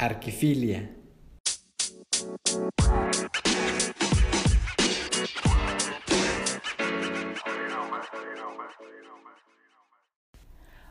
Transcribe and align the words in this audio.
Arquifilia. 0.00 0.88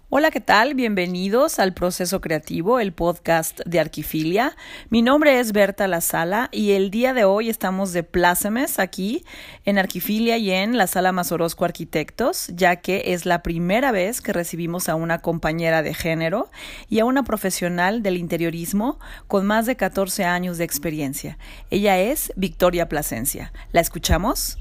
Hola, 0.10 0.32
¿qué 0.32 0.40
tal? 0.40 0.74
Bienvenidos 0.74 1.60
al 1.60 1.74
Proceso 1.74 2.22
Creativo, 2.22 2.80
el 2.80 2.94
podcast 2.94 3.60
de 3.66 3.82
Arquifilia. 3.82 4.56
Mi 4.90 5.02
nombre 5.02 5.38
es 5.38 5.52
Berta 5.52 5.86
La 5.90 6.00
Sala 6.00 6.48
y 6.54 6.72
el 6.72 6.92
día 6.92 7.14
de 7.14 7.26
hoy 7.26 7.50
estamos 7.50 7.92
de 7.92 8.04
plácemes 8.04 8.80
aquí 8.80 9.26
en 9.66 9.78
Arquifilia 9.78 10.38
y 10.38 10.52
en 10.52 10.78
la 10.78 10.88
Sala 10.88 11.12
Mazorosco 11.12 11.66
Arquitectos, 11.66 12.48
ya 12.56 12.78
que 12.78 13.04
es 13.08 13.26
la 13.26 13.44
primera 13.44 13.92
vez 13.92 14.22
que 14.22 14.32
recibimos 14.32 14.88
a 14.88 14.96
una 14.96 15.20
compañera 15.20 15.84
de 15.84 15.94
género 15.94 16.52
y 16.88 17.00
a 17.00 17.06
una 17.06 17.24
profesional 17.24 18.02
del 18.02 18.16
interiorismo 18.16 19.00
con 19.28 19.46
más 19.46 19.66
de 19.66 19.76
14 19.76 20.24
años 20.24 20.58
de 20.58 20.64
experiencia. 20.64 21.38
Ella 21.70 22.00
es 22.00 22.32
Victoria 22.38 22.88
Plasencia. 22.88 23.52
¿La 23.74 23.82
escuchamos? 23.82 24.58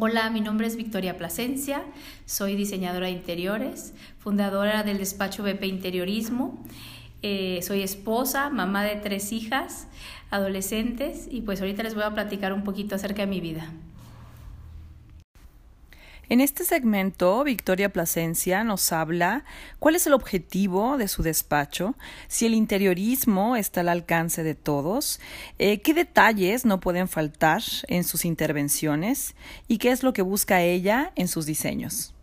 Hola, 0.00 0.28
mi 0.28 0.40
nombre 0.40 0.66
es 0.66 0.74
Victoria 0.74 1.16
Plasencia, 1.16 1.84
soy 2.26 2.56
diseñadora 2.56 3.06
de 3.06 3.12
interiores, 3.12 3.94
fundadora 4.18 4.82
del 4.82 4.98
despacho 4.98 5.44
BP 5.44 5.66
Interiorismo, 5.66 6.60
eh, 7.22 7.60
soy 7.62 7.82
esposa, 7.82 8.50
mamá 8.50 8.82
de 8.82 8.96
tres 8.96 9.30
hijas, 9.30 9.86
adolescentes 10.30 11.28
y 11.30 11.42
pues 11.42 11.60
ahorita 11.60 11.84
les 11.84 11.94
voy 11.94 12.02
a 12.02 12.12
platicar 12.12 12.52
un 12.52 12.64
poquito 12.64 12.96
acerca 12.96 13.22
de 13.22 13.28
mi 13.28 13.40
vida. 13.40 13.70
En 16.28 16.40
este 16.40 16.64
segmento, 16.64 17.44
Victoria 17.44 17.92
Plasencia 17.92 18.64
nos 18.64 18.92
habla 18.92 19.44
cuál 19.78 19.94
es 19.94 20.06
el 20.06 20.14
objetivo 20.14 20.96
de 20.96 21.08
su 21.08 21.22
despacho, 21.22 21.96
si 22.28 22.46
el 22.46 22.54
interiorismo 22.54 23.56
está 23.56 23.80
al 23.80 23.90
alcance 23.90 24.42
de 24.42 24.54
todos, 24.54 25.20
eh, 25.58 25.80
qué 25.80 25.92
detalles 25.92 26.64
no 26.64 26.80
pueden 26.80 27.08
faltar 27.08 27.62
en 27.88 28.04
sus 28.04 28.24
intervenciones 28.24 29.34
y 29.68 29.78
qué 29.78 29.90
es 29.90 30.02
lo 30.02 30.14
que 30.14 30.22
busca 30.22 30.62
ella 30.62 31.12
en 31.14 31.28
sus 31.28 31.44
diseños. 31.44 32.14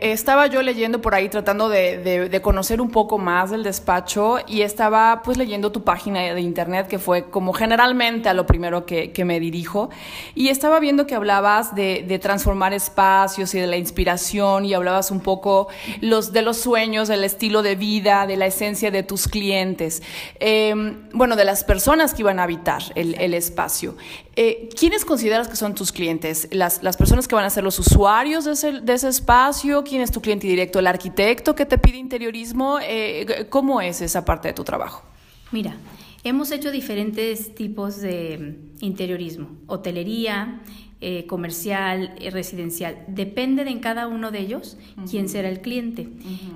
Estaba 0.00 0.46
yo 0.46 0.62
leyendo 0.62 1.02
por 1.02 1.14
ahí 1.14 1.28
tratando 1.28 1.68
de, 1.68 2.40
conocer 2.42 2.80
un 2.80 2.90
poco 2.90 3.18
más 3.18 3.50
del 3.50 3.62
despacho 3.62 4.38
y 4.46 4.62
estaba 4.62 5.20
pues 5.22 5.36
leyendo 5.36 5.72
tu 5.72 5.84
página 5.84 6.20
de 6.20 6.40
internet 6.40 6.88
que 6.88 6.98
fue 6.98 7.28
como 7.28 7.52
generalmente 7.52 8.28
a 8.28 8.34
lo 8.34 8.46
primero 8.46 8.86
que, 8.86 9.12
me 9.20 9.38
dirijo 9.38 9.90
y 10.34 10.48
estaba 10.48 10.80
viendo 10.80 11.06
que 11.06 11.14
hablabas 11.14 11.74
de, 11.74 12.18
transformar 12.22 12.72
espacios 12.72 13.54
y 13.54 13.60
de 13.60 13.66
la 13.66 13.76
inspiración 13.76 14.64
y 14.64 14.72
hablabas 14.72 15.10
un 15.10 15.20
poco 15.20 15.68
los, 16.00 16.32
de 16.32 16.42
los 16.42 16.56
sueños, 16.56 17.08
del 17.08 17.22
estilo 17.22 17.62
de 17.62 17.76
vida, 17.76 18.26
de 18.26 18.36
la 18.36 18.46
esencia 18.46 18.90
de 18.90 19.02
tus 19.02 19.28
clientes, 19.28 20.02
em, 20.38 21.08
bueno, 21.12 21.36
de 21.36 21.44
las 21.44 21.64
personas 21.64 22.14
que 22.14 22.22
iban 22.22 22.38
a 22.38 22.44
habitar 22.44 22.82
el, 22.94 23.34
espacio. 23.34 23.96
Eh, 24.36 24.68
¿Quiénes 24.78 25.04
consideras 25.04 25.48
que 25.48 25.56
son 25.56 25.74
tus 25.74 25.92
clientes? 25.92 26.48
¿Las, 26.52 26.82
las 26.82 26.96
personas 26.96 27.26
que 27.26 27.34
van 27.34 27.44
a 27.44 27.50
ser 27.50 27.64
los 27.64 27.78
usuarios 27.78 28.44
de 28.44 28.52
ese, 28.52 28.80
de 28.80 28.92
ese 28.92 29.08
espacio? 29.08 29.82
¿Quién 29.82 30.02
es 30.02 30.10
tu 30.10 30.20
cliente 30.20 30.46
directo? 30.46 30.78
¿El 30.78 30.86
arquitecto 30.86 31.54
que 31.54 31.66
te 31.66 31.78
pide 31.78 31.98
interiorismo? 31.98 32.78
Eh, 32.80 33.46
¿Cómo 33.50 33.80
es 33.80 34.00
esa 34.00 34.24
parte 34.24 34.48
de 34.48 34.54
tu 34.54 34.64
trabajo? 34.64 35.02
Mira, 35.50 35.76
hemos 36.22 36.52
hecho 36.52 36.70
diferentes 36.70 37.54
tipos 37.54 38.00
de 38.00 38.56
interiorismo, 38.80 39.48
hotelería, 39.66 40.60
eh, 41.02 41.26
comercial, 41.26 42.14
eh, 42.20 42.30
residencial. 42.30 43.04
Depende 43.08 43.64
de 43.64 43.70
en 43.70 43.80
cada 43.80 44.06
uno 44.06 44.30
de 44.30 44.40
ellos 44.40 44.76
quién 45.10 45.30
será 45.30 45.48
el 45.48 45.62
cliente. 45.62 46.08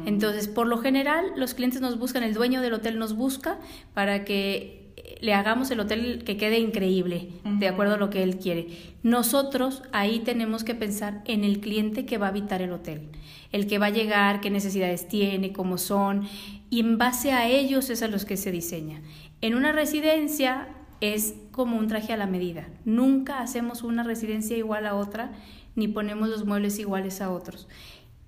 Entonces, 0.05 0.49
por 0.49 0.67
lo 0.67 0.77
general, 0.77 1.33
los 1.37 1.55
clientes 1.55 1.81
nos 1.81 1.99
buscan, 1.99 2.23
el 2.23 2.35
dueño 2.35 2.61
del 2.61 2.75
hotel 2.75 2.99
nos 2.99 3.17
busca 3.17 3.59
para 3.95 4.27
que 4.27 4.84
le 5.21 5.35
hagamos 5.35 5.71
el 5.71 5.81
hotel 5.81 6.23
que 6.25 6.37
quede 6.37 6.59
increíble, 6.59 7.29
de 7.45 7.69
acuerdo 7.69 7.95
a 7.95 7.99
lo 7.99 8.11
que 8.11 8.23
él 8.23 8.39
quiere. 8.39 8.69
Nosotros 9.03 9.83
ahí 9.93 10.21
tenemos 10.21 10.65
que 10.65 10.75
pensar 10.75 11.23
en 11.27 11.45
el 11.45 11.61
cliente 11.61 12.07
que 12.07 12.19
va 12.19 12.27
a 12.27 12.31
habitar 12.31 12.63
el 12.63 12.73
hotel, 12.73 13.09
el 13.53 13.67
que 13.67 13.79
va 13.79 13.87
a 13.87 13.91
llegar, 13.91 14.41
qué 14.41 14.51
necesidades 14.51 15.09
tiene, 15.09 15.53
cómo 15.53 15.79
son, 15.79 16.29
y 16.71 16.81
en 16.81 16.99
base 16.99 17.33
a 17.33 17.49
ellos 17.49 17.91
es 17.91 18.03
a 18.03 18.09
los 18.09 18.25
que 18.25 18.37
se 18.37 18.51
diseña. 18.51 19.03
En 19.41 19.55
una 19.55 19.73
residencia 19.73 20.69
es 21.01 21.35
como 21.51 21.77
un 21.77 21.89
traje 21.89 22.13
a 22.13 22.17
la 22.17 22.27
medida. 22.27 22.69
Nunca 22.85 23.41
hacemos 23.41 23.83
una 23.83 24.03
residencia 24.03 24.57
igual 24.57 24.87
a 24.87 24.95
otra, 24.95 25.33
ni 25.77 25.89
ponemos 25.89 26.29
los 26.29 26.45
muebles 26.45 26.79
iguales 26.79 27.21
a 27.21 27.31
otros 27.31 27.69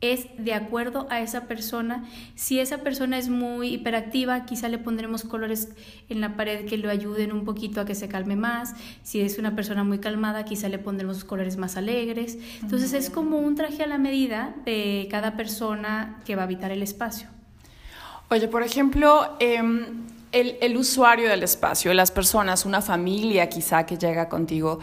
es 0.00 0.26
de 0.38 0.52
acuerdo 0.52 1.06
a 1.10 1.20
esa 1.20 1.46
persona. 1.46 2.04
Si 2.34 2.60
esa 2.60 2.78
persona 2.78 3.18
es 3.18 3.28
muy 3.28 3.68
hiperactiva, 3.68 4.44
quizá 4.44 4.68
le 4.68 4.78
pondremos 4.78 5.24
colores 5.24 5.70
en 6.08 6.20
la 6.20 6.36
pared 6.36 6.66
que 6.66 6.76
lo 6.76 6.90
ayuden 6.90 7.32
un 7.32 7.44
poquito 7.44 7.80
a 7.80 7.86
que 7.86 7.94
se 7.94 8.08
calme 8.08 8.36
más. 8.36 8.74
Si 9.02 9.20
es 9.20 9.38
una 9.38 9.56
persona 9.56 9.84
muy 9.84 9.98
calmada, 9.98 10.44
quizá 10.44 10.68
le 10.68 10.78
pondremos 10.78 11.24
colores 11.24 11.56
más 11.56 11.76
alegres. 11.76 12.38
Entonces 12.60 12.92
es 12.92 13.08
como 13.08 13.38
un 13.38 13.54
traje 13.54 13.82
a 13.82 13.86
la 13.86 13.98
medida 13.98 14.54
de 14.64 15.08
cada 15.10 15.36
persona 15.36 16.20
que 16.26 16.36
va 16.36 16.42
a 16.42 16.44
habitar 16.44 16.70
el 16.70 16.82
espacio. 16.82 17.28
Oye, 18.28 18.48
por 18.48 18.62
ejemplo, 18.62 19.36
em, 19.38 20.04
el, 20.32 20.76
usuario 20.76 21.28
del 21.28 21.42
espacio, 21.42 21.94
las 21.94 22.10
personas, 22.10 22.66
una 22.66 22.82
familia 22.82 23.48
quizá 23.48 23.86
que 23.86 23.96
llega 23.96 24.28
contigo, 24.28 24.80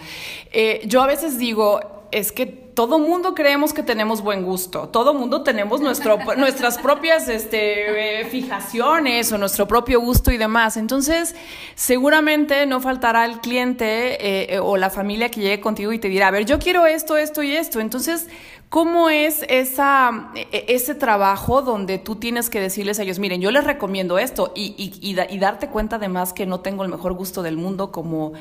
eh, 0.51 0.81
yo 0.85 1.01
a 1.01 1.07
veces 1.07 1.37
digo, 1.37 2.07
es 2.11 2.31
que 2.31 2.62
todo 2.75 2.99
mundo 2.99 3.35
creemos 3.35 3.73
que 3.73 3.83
tenemos 3.83 4.21
buen 4.21 4.43
gusto, 4.43 4.89
todo 4.89 5.13
mundo 5.13 5.43
tenemos 5.43 5.81
nuestro, 5.81 6.17
nuestras 6.37 6.77
propias 6.77 7.27
este, 7.27 8.21
eh, 8.21 8.25
fijaciones 8.25 9.31
o 9.31 9.37
nuestro 9.37 9.67
propio 9.67 9.99
gusto 10.01 10.31
y 10.31 10.37
demás. 10.37 10.77
Entonces, 10.77 11.35
seguramente 11.75 12.65
no 12.65 12.81
faltará 12.81 13.25
el 13.25 13.39
cliente 13.39 14.53
eh, 14.53 14.59
o 14.59 14.77
la 14.77 14.89
familia 14.89 15.29
que 15.29 15.41
llegue 15.41 15.61
contigo 15.61 15.91
y 15.93 15.99
te 15.99 16.09
dirá, 16.09 16.27
a 16.27 16.31
ver, 16.31 16.45
yo 16.45 16.59
quiero 16.59 16.85
esto, 16.85 17.17
esto 17.17 17.43
y 17.43 17.55
esto. 17.55 17.79
Entonces, 17.79 18.27
¿Cómo 18.73 19.11
es 19.11 19.45
esa, 19.49 20.31
e, 20.33 20.65
ese 20.67 20.95
trabajo 20.95 21.61
donde 21.61 21.99
tú 21.99 22.15
tienes 22.15 22.49
que 22.49 22.59
decirles 22.59 22.97
a 22.97 23.03
ellos, 23.03 23.19
miren, 23.19 23.39
yo 23.39 23.51
les 23.51 23.65
recomiendo 23.65 24.17
esto 24.17 24.51
y, 24.55 24.73
y, 24.99 25.37
darte 25.37 25.67
cuenta 25.67 25.97
además 25.97 26.33
que 26.33 26.47
no 26.47 26.61
tengo 26.61 26.83
el 26.83 26.89
mejor 26.89 27.13
gusto 27.13 27.43
del 27.43 27.55
mundo 27.55 27.91
como, 27.91 28.33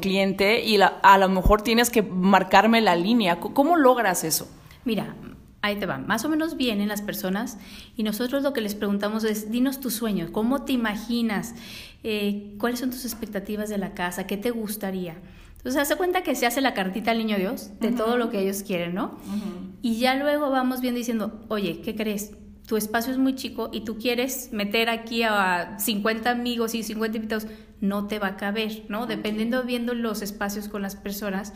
cliente 0.00 0.64
y 0.64 0.80
a 0.80 1.18
lo 1.18 1.28
mejor 1.28 1.60
tienes 1.60 1.90
que 1.90 2.00
marcarme 2.00 2.80
la 2.80 2.96
línea? 2.96 3.38
¿Cómo 3.38 3.76
logras 3.76 4.24
eso? 4.24 4.48
Mira, 4.86 5.14
ahí 5.60 5.76
te 5.76 5.84
va. 5.84 5.98
Más 5.98 6.24
o 6.24 6.30
menos 6.30 6.56
vienen 6.56 6.88
las 6.88 7.02
personas 7.02 7.58
y 7.98 8.02
nosotros 8.02 8.42
lo 8.42 8.54
que 8.54 8.62
les 8.62 8.74
preguntamos 8.74 9.24
es, 9.24 9.50
dinos 9.50 9.78
tus 9.80 9.92
sueños, 9.92 10.30
¿cómo 10.30 10.62
te 10.62 10.72
imaginas? 10.72 11.54
Eh, 12.02 12.54
¿Cuáles 12.58 12.80
son 12.80 12.88
tus 12.88 13.04
expectativas 13.04 13.68
de 13.68 13.76
la 13.76 13.92
casa? 13.92 14.26
¿Qué 14.26 14.38
te 14.38 14.52
gustaría? 14.52 15.16
Entonces, 15.66 15.82
hace 15.82 15.96
cuenta 15.96 16.22
que 16.22 16.36
se 16.36 16.46
hace 16.46 16.60
la 16.60 16.74
cartita 16.74 17.10
al 17.10 17.18
niño 17.18 17.38
Dios 17.38 17.72
de 17.80 17.90
todo 17.90 18.16
lo 18.16 18.30
que 18.30 18.38
ellos 18.38 18.62
quieren, 18.62 18.94
¿no? 18.94 19.18
Y 19.82 19.98
ya 19.98 20.14
luego 20.14 20.48
vamos 20.48 20.80
viendo 20.80 20.98
diciendo, 20.98 21.44
oye, 21.48 21.80
¿qué 21.80 21.96
crees? 21.96 22.34
Tu 22.68 22.76
espacio 22.76 23.12
es 23.12 23.18
muy 23.18 23.34
chico 23.34 23.70
y 23.72 23.80
tú 23.80 23.98
quieres 23.98 24.50
meter 24.52 24.88
aquí 24.88 25.24
a 25.24 25.76
50 25.80 26.30
amigos 26.30 26.76
y 26.76 26.84
50 26.84 27.16
invitados, 27.16 27.48
no 27.80 28.06
te 28.06 28.20
va 28.20 28.28
a 28.28 28.36
caber, 28.36 28.84
¿no? 28.88 29.08
Dependiendo, 29.08 29.64
viendo 29.64 29.92
los 29.94 30.22
espacios 30.22 30.68
con 30.68 30.82
las 30.82 30.94
personas, 30.94 31.52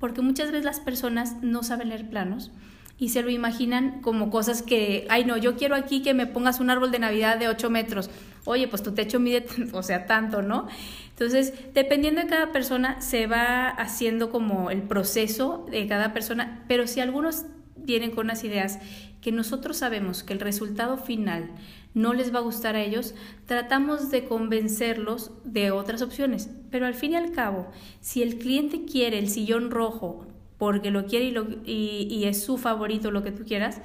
porque 0.00 0.20
muchas 0.20 0.48
veces 0.50 0.64
las 0.64 0.80
personas 0.80 1.36
no 1.40 1.62
saben 1.62 1.90
leer 1.90 2.10
planos 2.10 2.50
y 2.98 3.10
se 3.10 3.22
lo 3.22 3.30
imaginan 3.30 4.00
como 4.00 4.30
cosas 4.30 4.62
que, 4.62 5.06
ay 5.10 5.24
no, 5.26 5.36
yo 5.36 5.54
quiero 5.54 5.76
aquí 5.76 6.02
que 6.02 6.12
me 6.12 6.26
pongas 6.26 6.58
un 6.58 6.70
árbol 6.70 6.90
de 6.90 6.98
Navidad 6.98 7.38
de 7.38 7.46
8 7.46 7.70
metros. 7.70 8.10
Oye, 8.46 8.68
pues 8.68 8.82
tu 8.82 8.92
techo 8.92 9.20
mide, 9.20 9.46
o 9.72 9.82
sea, 9.82 10.06
tanto, 10.06 10.42
¿no? 10.42 10.68
Entonces, 11.10 11.54
dependiendo 11.72 12.20
de 12.20 12.26
cada 12.26 12.52
persona, 12.52 13.00
se 13.00 13.26
va 13.26 13.68
haciendo 13.68 14.30
como 14.30 14.70
el 14.70 14.82
proceso 14.82 15.66
de 15.70 15.86
cada 15.86 16.12
persona, 16.12 16.64
pero 16.68 16.86
si 16.86 17.00
algunos 17.00 17.44
vienen 17.76 18.10
con 18.10 18.26
unas 18.26 18.44
ideas 18.44 18.78
que 19.20 19.32
nosotros 19.32 19.78
sabemos 19.78 20.22
que 20.22 20.32
el 20.32 20.40
resultado 20.40 20.96
final 20.98 21.50
no 21.94 22.12
les 22.12 22.34
va 22.34 22.40
a 22.40 22.42
gustar 22.42 22.76
a 22.76 22.82
ellos, 22.82 23.14
tratamos 23.46 24.10
de 24.10 24.24
convencerlos 24.24 25.30
de 25.44 25.70
otras 25.70 26.02
opciones. 26.02 26.50
Pero 26.70 26.86
al 26.86 26.94
fin 26.94 27.12
y 27.12 27.16
al 27.16 27.32
cabo, 27.32 27.70
si 28.00 28.22
el 28.22 28.38
cliente 28.38 28.84
quiere 28.84 29.18
el 29.18 29.28
sillón 29.28 29.70
rojo 29.70 30.26
porque 30.58 30.90
lo 30.90 31.06
quiere 31.06 31.32
y, 31.64 32.08
y, 32.10 32.24
es 32.24 32.42
su 32.42 32.58
favorito, 32.58 33.10
lo 33.10 33.22
que 33.22 33.32
tú 33.32 33.44
quieras, 33.44 33.80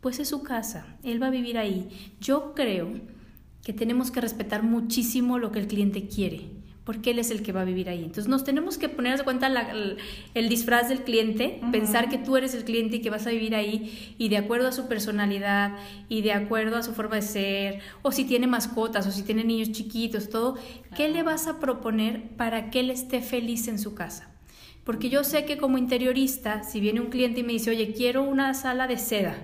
pues 0.00 0.18
es 0.18 0.28
su 0.28 0.42
casa, 0.42 0.96
él 1.02 1.22
va 1.22 1.28
a 1.28 1.30
vivir 1.30 1.58
ahí. 1.58 1.88
Yo 2.20 2.54
creo 2.54 3.00
que 3.64 3.72
tenemos 3.72 4.10
que 4.10 4.20
respetar 4.20 4.62
muchísimo 4.62 5.38
lo 5.38 5.50
que 5.50 5.58
el 5.58 5.66
cliente 5.66 6.06
quiere, 6.06 6.50
porque 6.84 7.12
él 7.12 7.18
es 7.18 7.30
el 7.30 7.42
que 7.42 7.52
va 7.52 7.62
a 7.62 7.64
vivir 7.64 7.88
ahí. 7.88 8.00
Entonces 8.00 8.28
nos 8.28 8.44
tenemos 8.44 8.76
que 8.76 8.90
poner 8.90 9.16
de 9.16 9.24
cuenta 9.24 9.46
el, 10.34 10.48
disfraz 10.50 10.90
del 10.90 11.00
cliente, 11.00 11.60
pensar 11.72 12.10
que 12.10 12.18
tú 12.18 12.36
eres 12.36 12.54
el 12.54 12.64
cliente 12.64 12.96
y 12.96 13.00
que 13.00 13.08
vas 13.08 13.26
a 13.26 13.30
vivir 13.30 13.54
ahí 13.54 14.14
y 14.18 14.28
de 14.28 14.36
acuerdo 14.36 14.68
a 14.68 14.72
su 14.72 14.86
personalidad 14.86 15.78
y 16.10 16.20
de 16.20 16.32
acuerdo 16.32 16.76
a 16.76 16.82
su 16.82 16.92
forma 16.92 17.16
de 17.16 17.22
ser, 17.22 17.80
o 18.02 18.12
si 18.12 18.24
tiene 18.24 18.46
mascotas 18.46 19.06
o 19.06 19.10
si 19.10 19.22
tiene 19.22 19.44
niños 19.44 19.72
chiquitos, 19.72 20.28
todo, 20.28 20.58
¿qué 20.94 21.08
le 21.08 21.22
vas 21.22 21.46
a 21.46 21.58
proponer 21.58 22.36
para 22.36 22.68
que 22.70 22.80
él 22.80 22.90
esté 22.90 23.22
feliz 23.22 23.66
en 23.68 23.78
su 23.78 23.94
casa? 23.94 24.30
Porque 24.84 25.08
yo 25.08 25.24
sé 25.24 25.46
que 25.46 25.56
como 25.56 25.78
interiorista, 25.78 26.62
si 26.64 26.80
viene 26.80 27.00
un 27.00 27.08
cliente 27.08 27.40
y 27.40 27.44
me 27.44 27.54
dice, 27.54 27.70
oye, 27.70 27.94
quiero 27.94 28.22
una 28.22 28.52
sala 28.52 28.86
de 28.86 28.98
seda, 28.98 29.34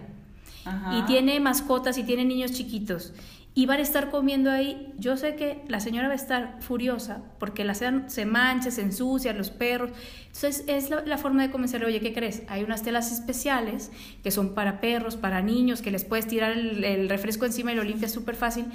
y 0.93 1.03
tiene 1.07 1.41
mascotas 1.41 1.97
y 1.97 2.05
tiene 2.05 2.25
niños 2.27 2.53
chiquitos, 2.53 3.15
y 3.53 3.67
van 3.67 3.79
a 3.81 3.83
estar 3.83 4.11
comiendo 4.11 4.51
ahí, 4.51 4.93
yo 4.99 5.17
sé 5.17 5.35
que 5.35 5.63
la 5.67 5.81
señora 5.81 6.07
va 6.07 6.13
a 6.13 6.17
estar 6.17 6.59
furiosa 6.61 7.25
porque 7.39 7.65
la 7.65 7.75
seda 7.75 8.09
se 8.09 8.25
mancha, 8.25 8.71
se 8.71 8.83
ensucia, 8.83 9.33
los 9.33 9.51
perros. 9.51 9.91
Entonces 10.27 10.65
es 10.69 10.91
la, 10.91 11.19
forma 11.19 11.43
de 11.43 11.51
convencerle, 11.51 11.87
oye, 11.87 12.01
¿qué 12.01 12.13
crees? 12.13 12.45
Hay 12.49 12.63
unas 12.63 12.83
telas 12.83 13.11
especiales 13.11 13.91
que 14.23 14.31
son 14.31 14.55
para 14.55 14.81
perros, 14.81 15.17
para 15.17 15.43
niños, 15.43 15.83
que 15.83 15.91
les 15.91 16.05
puedes 16.05 16.29
tirar 16.29 16.53
el, 16.53 16.85
el 16.85 17.09
refresco 17.09 17.45
encima 17.45 17.73
y 17.73 17.75
lo 17.75 17.83
limpias 17.83 18.13
súper 18.13 18.37
fácil 18.37 18.67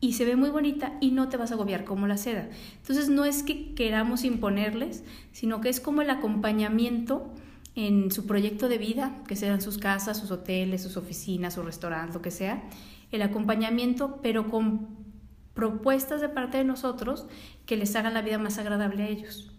y 0.00 0.12
se 0.12 0.24
ve 0.24 0.36
muy 0.36 0.50
bonita 0.50 0.96
y 1.00 1.10
no 1.10 1.28
te 1.28 1.36
vas 1.36 1.50
a 1.50 1.54
agobiar 1.54 1.84
como 1.84 2.06
la 2.06 2.18
seda. 2.18 2.48
Entonces 2.82 3.08
no 3.08 3.24
es 3.24 3.42
que 3.42 3.74
queramos 3.74 4.24
imponerles, 4.24 5.04
sino 5.32 5.60
que 5.60 5.70
es 5.70 5.80
como 5.80 6.02
el 6.02 6.10
acompañamiento 6.10 7.32
en 7.74 8.10
su 8.10 8.26
proyecto 8.26 8.68
de 8.68 8.78
vida, 8.78 9.16
que 9.26 9.36
sean 9.36 9.60
sus 9.60 9.78
casas, 9.78 10.18
sus 10.18 10.30
hoteles, 10.30 10.82
sus 10.82 10.96
oficinas, 10.96 11.54
su 11.54 11.62
restaurante, 11.62 12.14
lo 12.14 12.22
que 12.22 12.30
sea, 12.30 12.62
el 13.10 13.22
acompañamiento, 13.22 14.20
pero 14.22 14.50
con 14.50 14.98
propuestas 15.54 16.20
de 16.20 16.28
parte 16.28 16.58
de 16.58 16.64
nosotros 16.64 17.26
que 17.66 17.76
les 17.76 17.94
hagan 17.96 18.14
la 18.14 18.22
vida 18.22 18.38
más 18.38 18.58
agradable 18.58 19.02
a 19.02 19.08
ellos. 19.08 19.50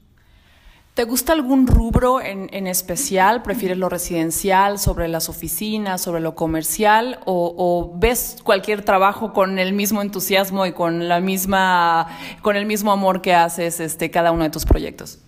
¿Te 0.93 1.05
gusta 1.05 1.31
algún 1.31 1.65
rubro 1.65 2.19
en, 2.19 2.49
en, 2.51 2.67
especial? 2.67 3.41
¿Prefieres 3.41 3.77
lo 3.77 3.87
residencial 3.87 4.79
sobre 4.79 5.07
las 5.07 5.29
oficinas, 5.29 6.01
sobre 6.01 6.19
lo 6.19 6.35
comercial? 6.35 7.19
O, 7.25 7.93
ves 7.95 8.37
cualquier 8.43 8.83
trabajo 8.83 9.31
con 9.31 9.59
el 9.59 9.71
mismo 9.71 10.01
entusiasmo 10.01 10.65
y 10.65 10.73
con, 10.73 11.07
la 11.07 11.21
misma, 11.21 12.07
con 12.41 12.57
el 12.57 12.65
mismo 12.65 12.91
amor 12.91 13.21
que 13.21 13.33
haces 13.33 13.79
este, 13.79 14.11
cada 14.11 14.33
uno 14.33 14.43
de 14.43 14.49
tus 14.49 14.65
proyectos? 14.65 15.19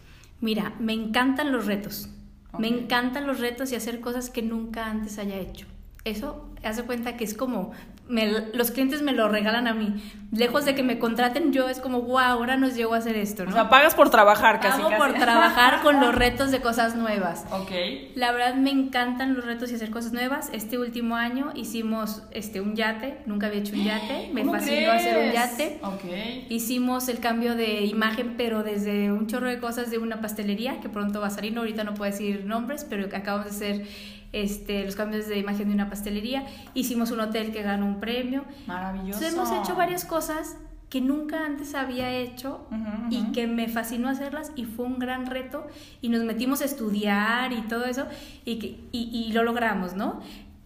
Mira, 0.41 0.73
me 0.79 0.91
encantan 0.91 1.53
los 1.53 1.67
retos. 1.67 2.09
Me 2.57 2.67
encantan 2.67 3.25
los 3.25 3.39
retos 3.39 3.71
y 3.71 3.75
hacer 3.75 4.01
cosas 4.01 4.29
que 4.29 4.41
nunca 4.41 4.87
antes 4.87 5.19
haya 5.19 5.37
hecho. 5.37 5.67
Eso 6.03 6.49
hace 6.63 6.83
cuenta 6.83 7.15
que 7.15 7.23
es 7.23 7.33
como 7.33 7.71
los 8.09 8.71
clientes 8.71 9.01
me 9.01 9.13
lo 9.13 9.29
regalan 9.29 9.67
a 9.67 9.73
mí. 9.73 10.01
Lejos 10.31 10.63
de 10.63 10.75
que 10.75 10.83
me 10.83 10.97
contraten, 10.97 11.51
yo 11.51 11.67
es 11.67 11.79
como, 11.79 12.01
wow, 12.03 12.19
ahora 12.19 12.55
nos 12.55 12.75
llego 12.75 12.93
a 12.93 12.97
hacer 12.97 13.17
esto, 13.17 13.43
¿no? 13.43 13.51
O 13.51 13.53
sea, 13.53 13.69
pagas 13.69 13.95
por 13.95 14.09
trabajar 14.09 14.61
casi. 14.61 14.81
Pago 14.81 14.95
por 14.97 15.13
trabajar 15.13 15.81
con 15.81 15.99
los 15.99 16.15
retos 16.15 16.51
de 16.51 16.61
cosas 16.61 16.95
nuevas. 16.95 17.45
Ok. 17.51 17.71
La 18.15 18.31
verdad 18.31 18.55
me 18.55 18.69
encantan 18.69 19.33
los 19.33 19.45
retos 19.45 19.71
y 19.71 19.75
hacer 19.75 19.91
cosas 19.91 20.13
nuevas. 20.13 20.49
Este 20.53 20.77
último 20.77 21.17
año 21.17 21.51
hicimos 21.53 22.23
este, 22.31 22.61
un 22.61 22.75
yate, 22.75 23.17
nunca 23.25 23.47
había 23.47 23.59
hecho 23.59 23.75
un 23.75 23.83
yate, 23.83 24.29
me 24.33 24.45
fascinó 24.45 24.91
hacer 24.91 25.27
un 25.27 25.33
yate. 25.33 25.79
Ok. 25.83 26.49
Hicimos 26.49 27.09
el 27.09 27.19
cambio 27.19 27.55
de 27.55 27.81
imagen, 27.81 28.35
pero 28.37 28.63
desde 28.63 29.11
un 29.11 29.27
chorro 29.27 29.49
de 29.49 29.59
cosas 29.59 29.91
de 29.91 29.97
una 29.97 30.21
pastelería, 30.21 30.79
que 30.79 30.87
pronto 30.87 31.19
va 31.19 31.27
a 31.27 31.31
salir, 31.31 31.57
ahorita 31.57 31.83
no 31.83 31.93
puedo 31.93 32.09
decir 32.09 32.45
nombres, 32.45 32.85
pero 32.89 33.05
acabamos 33.13 33.45
de 33.45 33.51
hacer 33.51 33.87
este, 34.33 34.85
los 34.85 34.95
cambios 34.95 35.27
de 35.27 35.37
imagen 35.37 35.67
de 35.67 35.73
una 35.73 35.89
pastelería, 35.89 36.45
hicimos 36.73 37.11
un 37.11 37.19
hotel 37.19 37.51
que 37.51 37.61
ganó 37.63 37.85
un 37.85 37.99
premio. 37.99 38.45
Maravilloso. 38.67 39.25
hemos 39.25 39.51
hecho 39.51 39.75
varias 39.75 40.05
cosas 40.05 40.57
que 40.91 40.99
nunca 40.99 41.45
antes 41.45 41.73
había 41.73 42.11
hecho 42.11 42.67
y 43.09 43.31
que 43.31 43.47
me 43.47 43.69
fascinó 43.69 44.09
hacerlas 44.09 44.51
y 44.57 44.65
fue 44.65 44.85
un 44.85 44.99
gran 44.99 45.25
reto 45.25 45.65
y 46.01 46.09
nos 46.09 46.25
metimos 46.25 46.61
a 46.61 46.65
estudiar 46.65 47.53
y 47.53 47.61
todo 47.61 47.85
eso 47.85 48.07
y, 48.43 48.59
que, 48.59 48.77
y, 48.91 49.31
lo 49.31 49.43
logramos, 49.43 49.95
¿no? 49.95 50.19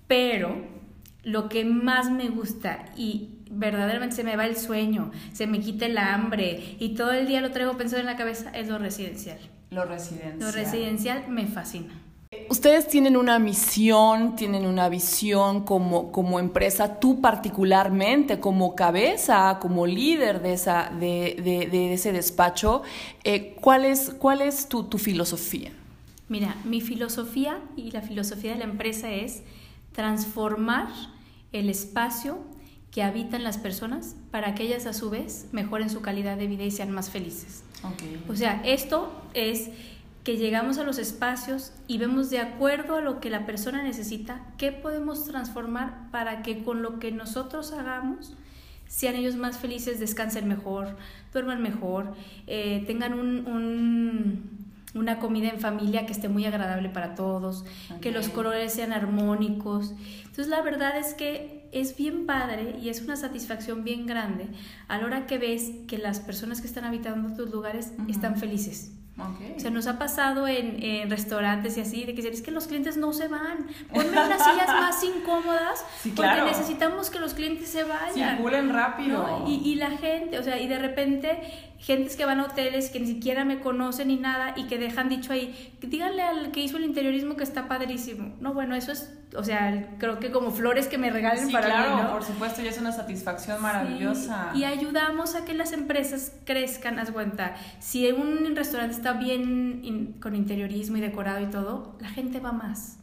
Pero 0.08 0.66
lo 1.24 1.48
que 1.48 1.64
más 1.64 2.10
me 2.10 2.30
gusta 2.30 2.86
y 2.98 3.36
verdaderamente 3.52 4.16
se 4.16 4.24
me 4.24 4.36
va 4.36 4.48
el 4.48 4.58
sueño, 4.58 5.12
se 5.32 5.46
me 5.46 5.60
quita 5.60 5.86
el 5.86 6.00
hambre 6.00 6.76
y 6.80 6.96
todo 6.96 7.12
el 7.12 7.28
día 7.28 7.40
lo 7.42 7.52
traigo 7.52 7.78
pensando 7.78 8.00
en 8.02 8.08
la 8.08 8.18
cabeza 8.18 8.50
es 8.50 8.68
lo 8.68 8.80
residencial. 8.80 9.38
Lo 9.70 9.86
residencial. 9.86 10.40
Lo 10.40 10.52
residencial 10.52 11.28
me 11.28 11.46
fascina. 11.46 11.94
Ustedes 12.50 12.88
tienen 12.88 13.18
una 13.18 13.40
misión, 13.40 14.36
tienen 14.36 14.66
una 14.66 14.90
visión 14.90 15.66
como, 15.66 16.12
como 16.12 16.40
empresa, 16.40 17.00
tú 17.00 17.22
particularmente 17.22 18.40
como 18.40 18.76
cabeza, 18.76 19.58
como 19.62 19.86
líder 19.86 20.42
de, 20.42 20.54
esa, 20.54 20.92
de, 21.00 21.68
de, 21.72 21.94
ese 21.94 22.12
despacho. 22.12 22.84
Eh, 23.24 23.56
¿Cuál 23.60 23.86
es, 23.86 24.16
cuál 24.18 24.42
es 24.42 24.70
tu, 24.70 24.84
tu 24.84 24.98
filosofía? 24.98 25.72
Mira, 26.28 26.56
mi 26.64 26.82
filosofía 26.82 27.60
y 27.76 27.92
la 27.92 28.02
filosofía 28.02 28.52
de 28.54 28.58
la 28.60 28.66
empresa 28.66 29.12
es 29.12 29.44
transformar 29.92 30.88
el 31.52 31.70
espacio 31.70 32.40
que 32.92 33.04
habitan 33.04 33.44
las 33.44 33.58
personas 33.58 34.16
para 34.32 34.56
que 34.56 34.64
ellas 34.64 34.86
a 34.86 34.94
su 34.94 35.10
vez 35.10 35.48
mejoren 35.52 35.90
su 35.90 36.02
calidad 36.02 36.38
de 36.38 36.48
vida 36.48 36.64
y 36.64 36.72
sean 36.72 36.92
más 36.92 37.10
felices. 37.10 37.64
Okay. 37.94 38.24
O 38.30 38.36
sea, 38.36 38.62
esto 38.64 39.12
es 39.34 39.70
que 40.26 40.38
llegamos 40.38 40.80
a 40.80 40.84
los 40.84 40.98
espacios 40.98 41.72
y 41.88 42.00
vemos 42.00 42.32
de 42.32 42.40
acuerdo 42.40 42.96
a 42.96 43.02
lo 43.02 43.20
que 43.20 43.30
la 43.30 43.46
persona 43.46 43.84
necesita, 43.84 44.42
qué 44.58 44.72
podemos 44.72 45.24
transformar 45.24 46.10
para 46.10 46.42
que 46.42 46.64
con 46.64 46.82
lo 46.82 46.98
que 46.98 47.12
nosotros 47.12 47.72
hagamos 47.72 48.34
sean 48.88 49.16
ellos 49.16 49.36
más 49.36 49.60
felices, 49.60 50.00
descansen 50.00 50.48
mejor, 50.48 50.98
duerman 51.32 51.62
mejor, 51.62 52.16
eh, 52.48 52.84
tengan 52.88 53.14
una 54.96 55.20
comida 55.20 55.50
en 55.50 55.60
familia 55.60 56.08
que 56.08 56.14
esté 56.14 56.28
muy 56.28 56.46
agradable 56.46 56.90
para 56.90 57.14
todos, 57.14 57.64
que 58.02 58.12
los 58.12 58.28
colores 58.30 58.74
sean 58.74 58.94
armónicos. 58.94 59.94
Entonces 60.22 60.48
la 60.48 60.64
verdad 60.64 60.98
es 60.98 61.14
que 61.14 61.70
es 61.72 61.96
bien 61.96 62.26
padre 62.26 62.80
y 62.82 62.90
es 62.90 63.04
una 63.04 63.16
satisfacción 63.16 63.84
bien 63.84 64.08
grande 64.08 64.48
a 64.88 64.98
la 64.98 65.06
hora 65.06 65.28
que 65.28 65.38
ves 65.38 65.70
que 65.88 66.00
las 66.00 66.20
personas 66.20 66.62
que 66.62 66.68
están 66.68 66.84
habitando 66.84 67.36
tus 67.36 67.52
lugares 67.52 67.92
están 68.08 68.38
felices. 68.38 68.92
O 69.18 69.60
sea, 69.60 69.72
nos 69.72 69.88
ha 69.88 69.98
pasado 69.98 70.46
en, 70.46 71.10
restaurantes 71.10 71.78
y 71.78 71.82
así, 71.82 72.04
de 72.04 72.14
que 72.14 72.28
es 72.28 72.42
que 72.42 72.52
los 72.52 72.68
clientes 72.68 72.98
no 72.98 73.14
se 73.14 73.30
van. 73.30 73.68
Ponme 73.94 74.10
unas 74.10 74.44
sillas 74.44 74.68
más 74.68 75.04
incómodas 75.04 75.86
porque 76.16 76.42
necesitamos 76.46 77.10
que 77.10 77.20
los 77.20 77.34
clientes 77.34 77.70
se 77.70 77.86
vayan. 77.86 78.38
Circulen 78.38 78.74
rápido. 78.74 79.46
Y, 79.48 79.62
y, 79.64 79.76
la 79.76 79.92
gente, 79.92 80.38
o 80.38 80.44
sea, 80.44 80.60
y 80.60 80.68
de 80.68 80.80
repente 80.80 81.40
gentes 81.86 82.16
que 82.16 82.26
van 82.26 82.40
a 82.40 82.46
hoteles 82.46 82.90
que 82.90 83.00
ni 83.00 83.06
siquiera 83.06 83.46
me 83.46 83.60
conocen 83.60 84.08
ni 84.08 84.18
nada 84.18 84.56
y 84.58 84.66
que 84.66 84.80
dejan 84.80 85.08
dicho 85.08 85.32
ahí, 85.32 85.74
díganle 85.82 86.24
al 86.24 86.52
que 86.52 86.62
hizo 86.62 86.78
el 86.78 86.84
interiorismo 86.84 87.36
que 87.36 87.44
está 87.44 87.68
padrísimo. 87.68 88.34
No, 88.42 88.56
bueno, 88.56 88.74
eso 88.76 88.92
es, 88.92 89.14
o 89.38 89.44
sea, 89.44 89.96
creo 90.00 90.20
que 90.20 90.32
como 90.32 90.50
flores 90.50 90.88
que 90.88 90.98
me 90.98 91.12
regalen 91.12 91.52
para 91.52 91.68
claro, 91.68 91.96
mí, 91.96 92.02
¿no? 92.02 92.12
por 92.12 92.24
supuesto, 92.24 92.64
y 92.64 92.68
es 92.68 92.80
una 92.80 92.92
satisfacción 92.92 93.62
maravillosa. 93.62 94.52
Y 94.56 94.64
ayudamos 94.64 95.36
a 95.36 95.46
que 95.46 95.54
las 95.54 95.74
empresas 95.74 96.34
crezcan, 96.44 96.98
haz 96.98 97.12
cuenta. 97.12 97.56
Si 97.80 98.12
un 98.12 98.56
restaurante 98.56 98.96
está 98.96 99.14
bien 99.14 100.16
con 100.20 100.36
interiorismo 100.36 100.98
y 100.98 101.02
decorado 101.02 101.42
y 101.42 101.52
todo, 101.52 101.96
la 102.02 102.10
gente 102.10 102.40
va 102.40 102.52
más. 102.52 102.98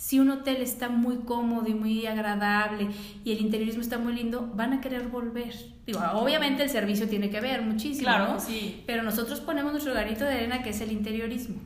Si 0.00 0.18
un 0.18 0.30
hotel 0.30 0.62
está 0.62 0.88
muy 0.88 1.18
cómodo 1.18 1.68
y 1.68 1.74
muy 1.74 2.06
agradable 2.06 2.88
y 3.22 3.32
el 3.32 3.40
interiorismo 3.42 3.82
está 3.82 3.98
muy 3.98 4.14
lindo, 4.14 4.50
van 4.54 4.72
a 4.72 4.80
querer 4.80 5.08
volver. 5.08 5.54
Digo, 5.86 6.00
obviamente 6.14 6.62
el 6.62 6.70
servicio 6.70 7.06
tiene 7.06 7.28
que 7.28 7.38
ver 7.38 7.60
muchísimo, 7.60 8.04
claro, 8.04 8.40
sí. 8.40 8.82
Pero 8.86 9.02
nosotros 9.02 9.40
ponemos 9.40 9.72
nuestro 9.72 9.92
granito 9.92 10.24
de 10.24 10.32
arena 10.32 10.62
que 10.62 10.70
es 10.70 10.80
el 10.80 10.90
interiorismo. 10.90 11.56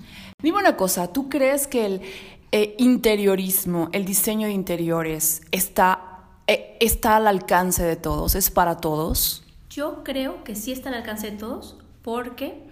Dime 0.42 0.58
una 0.58 0.76
cosa, 0.76 1.12
¿tú 1.12 1.28
crees 1.28 1.68
que 1.68 1.86
el 1.86 2.00
eh, 2.50 2.74
interiorismo, 2.78 3.88
el 3.92 4.04
diseño 4.04 4.48
de 4.48 4.52
interiores 4.52 5.42
está, 5.52 6.24
eh, 6.48 6.76
está 6.80 7.18
al 7.18 7.28
alcance 7.28 7.84
de 7.84 7.94
todos? 7.94 8.34
¿Es 8.34 8.50
para 8.50 8.78
todos? 8.78 9.44
Yo 9.70 10.02
creo 10.02 10.42
que 10.42 10.56
sí 10.56 10.72
está 10.72 10.88
al 10.88 10.96
alcance 10.96 11.30
de 11.30 11.36
todos 11.36 11.78
porque 12.02 12.64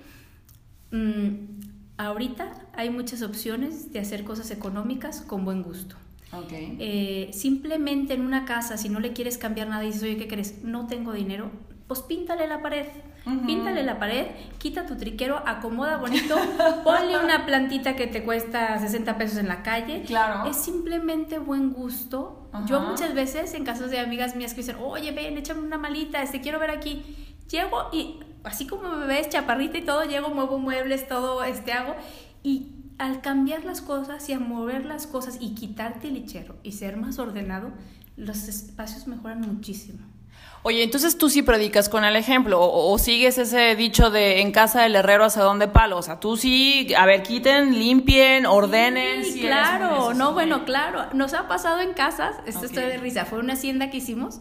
mm, 0.91 1.62
ahorita 2.07 2.53
hay 2.75 2.91
muchas 2.91 3.23
opciones 3.23 3.93
de 3.93 4.01
hacer 4.01 4.25
cosas 4.25 4.51
económicas 4.51 5.23
con 5.23 5.45
buen 5.45 5.63
gusto. 5.63 5.97
Okay. 6.33 6.77
Eh, 6.81 7.31
simplemente 7.33 8.15
en 8.15 8.23
una 8.23 8.45
casa, 8.45 8.79
si 8.79 8.89
no 8.89 9.01
le 9.01 9.13
quieres 9.13 9.37
cambiar 9.37 9.69
nada 9.69 9.85
y 9.85 9.89
dices, 9.89 10.03
oye, 10.03 10.17
¿qué 10.17 10.29
crees? 10.29 10.65
No 10.65 10.87
tengo 10.87 11.13
dinero, 11.13 11.51
pues 11.87 12.01
píntale 12.01 12.47
la 12.47 12.63
pared. 12.63 12.87
Píntale 13.47 13.85
la 13.85 14.01
pared, 14.01 14.27
quita 14.59 14.85
tu 14.85 14.97
triquero, 14.97 15.41
acomoda 15.47 15.97
bonito, 15.97 16.35
ponle 16.85 17.23
una 17.23 17.47
plantita 17.47 17.95
que 17.95 18.09
te 18.09 18.25
cuesta 18.25 18.77
60 18.81 19.17
pesos 19.17 19.39
en 19.39 19.47
la 19.47 19.63
calle. 19.63 20.03
Claro. 20.03 20.51
Es 20.51 20.57
simplemente 20.57 21.39
buen 21.39 21.73
gusto. 21.73 22.49
Yo 22.67 22.81
muchas 22.81 23.15
veces 23.15 23.55
en 23.55 23.65
casos 23.65 23.93
de 23.93 24.01
amigas 24.01 24.35
mías 24.35 24.55
que 24.55 24.63
dicen, 24.63 24.77
oye, 24.83 25.13
ven, 25.13 25.39
échame 25.39 25.61
una 25.61 25.79
malita, 25.79 26.21
este 26.21 26.41
quiero 26.41 26.59
ver 26.59 26.71
aquí. 26.71 27.03
Llego 27.49 27.91
y 27.93 28.19
así 28.45 28.67
como 28.67 28.97
me 28.97 29.07
ves 29.07 29.29
chaparrita 29.29 29.79
y 29.79 29.83
todo, 29.83 30.05
llego, 30.05 30.31
muevo 30.31 30.59
muebles, 30.59 31.09
todo 31.09 31.43
este 31.45 31.73
hago. 31.73 31.95
Y 32.43 32.73
al 32.99 33.21
cambiar 33.21 33.65
las 33.65 33.81
cosas 33.81 34.29
y 34.29 34.33
a 34.33 34.39
mover 34.39 34.85
las 34.85 35.07
cosas 35.07 35.39
y 35.41 35.55
quitarte 35.55 36.09
el 36.09 36.15
lichero 36.15 36.57
y 36.63 36.73
ser 36.73 36.97
más 36.97 37.19
ordenado, 37.19 37.73
los 38.17 38.49
espacios 38.49 39.07
mejoran 39.07 39.41
muchísimo. 39.41 40.01
Oye, 40.65 40.85
entonces 40.85 41.19
tú 41.19 41.29
sí 41.29 41.43
predicas 41.43 41.89
con 41.89 42.05
el 42.05 42.15
ejemplo 42.15 42.61
o, 42.61 42.97
sigues 42.97 43.37
ese 43.37 43.75
dicho 43.75 44.11
de 44.11 44.41
en 44.41 44.53
casa 44.53 44.83
del 44.83 44.95
herrero 44.95 45.25
hacia 45.25 45.43
dónde 45.43 45.67
palo. 45.67 45.99
O 45.99 46.03
sea, 46.03 46.21
tú 46.21 46.37
sí, 46.37 46.95
a 46.97 47.05
ver, 47.05 47.25
quiten, 47.25 47.77
limpien, 47.77 48.47
ordenen. 48.47 49.25
Sí, 49.25 49.41
claro, 49.41 50.15
no, 50.15 50.33
bueno, 50.35 50.65
claro. 50.65 51.07
Nos 51.15 51.35
ha 51.35 51.49
pasado 51.49 51.81
en 51.81 51.95
casas, 51.95 52.37
esto 52.47 52.65
estoy 52.65 52.85
de 52.85 52.99
risa, 52.99 53.25
fue 53.25 53.41
una 53.41 53.55
hacienda 53.55 53.91
que 53.91 53.97
hicimos 53.97 54.41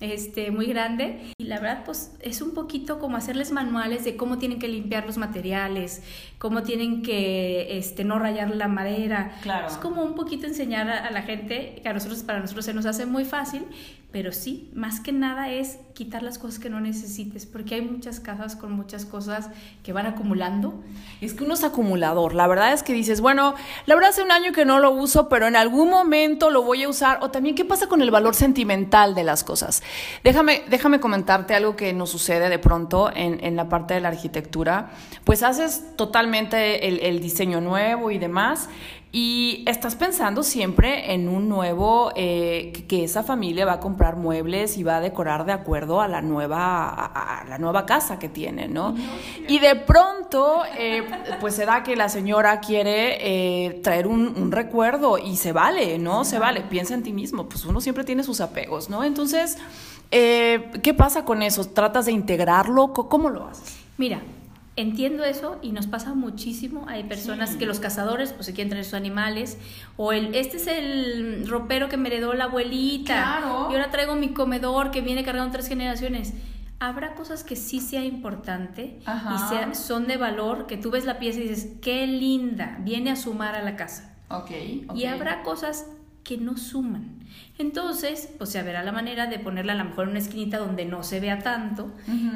este, 0.00 0.50
muy 0.50 0.66
grande 0.66 1.32
y 1.38 1.44
la 1.44 1.60
verdad 1.60 1.82
pues 1.84 2.12
es 2.20 2.42
un 2.42 2.52
poquito 2.52 2.98
como 2.98 3.16
hacerles 3.16 3.52
manuales 3.52 4.04
de 4.04 4.16
cómo 4.16 4.38
tienen 4.38 4.58
que 4.58 4.66
limpiar 4.68 5.06
los 5.06 5.18
materiales, 5.18 6.02
cómo 6.38 6.62
tienen 6.62 7.02
que 7.02 7.78
este, 7.78 8.04
no 8.04 8.18
rayar 8.18 8.54
la 8.54 8.68
madera. 8.68 9.36
Claro. 9.42 9.68
Es 9.68 9.74
como 9.74 10.02
un 10.02 10.14
poquito 10.14 10.46
enseñar 10.46 10.88
a, 10.88 11.10
la 11.10 11.22
gente, 11.22 11.80
que 11.82 11.88
a 11.88 11.92
nosotros, 11.92 12.22
para 12.22 12.40
nosotros 12.40 12.64
se 12.64 12.74
nos 12.74 12.86
hace 12.86 13.06
muy 13.06 13.24
fácil, 13.24 13.66
pero 14.14 14.30
sí, 14.30 14.70
más 14.74 15.00
que 15.00 15.10
nada 15.10 15.50
es 15.50 15.78
quitar 15.92 16.22
las 16.22 16.38
cosas 16.38 16.60
que 16.60 16.70
no 16.70 16.78
necesites, 16.80 17.46
porque 17.46 17.74
hay 17.74 17.80
muchas 17.80 18.20
casas 18.20 18.54
con 18.54 18.70
muchas 18.70 19.04
cosas 19.04 19.48
que 19.82 19.92
van 19.92 20.06
acumulando. 20.06 20.84
Es 21.20 21.34
que 21.34 21.42
uno 21.42 21.54
es 21.54 21.64
acumulador, 21.64 22.32
la 22.32 22.46
verdad 22.46 22.72
es 22.72 22.84
que 22.84 22.92
dices, 22.92 23.20
bueno, 23.20 23.56
la 23.86 23.96
verdad 23.96 24.10
hace 24.10 24.22
un 24.22 24.30
año 24.30 24.52
que 24.52 24.64
no 24.64 24.78
lo 24.78 24.92
uso, 24.92 25.28
pero 25.28 25.48
en 25.48 25.56
algún 25.56 25.90
momento 25.90 26.50
lo 26.50 26.62
voy 26.62 26.84
a 26.84 26.88
usar, 26.88 27.18
o 27.22 27.32
también 27.32 27.56
qué 27.56 27.64
pasa 27.64 27.88
con 27.88 28.02
el 28.02 28.12
valor 28.12 28.36
sentimental 28.36 29.16
de 29.16 29.24
las 29.24 29.42
cosas. 29.42 29.82
Déjame, 30.22 30.62
déjame 30.70 31.00
comentarte 31.00 31.56
algo 31.56 31.74
que 31.74 31.92
nos 31.92 32.10
sucede 32.10 32.48
de 32.48 32.60
pronto 32.60 33.10
en, 33.12 33.44
en 33.44 33.56
la 33.56 33.68
parte 33.68 33.94
de 33.94 34.00
la 34.00 34.10
arquitectura, 34.10 34.92
pues 35.24 35.42
haces 35.42 35.96
totalmente 35.96 36.86
el, 36.86 37.00
el 37.00 37.18
diseño 37.18 37.60
nuevo 37.60 38.12
y 38.12 38.18
demás, 38.18 38.68
y 39.16 39.62
estás 39.68 39.94
pensando 39.94 40.42
siempre 40.42 41.14
en 41.14 41.28
un 41.28 41.48
nuevo, 41.48 42.10
eh, 42.16 42.72
que 42.88 43.04
esa 43.04 43.22
familia 43.22 43.64
va 43.64 43.74
a 43.74 43.78
comprar 43.78 44.16
muebles 44.16 44.76
y 44.76 44.82
va 44.82 44.96
a 44.96 45.00
decorar 45.00 45.44
de 45.46 45.52
acuerdo 45.52 46.00
a 46.00 46.08
la 46.08 46.20
nueva, 46.20 46.88
a, 46.88 47.44
la 47.48 47.58
nueva 47.58 47.86
casa 47.86 48.18
que 48.18 48.28
tiene, 48.28 48.66
¿no? 48.66 48.96
y 49.46 49.60
de 49.60 49.76
pronto, 49.76 50.64
eh, 50.76 51.04
pues 51.38 51.54
se 51.54 51.64
da 51.64 51.84
que 51.84 51.94
la 51.94 52.08
señora 52.08 52.58
quiere 52.58 53.18
eh, 53.66 53.80
traer 53.84 54.08
un, 54.08 54.50
recuerdo 54.50 55.16
y 55.18 55.36
se 55.36 55.52
vale, 55.52 55.96
¿no? 56.00 56.24
Se 56.24 56.40
vale, 56.40 56.62
piensa 56.62 56.94
en 56.94 57.04
ti 57.04 57.12
mismo, 57.12 57.48
pues 57.48 57.64
uno 57.64 57.80
siempre 57.80 58.02
tiene 58.02 58.24
sus 58.24 58.40
apegos, 58.40 58.90
¿no? 58.90 59.04
Entonces, 59.04 59.58
¿qué 60.10 60.94
pasa 60.96 61.24
con 61.24 61.42
eso? 61.42 61.64
¿Tratas 61.68 62.06
de 62.06 62.12
integrarlo? 62.12 62.92
¿Cómo 62.92 63.30
lo 63.30 63.46
haces? 63.46 63.76
Mira, 63.96 64.22
Entiendo 64.76 65.24
eso 65.24 65.58
y 65.62 65.70
nos 65.70 65.86
pasa 65.86 66.14
muchísimo. 66.14 66.86
Hay 66.88 67.04
personas 67.04 67.56
que 67.56 67.64
los 67.64 67.78
cazadores 67.78 68.32
pues 68.32 68.46
se 68.46 68.54
quieren 68.54 68.70
traer 68.70 68.84
sus 68.84 68.94
animales 68.94 69.56
o 69.96 70.12
el 70.12 70.34
este 70.34 70.56
es 70.56 70.66
el 70.66 71.46
ropero 71.48 71.88
que 71.88 71.96
me 71.96 72.08
heredó 72.08 72.34
la 72.34 72.44
abuelita 72.44 73.68
y 73.70 73.74
ahora 73.74 73.90
traigo 73.92 74.16
mi 74.16 74.30
comedor 74.30 74.90
que 74.90 75.00
viene 75.00 75.22
cargado 75.22 75.46
en 75.46 75.52
tres 75.52 75.68
generaciones. 75.68 76.34
Habrá 76.80 77.14
cosas 77.14 77.44
que 77.44 77.54
sí 77.54 77.80
sea 77.80 78.04
importante 78.04 78.98
y 79.06 79.74
son 79.76 80.08
de 80.08 80.16
valor 80.16 80.66
que 80.66 80.76
tú 80.76 80.90
ves 80.90 81.04
la 81.04 81.20
pieza 81.20 81.38
y 81.38 81.48
dices 81.48 81.68
qué 81.80 82.08
linda 82.08 82.76
viene 82.80 83.12
a 83.12 83.16
sumar 83.16 83.54
a 83.54 83.62
la 83.62 83.76
casa. 83.76 84.16
Okay, 84.28 84.88
Y 84.94 85.04
habrá 85.04 85.42
cosas 85.42 85.86
que 86.24 86.38
no 86.38 86.56
suman. 86.56 87.20
Entonces, 87.56 88.30
pues 88.36 88.50
se 88.50 88.62
verá 88.62 88.82
la 88.82 88.90
manera 88.90 89.26
de 89.26 89.38
ponerla 89.38 89.74
a 89.74 89.76
lo 89.76 89.84
mejor 89.84 90.04
en 90.04 90.10
una 90.10 90.18
esquinita 90.18 90.58
donde 90.58 90.84
no 90.86 91.04
se 91.04 91.20
vea 91.20 91.38
tanto, 91.38 91.92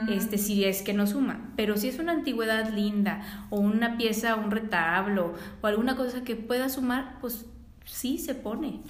este, 0.09 0.39
si 0.39 0.65
es 0.65 0.83
que 0.83 0.93
no 0.93 1.07
suma. 1.09 1.51
Pero 1.57 1.77
si 1.77 1.89
es 1.89 1.99
una 1.99 2.13
antigüedad 2.13 2.71
linda, 2.71 3.47
o 3.51 3.59
una 3.59 3.97
pieza, 3.97 4.37
un 4.37 4.51
retablo, 4.53 5.35
o 5.61 5.67
alguna 5.67 5.97
cosa 5.97 6.23
que 6.23 6.37
pueda 6.37 6.69
sumar, 6.69 7.17
pues 7.21 7.47
sí 7.85 8.19
se 8.19 8.37
pone. 8.37 8.81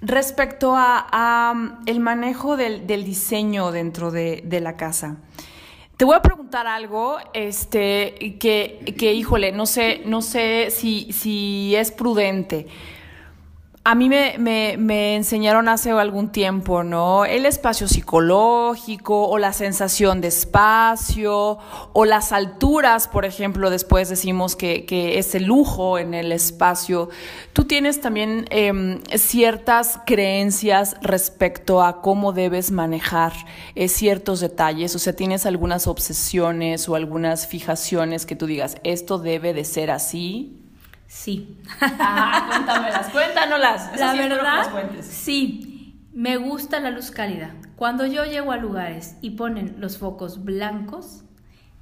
Respecto 0.00 0.74
a, 0.76 1.80
el 1.86 1.98
manejo 1.98 2.56
del, 2.56 2.86
diseño 2.86 3.72
dentro 3.72 4.12
de, 4.12 4.60
la 4.60 4.76
casa. 4.76 5.16
Te 5.96 6.04
voy 6.04 6.16
a 6.16 6.22
preguntar 6.22 6.66
algo, 6.66 7.18
este, 7.34 8.36
que, 8.38 8.94
que 8.96 9.14
híjole, 9.14 9.52
no 9.52 9.66
sé, 9.66 10.02
no 10.04 10.22
sé 10.22 10.68
si, 10.70 11.12
si 11.12 11.74
es 11.74 11.90
prudente. 11.90 12.68
A 13.84 13.96
mí 13.96 14.08
me, 14.08 14.36
me, 14.38 14.76
me, 14.78 15.16
enseñaron 15.16 15.68
hace 15.68 15.90
algún 15.90 16.30
tiempo, 16.30 16.84
¿no? 16.84 17.24
El 17.24 17.46
espacio 17.46 17.88
psicológico 17.88 19.26
o 19.26 19.38
la 19.38 19.52
sensación 19.52 20.20
de 20.20 20.28
espacio 20.28 21.58
o 21.92 22.04
las 22.04 22.30
alturas, 22.30 23.08
por 23.08 23.24
ejemplo, 23.24 23.70
después 23.70 24.08
decimos 24.08 24.54
que, 24.54 24.84
que 24.84 25.18
es 25.18 25.34
el 25.34 25.46
lujo 25.46 25.98
en 25.98 26.14
el 26.14 26.30
espacio. 26.30 27.08
Tú 27.52 27.64
tienes 27.64 28.00
también 28.00 28.44
em, 28.50 29.00
ciertas 29.16 29.98
creencias 30.06 30.94
respecto 31.02 31.82
a 31.82 32.02
cómo 32.02 32.32
debes 32.32 32.70
manejar 32.70 33.32
eh, 33.74 33.88
ciertos 33.88 34.38
detalles, 34.38 34.94
o 34.94 35.00
sea, 35.00 35.16
tienes 35.16 35.44
algunas 35.44 35.88
obsesiones 35.88 36.88
o 36.88 36.94
algunas 36.94 37.48
fijaciones 37.48 38.26
que 38.26 38.36
tú 38.36 38.46
digas, 38.46 38.76
esto 38.84 39.18
debe 39.18 39.52
de 39.54 39.64
ser 39.64 39.90
así 39.90 40.61
Sí. 41.12 41.58
Ah, 41.80 42.46
cuéntamelas, 42.48 43.10
cuéntanoslas. 43.10 44.00
La 44.00 44.14
verdad, 44.14 45.02
sí. 45.02 46.00
Me 46.14 46.38
gusta 46.38 46.80
la 46.80 46.90
luz 46.90 47.10
cálida. 47.10 47.54
Cuando 47.76 48.06
yo 48.06 48.24
llego 48.24 48.50
a 48.50 48.56
lugares 48.56 49.16
y 49.20 49.30
ponen 49.30 49.76
los 49.78 49.98
focos 49.98 50.42
blancos, 50.42 51.24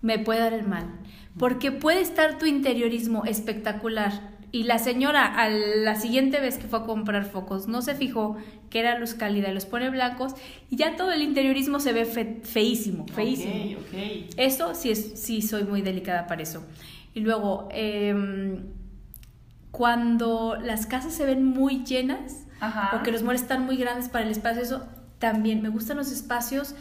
me 0.02 0.18
puede 0.18 0.40
dar 0.40 0.52
el 0.52 0.66
mal. 0.66 0.98
Porque 1.38 1.70
puede 1.70 2.00
estar 2.00 2.38
tu 2.38 2.46
interiorismo 2.46 3.24
espectacular 3.24 4.12
y 4.50 4.64
la 4.64 4.80
señora 4.80 5.26
a 5.26 5.48
la 5.48 5.94
siguiente 5.94 6.40
vez 6.40 6.58
que 6.58 6.66
fue 6.66 6.80
a 6.80 6.82
comprar 6.82 7.24
focos 7.24 7.68
no 7.68 7.82
se 7.82 7.94
fijó 7.94 8.36
que 8.68 8.80
era 8.80 8.98
luz 8.98 9.14
cálida 9.14 9.48
y 9.48 9.54
los 9.54 9.64
pone 9.64 9.90
blancos 9.90 10.34
y 10.70 10.76
ya 10.76 10.96
todo 10.96 11.12
el 11.12 11.22
interiorismo 11.22 11.78
se 11.78 11.92
ve 11.92 12.04
feísimo, 12.04 13.06
feísimo. 13.06 13.78
Eso 14.36 14.74
sí, 14.74 14.90
es, 14.90 15.20
sí 15.22 15.40
soy 15.40 15.62
muy 15.62 15.82
delicada 15.82 16.26
para 16.26 16.42
eso. 16.42 16.66
Y 17.14 17.20
luego, 17.20 17.68
eh, 17.72 18.60
cuando 19.70 20.56
las 20.60 20.86
casas 20.86 21.12
se 21.12 21.24
ven 21.24 21.44
muy 21.44 21.84
llenas 21.84 22.46
o 22.92 23.02
que 23.02 23.12
los 23.12 23.22
muebles 23.22 23.42
están 23.42 23.64
muy 23.64 23.76
grandes 23.76 24.08
para 24.08 24.24
el 24.24 24.30
espacio, 24.30 24.62
eso 24.62 24.82
también 25.18 25.62
me 25.62 25.68
gustan 25.68 25.96
los 25.96 26.10
espacios 26.12 26.74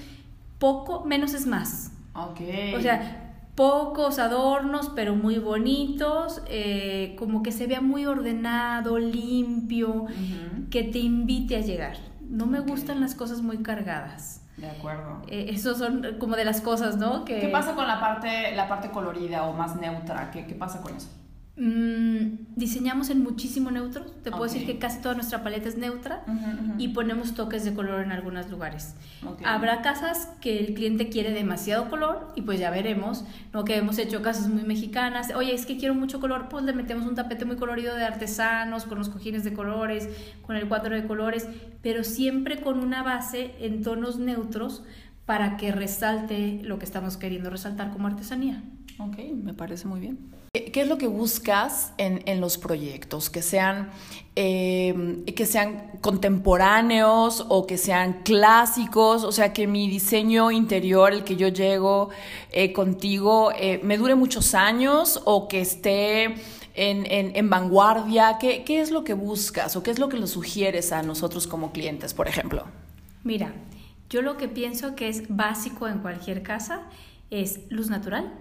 poco, 0.57 1.05
menos 1.05 1.33
es 1.33 1.45
más. 1.45 1.91
Okay. 2.13 2.75
O 2.75 2.81
sea, 2.81 3.35
pocos 3.55 4.19
adornos, 4.19 4.89
pero 4.95 5.15
muy 5.15 5.37
bonitos, 5.39 6.41
eh, 6.47 7.15
como 7.17 7.43
que 7.43 7.51
se 7.51 7.67
vea 7.67 7.81
muy 7.81 8.05
ordenado, 8.05 8.97
limpio, 8.99 10.05
que 10.69 10.83
te 10.83 10.99
invite 10.99 11.55
a 11.55 11.61
llegar. 11.61 11.97
No 12.21 12.45
me 12.45 12.59
gustan 12.59 13.01
las 13.01 13.15
cosas 13.15 13.41
muy 13.41 13.57
cargadas. 13.59 14.41
De 14.57 14.69
acuerdo. 14.69 15.21
Eh, 15.27 15.47
esos 15.49 15.77
son 15.77 16.17
como 16.19 16.35
de 16.35 16.43
las 16.43 16.61
cosas, 16.61 16.97
¿no? 16.97 17.23
Que... 17.23 17.39
¿Qué 17.39 17.47
pasa 17.47 17.75
con 17.75 17.87
la 17.87 17.99
parte, 17.99 18.53
la 18.55 18.67
parte 18.67 18.91
colorida 18.91 19.43
o 19.43 19.53
más 19.53 19.77
neutra? 19.77 20.31
¿Qué, 20.31 20.45
qué 20.45 20.55
pasa 20.55 20.81
con 20.81 20.95
eso? 20.95 21.09
Mm, 21.59 22.55
diseñamos 22.55 23.09
en 23.09 23.21
muchísimo 23.21 23.69
neutro. 23.69 24.05
Te 24.23 24.31
puedo 24.31 24.45
decir 24.45 24.65
que 24.65 24.79
casi 24.79 25.01
toda 25.01 25.13
nuestra 25.13 25.43
paleta 25.43 25.67
es 25.67 25.77
neutra 25.77 26.23
y 26.77 26.87
ponemos 26.89 27.33
toques 27.33 27.65
de 27.65 27.73
color 27.73 28.01
en 28.01 28.13
algunos 28.13 28.49
lugares. 28.49 28.95
Habrá 29.43 29.81
casas 29.81 30.29
que 30.39 30.57
el 30.57 30.73
cliente 30.73 31.09
quiere 31.09 31.31
demasiado 31.31 31.89
color 31.89 32.31
y 32.35 32.43
pues 32.43 32.61
ya 32.61 32.69
veremos, 32.71 33.25
¿no? 33.51 33.65
Que 33.65 33.75
hemos 33.75 33.97
hecho 33.97 34.21
casas 34.21 34.47
muy 34.47 34.63
mexicanas. 34.63 35.33
Oye, 35.35 35.53
es 35.53 35.65
que 35.65 35.75
quiero 35.75 35.93
mucho 35.95 36.21
color, 36.21 36.47
pues 36.47 36.63
le 36.63 36.71
metemos 36.71 37.05
un 37.05 37.15
tapete 37.15 37.43
muy 37.43 37.57
colorido 37.57 37.93
de 37.93 38.05
artesanos, 38.05 38.85
con 38.85 38.97
los 38.97 39.09
cojines 39.09 39.43
de 39.43 39.51
colores, 39.51 40.07
con 40.43 40.55
el 40.55 40.65
cuadro 40.69 40.95
de 40.95 41.05
colores, 41.05 41.45
pero 41.81 42.05
siempre 42.05 42.61
con 42.61 42.79
una 42.79 43.03
base 43.03 43.55
en 43.59 43.83
tonos 43.83 44.17
neutros 44.17 44.83
para 45.25 45.57
que 45.57 45.73
resalte 45.73 46.61
lo 46.63 46.79
que 46.79 46.85
estamos 46.85 47.17
queriendo 47.17 47.49
resaltar 47.49 47.91
como 47.91 48.07
artesanía. 48.07 48.63
Ok, 48.97 49.17
me 49.43 49.53
parece 49.53 49.87
muy 49.87 49.99
bien. 49.99 50.38
¿Qué 50.51 50.81
es 50.81 50.87
lo 50.87 50.97
que 50.97 51.05
buscas 51.05 51.93
en, 51.97 52.41
los 52.41 52.57
proyectos? 52.57 53.29
Que 53.29 53.43
sean, 53.43 53.91
eh, 54.35 55.23
que 55.35 55.45
sean 55.45 55.91
contemporáneos 56.01 57.45
o 57.49 57.67
que 57.67 57.77
sean 57.77 58.23
clásicos, 58.23 59.23
o 59.23 59.31
sea, 59.31 59.53
que 59.53 59.67
mi 59.67 59.87
diseño 59.87 60.49
interior, 60.49 61.13
el 61.13 61.23
que 61.23 61.35
yo 61.35 61.49
llego 61.49 62.09
eh, 62.51 62.73
contigo, 62.73 63.51
eh, 63.51 63.79
me 63.83 63.97
dure 63.97 64.15
muchos 64.15 64.55
años 64.55 65.21
o 65.25 65.47
que 65.47 65.61
esté 65.61 66.33
en, 66.73 67.49
vanguardia. 67.51 68.37
¿Qué, 68.39 68.63
¿Qué, 68.63 68.81
es 68.81 68.89
lo 68.89 69.03
que 69.03 69.13
buscas 69.13 69.75
o 69.75 69.83
qué 69.83 69.91
es 69.91 69.99
lo 69.99 70.09
que 70.09 70.17
le 70.17 70.25
sugieres 70.25 70.91
a 70.91 71.03
nosotros 71.03 71.45
como 71.45 71.71
clientes, 71.71 72.15
por 72.15 72.27
ejemplo? 72.27 72.65
Mira, 73.23 73.53
yo 74.09 74.23
lo 74.23 74.37
que 74.37 74.47
pienso 74.47 74.95
que 74.95 75.09
es 75.09 75.25
básico 75.29 75.87
en 75.87 75.99
cualquier 75.99 76.41
casa 76.41 76.87
es 77.29 77.59
luz 77.69 77.91
natural 77.91 78.33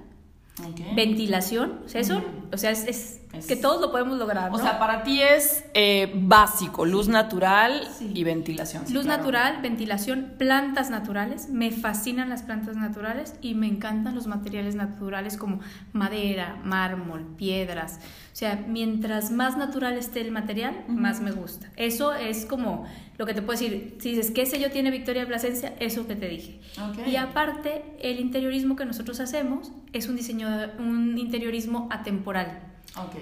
Ventilación, 0.95 1.81
o 1.85 1.89
sea, 1.89 2.01
eso, 2.01 2.23
o 2.53 2.57
sea, 2.57 2.71
es, 2.71 3.21
que 3.47 3.57
todos 3.57 3.81
lo 3.81 3.91
podemos 3.91 4.19
lograr. 4.19 4.51
¿no? 4.51 4.57
O 4.57 4.61
sea, 4.61 4.79
para 4.79 5.03
ti 5.03 5.23
es 5.23 5.65
eh, 5.75 6.13
básico, 6.15 6.85
luz 6.87 7.09
natural 7.09 7.89
y 8.01 8.25
ventilación. 8.25 8.85
luz 8.91 9.05
natural, 9.05 9.61
ventilación, 9.63 10.33
plantas 10.39 10.91
naturales. 10.91 11.49
Me 11.49 11.71
fascinan 11.71 12.29
las 12.31 12.43
plantas 12.43 12.77
naturales 12.77 13.35
y 13.41 13.55
me 13.55 13.67
encantan 13.67 14.15
los 14.15 14.27
materiales 14.27 14.75
naturales 14.75 15.37
como 15.37 15.61
madera, 15.93 16.59
mármol, 16.65 17.27
piedras. 17.37 18.01
O 18.33 18.37
sea, 18.39 18.65
mientras 18.69 19.31
más 19.31 19.57
natural 19.57 19.99
esté 19.99 20.21
el 20.21 20.31
material, 20.31 20.85
más 20.89 21.21
me 21.21 21.33
gusta. 21.33 21.69
Eso 21.77 22.15
es 22.15 22.47
como 22.47 22.87
lo 23.19 23.27
que 23.27 23.35
te 23.35 23.43
puedo 23.43 23.59
decir. 23.59 23.97
Si 24.01 24.11
dices, 24.11 24.31
¿qué 24.31 24.47
sello 24.47 24.71
tiene 24.71 24.91
Victoria 24.91 25.27
Plasencia? 25.27 25.75
Eso 25.81 26.07
que 26.07 26.17
te 26.17 26.29
dije. 26.29 26.61
Y 27.07 27.17
aparte, 27.17 27.85
el 28.01 28.21
interiorismo 28.21 28.77
que 28.77 28.85
nosotros 28.85 29.21
hacemos 29.21 29.73
es 29.93 30.09
un 30.09 30.17
diseño, 30.17 30.49
un 30.79 31.19
interiorismo 31.19 31.89
atemporal. 31.91 32.68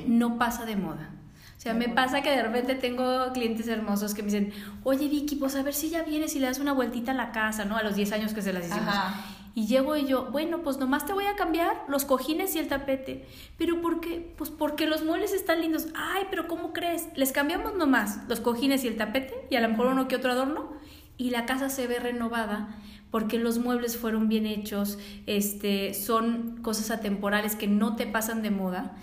No 0.06 0.38
pasa 0.38 0.64
de 0.64 0.76
moda. 0.76 1.10
O 1.56 1.60
sea, 1.60 1.74
me 1.74 1.88
pasa 1.88 2.22
que 2.22 2.30
de 2.30 2.42
repente 2.42 2.74
tengo 2.74 3.32
clientes 3.32 3.66
hermosos 3.66 4.14
que 4.14 4.22
me 4.22 4.30
dicen, 4.30 4.52
oye 4.84 5.08
Vicky, 5.08 5.36
pues 5.36 5.56
a 5.56 5.62
ver 5.62 5.74
si 5.74 5.88
ya 5.88 6.02
vienes 6.02 6.36
y 6.36 6.38
le 6.38 6.46
das 6.46 6.58
una 6.58 6.72
vueltita 6.72 7.12
a 7.12 7.14
la 7.14 7.32
casa, 7.32 7.64
¿no? 7.64 7.76
A 7.76 7.82
los 7.82 7.96
10 7.96 8.12
años 8.12 8.34
que 8.34 8.42
se 8.42 8.52
las 8.52 8.66
hicimos. 8.66 8.94
Y 9.54 9.66
llego 9.66 9.96
y 9.96 10.04
yo, 10.04 10.30
bueno, 10.30 10.58
pues 10.62 10.76
nomás 10.76 11.06
te 11.06 11.14
voy 11.14 11.24
a 11.24 11.34
cambiar 11.34 11.84
los 11.88 12.04
cojines 12.04 12.54
y 12.54 12.58
el 12.58 12.68
tapete. 12.68 13.26
¿Pero 13.56 13.80
por 13.80 14.00
qué? 14.00 14.34
Pues 14.36 14.50
porque 14.50 14.86
los 14.86 15.02
muebles 15.02 15.32
están 15.32 15.62
lindos. 15.62 15.86
Ay, 15.94 16.24
pero 16.28 16.46
¿cómo 16.46 16.74
crees? 16.74 17.08
Les 17.16 17.32
cambiamos 17.32 17.74
nomás 17.74 18.20
los 18.28 18.40
cojines 18.40 18.84
y 18.84 18.88
el 18.88 18.98
tapete 18.98 19.46
y 19.48 19.56
a 19.56 19.62
lo 19.62 19.70
mejor 19.70 19.86
uno 19.86 20.08
que 20.08 20.16
otro 20.16 20.32
adorno 20.32 20.72
y 21.16 21.30
la 21.30 21.46
casa 21.46 21.70
se 21.70 21.86
ve 21.86 21.98
renovada 21.98 22.68
porque 23.10 23.38
los 23.38 23.58
muebles 23.58 23.96
fueron 23.96 24.28
bien 24.28 24.46
hechos, 24.46 24.98
este, 25.26 25.94
son 25.94 26.58
cosas 26.62 26.90
atemporales 26.90 27.56
que 27.56 27.66
no 27.66 27.96
te 27.96 28.06
pasan 28.06 28.42
de 28.42 28.50
moda 28.50 28.96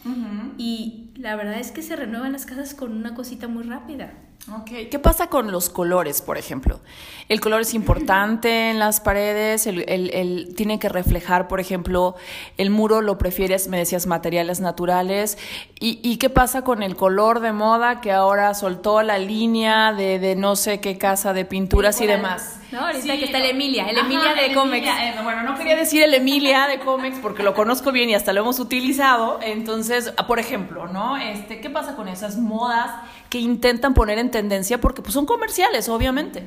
y 0.58 1.10
la 1.16 1.36
verdad 1.36 1.60
es 1.60 1.72
que 1.72 1.82
se 1.82 1.96
renuevan 1.96 2.34
las 2.34 2.46
casas 2.46 2.74
con 2.74 2.92
una 2.92 3.16
cosita 3.16 3.48
muy 3.48 3.64
rápida. 3.64 4.14
Okay. 4.62 4.88
¿Qué 4.88 5.00
pasa 5.00 5.28
con 5.28 5.54
los 5.54 5.70
colores, 5.70 6.22
por 6.22 6.38
ejemplo? 6.38 6.82
¿El 7.30 7.40
color 7.40 7.62
es 7.62 7.74
importante 7.74 8.70
en 8.72 8.78
las 8.78 9.00
paredes? 9.00 9.68
El, 9.68 9.86
el, 9.88 10.54
¿Tiene 10.56 10.80
que 10.80 10.90
reflejar, 10.90 11.48
por 11.48 11.62
ejemplo, 11.62 12.16
el 12.58 12.70
muro 12.70 13.02
lo 13.02 13.18
prefieres, 13.18 13.70
me 13.70 13.78
decías, 13.78 14.06
materiales 14.06 14.60
naturales? 14.60 15.38
¿Y, 15.80 16.00
¿Y, 16.04 16.18
qué 16.18 16.30
pasa 16.30 16.64
con 16.64 16.84
el 16.84 16.98
color 16.98 17.40
de 17.40 17.54
moda 17.54 18.02
que 18.02 18.12
ahora 18.12 18.54
soltó 18.54 19.02
la 19.02 19.18
línea 19.18 19.94
de, 19.94 20.20
de 20.20 20.36
no 20.36 20.58
sé 20.58 20.82
qué 20.82 20.98
casa 20.98 21.32
de 21.32 21.46
pinturas 21.46 22.02
y 22.02 22.08
demás? 22.08 22.60
No, 22.74 22.88
ahorita 22.88 23.18
que 23.18 23.26
está 23.26 23.38
el 23.38 23.52
Emilia, 23.52 23.88
el 23.88 24.00
Emilia 24.00 24.34
de 24.34 24.52
Comex. 24.52 24.88
Eh, 24.88 25.14
bueno, 25.24 25.44
no 25.44 25.56
quería 25.56 25.76
decir 25.76 26.02
el 26.02 26.14
Emilia 26.16 26.66
de 26.66 26.80
Comex 26.80 27.20
porque 27.20 27.44
lo 27.44 27.54
conozco 27.54 27.92
bien 27.92 28.10
y 28.10 28.16
hasta 28.16 28.34
lo 28.34 28.42
hemos 28.42 28.60
utilizado. 28.60 29.40
Entonces, 29.44 30.12
por 30.28 30.40
ejemplo, 30.40 30.88
¿no? 30.88 31.16
Este, 31.18 31.62
¿Qué 31.62 31.70
pasa 31.70 31.96
con 31.96 32.08
esas 32.08 32.38
modas 32.38 32.90
que 33.30 33.38
intentan 33.38 33.94
poner 33.94 34.18
en 34.18 34.32
tendencia 34.34 34.82
porque 34.82 35.02
pues, 35.02 35.14
son 35.14 35.26
comerciales, 35.26 35.88
obviamente? 35.88 36.44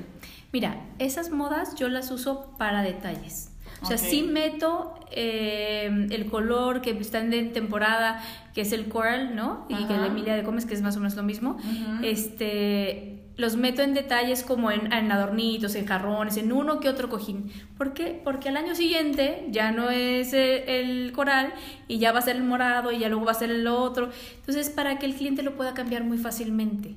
Mira, 0.53 0.85
esas 0.99 1.31
modas 1.31 1.75
yo 1.77 1.89
las 1.89 2.11
uso 2.11 2.55
para 2.59 2.83
detalles. 2.83 3.53
O 3.83 3.87
sea, 3.87 3.99
sí 3.99 4.23
meto 4.23 4.95
eh, 5.11 6.09
el 6.11 6.27
color 6.27 6.81
que 6.81 6.91
está 6.91 7.21
en 7.21 7.53
temporada, 7.53 8.23
que 8.55 8.63
es 8.63 8.73
el 8.73 8.89
coral, 8.89 9.37
¿no? 9.37 9.67
Y 9.69 9.85
que 9.85 9.95
el 9.95 10.05
Emilia 10.05 10.35
de 10.35 10.43
Comex, 10.43 10.65
que 10.65 10.75
es 10.75 10.83
más 10.83 10.97
o 10.97 11.01
menos 11.01 11.15
lo 11.15 11.23
mismo. 11.23 11.59
Este 12.03 13.17
los 13.37 13.57
meto 13.57 13.83
en 13.83 13.93
detalles 13.93 14.43
como 14.43 14.71
en, 14.71 14.91
adornitos, 15.13 15.75
en 15.75 15.87
jarrones, 15.87 16.39
en 16.39 16.53
uno 16.53 16.81
que 16.81 16.89
otro 16.89 17.11
cojín. 17.11 17.53
¿Por 17.77 17.93
qué? 17.93 18.19
Porque 18.25 18.49
al 18.49 18.57
año 18.57 18.75
siguiente 18.75 19.47
ya 19.51 19.73
no 19.73 19.91
es 19.91 20.33
eh, 20.33 20.81
el 20.81 21.13
coral 21.13 21.53
y 21.87 21.99
ya 21.99 22.13
va 22.13 22.21
a 22.21 22.23
ser 22.23 22.37
el 22.37 22.45
morado 22.45 22.93
y 22.93 22.99
ya 22.99 23.09
luego 23.09 23.27
va 23.27 23.33
a 23.33 23.35
ser 23.35 23.51
el 23.51 23.67
otro. 23.67 24.09
Entonces, 24.37 24.71
para 24.71 24.99
que 24.99 25.05
el 25.05 25.15
cliente 25.15 25.43
lo 25.43 25.55
pueda 25.55 25.75
cambiar 25.75 26.03
muy 26.03 26.17
fácilmente. 26.17 26.95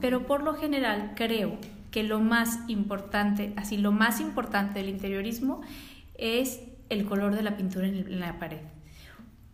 Pero 0.00 0.26
por 0.26 0.42
lo 0.42 0.54
general 0.54 1.12
creo 1.14 1.58
que 1.90 2.02
lo 2.02 2.20
más 2.20 2.58
importante, 2.68 3.52
así 3.56 3.76
lo 3.76 3.92
más 3.92 4.20
importante 4.20 4.80
del 4.80 4.88
interiorismo 4.88 5.60
es 6.16 6.60
el 6.88 7.04
color 7.04 7.34
de 7.34 7.42
la 7.42 7.56
pintura 7.56 7.86
en, 7.86 8.20
la 8.20 8.38
pared. 8.38 8.60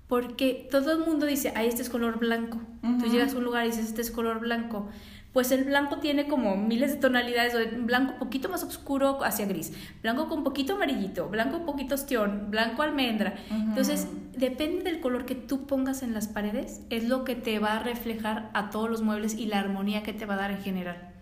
Porque 0.06 0.68
todo 0.70 0.92
el 0.92 1.00
mundo 1.00 1.26
dice, 1.26 1.52
ay, 1.54 1.68
este 1.68 1.82
es 1.82 1.90
color 1.90 2.18
blanco. 2.18 2.60
Tú 2.98 3.06
llegas 3.06 3.34
a 3.34 3.38
un 3.38 3.44
lugar 3.44 3.64
y 3.66 3.70
dices, 3.70 3.86
este 3.86 4.00
es 4.02 4.10
color 4.10 4.40
blanco 4.40 4.88
pues 5.32 5.52
el 5.52 5.64
blanco 5.64 5.98
tiene 5.98 6.26
como 6.26 6.56
miles 6.56 6.92
de 6.92 6.96
tonalidades, 6.98 7.54
blanco 7.84 8.14
un 8.14 8.18
poquito 8.18 8.48
más 8.48 8.64
oscuro 8.64 9.22
hacia 9.24 9.46
gris, 9.46 9.72
blanco 10.02 10.28
con 10.28 10.42
poquito 10.42 10.74
amarillito, 10.74 11.28
blanco 11.28 11.58
un 11.58 11.66
poquito 11.66 11.94
ostión, 11.94 12.50
blanco 12.50 12.82
almendra. 12.82 13.34
Entonces, 13.50 14.08
depende 14.36 14.84
del 14.84 15.00
color 15.00 15.26
que 15.26 15.34
tú 15.34 15.66
pongas 15.66 16.02
en 16.02 16.14
las 16.14 16.28
paredes, 16.28 16.80
es 16.90 17.04
lo 17.04 17.24
que 17.24 17.36
te 17.36 17.58
va 17.58 17.74
a 17.74 17.82
reflejar 17.82 18.50
a 18.54 18.70
todos 18.70 18.90
los 18.90 19.02
muebles 19.02 19.34
y 19.34 19.46
la 19.46 19.60
armonía 19.60 20.02
que 20.02 20.12
te 20.12 20.26
va 20.26 20.34
a 20.34 20.38
dar 20.38 20.50
en 20.50 20.62
general. 20.62 21.12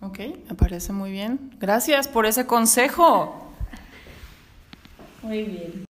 Ok, 0.00 0.18
me 0.48 0.54
parece 0.56 0.92
muy 0.92 1.12
bien. 1.12 1.56
Gracias 1.60 2.08
por 2.08 2.26
ese 2.26 2.46
consejo. 2.46 3.52
Muy 5.22 5.44
bien. 5.44 5.91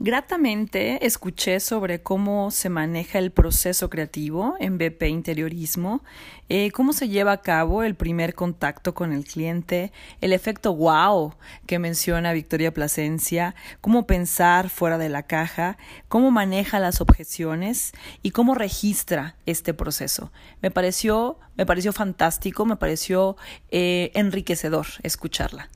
Gratamente 0.00 1.04
escuché 1.04 1.58
sobre 1.58 2.04
cómo 2.04 2.52
se 2.52 2.68
maneja 2.68 3.18
el 3.18 3.32
proceso 3.32 3.90
creativo 3.90 4.54
en 4.60 4.78
BP 4.78 5.08
Interiorismo, 5.08 6.04
eh, 6.48 6.70
cómo 6.70 6.92
se 6.92 7.08
lleva 7.08 7.32
a 7.32 7.42
cabo 7.42 7.82
el 7.82 7.96
primer 7.96 8.36
contacto 8.36 8.94
con 8.94 9.12
el 9.12 9.24
cliente, 9.24 9.90
el 10.20 10.32
efecto 10.32 10.72
wow 10.72 11.34
que 11.66 11.80
menciona 11.80 12.32
Victoria 12.32 12.72
Plasencia, 12.72 13.56
cómo 13.80 14.06
pensar 14.06 14.68
fuera 14.68 14.98
de 14.98 15.08
la 15.08 15.24
caja, 15.24 15.78
cómo 16.06 16.30
maneja 16.30 16.78
las 16.78 17.00
objeciones 17.00 17.90
y 18.22 18.30
cómo 18.30 18.54
registra 18.54 19.34
este 19.46 19.74
proceso. 19.74 20.30
Me 20.62 20.70
pareció, 20.70 21.40
me 21.56 21.66
pareció 21.66 21.92
fantástico, 21.92 22.64
me 22.66 22.76
pareció 22.76 23.36
eh, 23.72 24.12
enriquecedor 24.14 24.86
escucharla. 25.02 25.70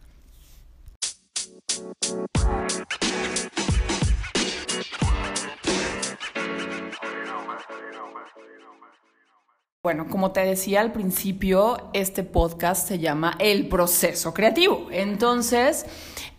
Bueno, 9.85 10.07
como 10.09 10.31
te 10.31 10.43
decía 10.43 10.81
al 10.81 10.93
principio, 10.93 11.91
este 11.93 12.23
podcast 12.23 12.87
se 12.87 13.01
llama 13.01 13.35
El 13.41 13.67
proceso 13.67 14.33
creativo. 14.33 14.87
Entonces, 14.93 15.87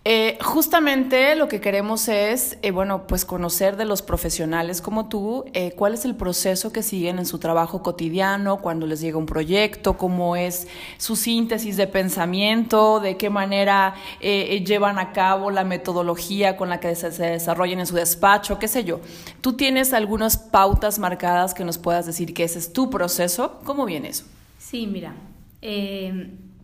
eh, 0.05 0.37
justamente 0.41 1.33
lo 1.35 1.47
que 1.47 1.61
queremos 1.61 2.09
es, 2.09 2.57
eh, 2.61 2.71
bueno, 2.71 3.07
pues 3.07 3.23
conocer 3.23 3.77
de 3.77 3.85
los 3.85 4.01
profesionales 4.01 4.81
como 4.81 5.07
tú, 5.07 5.45
eh, 5.53 5.71
cuál 5.77 5.93
es 5.93 6.03
el 6.03 6.13
proceso 6.13 6.73
que 6.73 6.83
siguen 6.83 7.19
en 7.19 7.25
su 7.25 7.39
trabajo 7.39 7.81
cotidiano, 7.81 8.57
cuando 8.57 8.85
les 8.85 8.99
llega 8.99 9.17
un 9.17 9.25
proyecto, 9.25 9.97
cómo 9.97 10.35
es 10.35 10.67
su 10.97 11.15
síntesis 11.15 11.77
de 11.77 11.87
pensamiento, 11.87 12.99
de 12.99 13.15
qué 13.15 13.29
manera 13.29 13.95
llevan 14.19 14.99
a 14.99 15.13
cabo 15.13 15.51
la 15.51 15.63
metodología 15.63 16.57
con 16.57 16.67
la 16.67 16.81
que 16.81 16.95
se, 16.95 17.13
se 17.13 17.25
desarrollan 17.27 17.79
en 17.79 17.87
su 17.87 17.95
despacho, 17.95 18.59
qué 18.59 18.67
sé 18.67 18.83
yo. 18.83 18.99
¿Tú 19.39 19.53
tienes 19.53 19.93
algunas 19.93 20.35
pautas 20.35 20.99
marcadas 20.99 21.53
que 21.53 21.63
nos 21.63 21.77
puedas 21.77 22.05
decir 22.05 22.33
que 22.33 22.43
ese 22.43 22.59
es 22.59 22.73
tu 22.73 22.89
proceso? 22.89 23.61
¿Cómo 23.63 23.85
viene 23.85 24.09
eso? 24.09 24.25
Sí, 24.57 24.85
mira. 24.85 25.13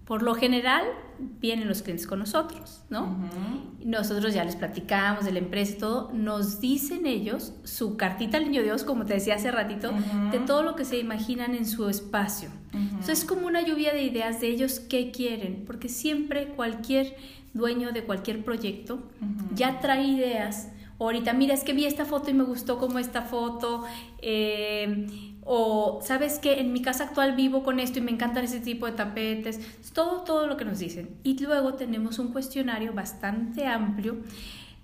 Por 0.09 0.23
lo 0.23 0.33
general 0.33 0.85
vienen 1.39 1.67
los 1.67 1.83
clientes 1.83 2.07
con 2.07 2.17
nosotros, 2.17 2.81
¿no? 2.89 3.15
Nosotros 3.85 4.33
ya 4.33 4.43
les 4.43 4.55
platicamos 4.55 5.23
de 5.23 5.31
la 5.31 5.37
empresa 5.37 5.73
y 5.75 5.77
todo, 5.77 6.11
nos 6.13 6.59
dicen 6.59 7.05
ellos 7.05 7.53
su 7.63 7.95
cartita 7.95 8.37
al 8.37 8.45
niño 8.45 8.63
Dios, 8.63 8.83
como 8.83 9.05
te 9.05 9.13
decía 9.13 9.35
hace 9.35 9.51
ratito, 9.51 9.91
de 10.31 10.39
todo 10.39 10.63
lo 10.63 10.75
que 10.75 10.83
se 10.83 10.97
imaginan 10.97 11.53
en 11.53 11.67
su 11.67 11.87
espacio. 11.89 12.49
Entonces 12.73 13.19
es 13.19 13.25
como 13.25 13.45
una 13.45 13.61
lluvia 13.61 13.93
de 13.93 14.01
ideas 14.01 14.41
de 14.41 14.47
ellos 14.47 14.79
qué 14.79 15.11
quieren, 15.11 15.63
porque 15.67 15.89
siempre 15.89 16.47
cualquier 16.55 17.15
dueño 17.53 17.91
de 17.91 18.03
cualquier 18.03 18.43
proyecto 18.43 19.03
ya 19.53 19.79
trae 19.79 20.05
ideas. 20.05 20.69
Ahorita, 20.99 21.33
mira, 21.33 21.53
es 21.53 21.63
que 21.63 21.73
vi 21.73 21.85
esta 21.85 22.03
foto 22.03 22.31
y 22.31 22.33
me 22.33 22.43
gustó 22.43 22.79
como 22.79 22.97
esta 22.97 23.21
foto. 23.21 23.83
Eh, 24.23 25.28
o 25.51 25.99
sabes 26.03 26.37
que 26.37 26.59
en 26.59 26.71
mi 26.73 26.83
casa 26.83 27.05
actual 27.05 27.35
vivo 27.35 27.63
con 27.63 27.79
esto 27.79 27.97
y 27.97 28.03
me 28.03 28.11
encantan 28.11 28.43
ese 28.43 28.59
tipo 28.59 28.85
de 28.85 28.91
tapetes, 28.91 29.59
todo, 29.93 30.21
todo 30.21 30.45
lo 30.45 30.57
que 30.57 30.63
nos 30.63 30.77
dicen. 30.77 31.17
Y 31.23 31.39
luego 31.43 31.73
tenemos 31.73 32.19
un 32.19 32.31
cuestionario 32.31 32.93
bastante 32.93 33.65
amplio 33.65 34.17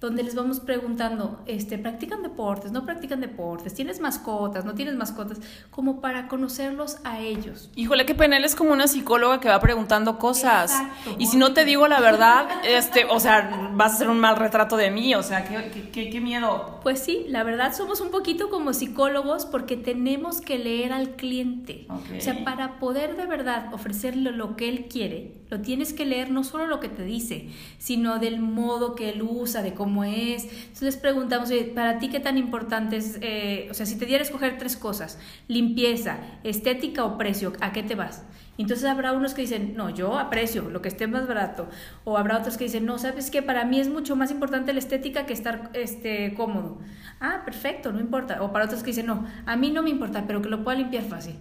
donde 0.06 0.24
les 0.24 0.36
vamos 0.36 0.60
preguntando, 0.60 1.42
este, 1.48 1.78
¿practican 1.78 2.22
deportes? 2.22 2.72
¿No 2.72 2.86
practican 2.86 3.22
deportes? 3.22 3.74
¿Tienes 3.74 4.00
mascotas? 4.00 4.64
¿No 4.64 4.74
tienes 4.76 4.96
mascotas? 4.96 5.40
Como 5.72 6.00
para 6.00 6.28
conocerlos 6.28 6.98
a 7.04 7.20
ellos. 7.20 7.70
Híjole, 7.76 8.06
qué 8.06 8.16
pena, 8.16 8.38
es 8.38 8.56
como 8.56 8.72
una 8.72 8.88
psicóloga 8.88 9.40
que 9.40 9.50
va 9.50 9.60
preguntando 9.60 10.20
cosas. 10.20 10.74
y 11.18 11.26
si 11.28 11.38
no 11.38 11.54
te 11.54 11.66
digo 11.66 11.88
la 11.88 12.00
verdad, 12.00 12.48
este, 12.64 13.06
o 13.06 13.20
sea, 13.20 13.72
vas 13.74 13.94
a 13.94 13.96
hacer 13.96 14.10
un 14.10 14.20
mal 14.20 14.38
retrato 14.38 14.78
de 14.78 14.92
mí, 14.92 15.16
o 15.16 15.24
sea, 15.24 15.44
qué, 15.46 15.90
qué, 15.92 16.10
qué 16.10 16.22
miedo. 16.22 16.80
Pues 16.84 17.00
sí, 17.00 17.26
la 17.28 17.44
verdad 17.44 17.74
somos 17.74 18.00
un 18.00 18.12
poquito 18.12 18.50
como 18.50 18.74
psicólogos 18.74 19.46
porque 19.46 19.76
tenemos 19.76 20.40
que 20.40 20.60
leer 20.60 20.94
al 20.94 21.16
cliente. 21.16 21.88
O 21.90 22.22
sea, 22.22 22.44
para 22.44 22.80
poder 22.80 23.16
de 23.18 23.26
verdad 23.26 23.74
ofrecerle 23.74 24.32
lo 24.32 24.56
que 24.56 24.70
él 24.70 24.86
quiere, 24.88 25.34
lo 25.50 25.62
tienes 25.62 25.94
que 25.94 26.06
leer 26.06 26.32
no 26.32 26.44
solo 26.44 26.68
lo 26.68 26.80
que 26.80 26.90
te 26.90 27.04
dice, 27.04 27.50
sino 27.78 28.20
del 28.20 28.40
modo 28.40 28.96
que 28.96 29.10
él 29.10 29.22
usa, 29.22 29.62
de 29.62 29.74
cómo 29.74 29.95
cómo 29.96 30.04
es. 30.04 30.44
Entonces 30.44 30.82
les 30.82 30.98
preguntamos, 30.98 31.50
oye, 31.50 31.72
¿para 31.74 32.00
ti 32.00 32.10
qué 32.10 32.20
tan 32.20 32.38
importante 32.38 32.98
es? 32.98 33.18
eh, 33.22 33.68
o 33.72 33.74
sea, 33.74 33.86
si 33.86 33.98
te 33.98 34.06
diera 34.06 34.22
a 34.24 34.26
escoger 34.26 34.58
tres 34.58 34.76
cosas, 34.76 35.18
limpieza, 35.48 36.18
estética 36.44 37.06
o 37.06 37.18
precio, 37.18 37.54
¿a 37.62 37.72
qué 37.72 37.82
te 37.84 37.96
vas? 37.96 38.24
Entonces 38.58 38.86
habrá 38.86 39.12
unos 39.14 39.34
que 39.34 39.42
dicen, 39.42 39.74
no, 39.76 39.90
yo 39.90 40.18
aprecio 40.18 40.70
lo 40.70 40.82
que 40.82 40.88
esté 40.88 41.08
más 41.08 41.28
barato. 41.28 41.68
O 42.06 42.18
habrá 42.18 42.38
otros 42.38 42.56
que 42.58 42.66
dicen, 42.66 42.86
no, 42.86 42.98
sabes 42.98 43.30
que 43.30 43.42
para 43.42 43.66
mí 43.66 43.80
es 43.80 43.90
mucho 43.90 44.16
más 44.16 44.32
importante 44.32 44.72
la 44.74 44.80
estética 44.80 45.26
que 45.26 45.34
estar 45.34 45.72
este, 45.74 46.34
cómodo. 46.36 46.78
Ah, 47.20 47.42
perfecto, 47.44 47.92
no 47.92 48.00
importa. 48.00 48.42
O 48.42 48.52
para 48.54 48.66
otros 48.66 48.82
que 48.82 48.88
dicen, 48.88 49.08
no, 49.08 49.26
a 49.46 49.56
mí 49.58 49.72
no 49.72 49.82
me 49.84 49.90
importa, 49.90 50.24
pero 50.28 50.42
que 50.42 50.48
lo 50.50 50.64
pueda 50.64 50.78
limpiar 50.78 51.04
fácil. 51.04 51.36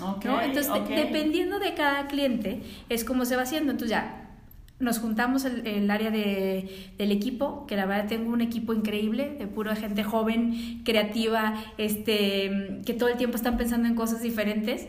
Ok, 0.00 0.24
¿no? 0.24 0.40
Entonces, 0.40 0.72
de- 0.72 0.94
dependiendo 0.94 1.58
de 1.58 1.74
cada 1.74 2.06
cliente, 2.06 2.62
es 2.88 3.04
como 3.04 3.24
se 3.24 3.34
va 3.36 3.42
haciendo. 3.42 3.72
Entonces 3.72 3.90
ya 3.90 4.21
nos 4.82 4.98
juntamos 4.98 5.44
el, 5.44 5.66
el 5.66 5.90
área 5.90 6.10
de, 6.10 6.92
del 6.98 7.12
equipo, 7.12 7.66
que 7.66 7.76
la 7.76 7.86
verdad 7.86 8.08
tengo 8.08 8.32
un 8.32 8.40
equipo 8.40 8.74
increíble, 8.74 9.36
de 9.38 9.46
pura 9.46 9.76
gente 9.76 10.02
joven, 10.02 10.82
creativa, 10.84 11.54
este, 11.78 12.80
que 12.84 12.92
todo 12.92 13.08
el 13.08 13.16
tiempo 13.16 13.36
están 13.36 13.56
pensando 13.56 13.88
en 13.88 13.94
cosas 13.94 14.22
diferentes. 14.22 14.88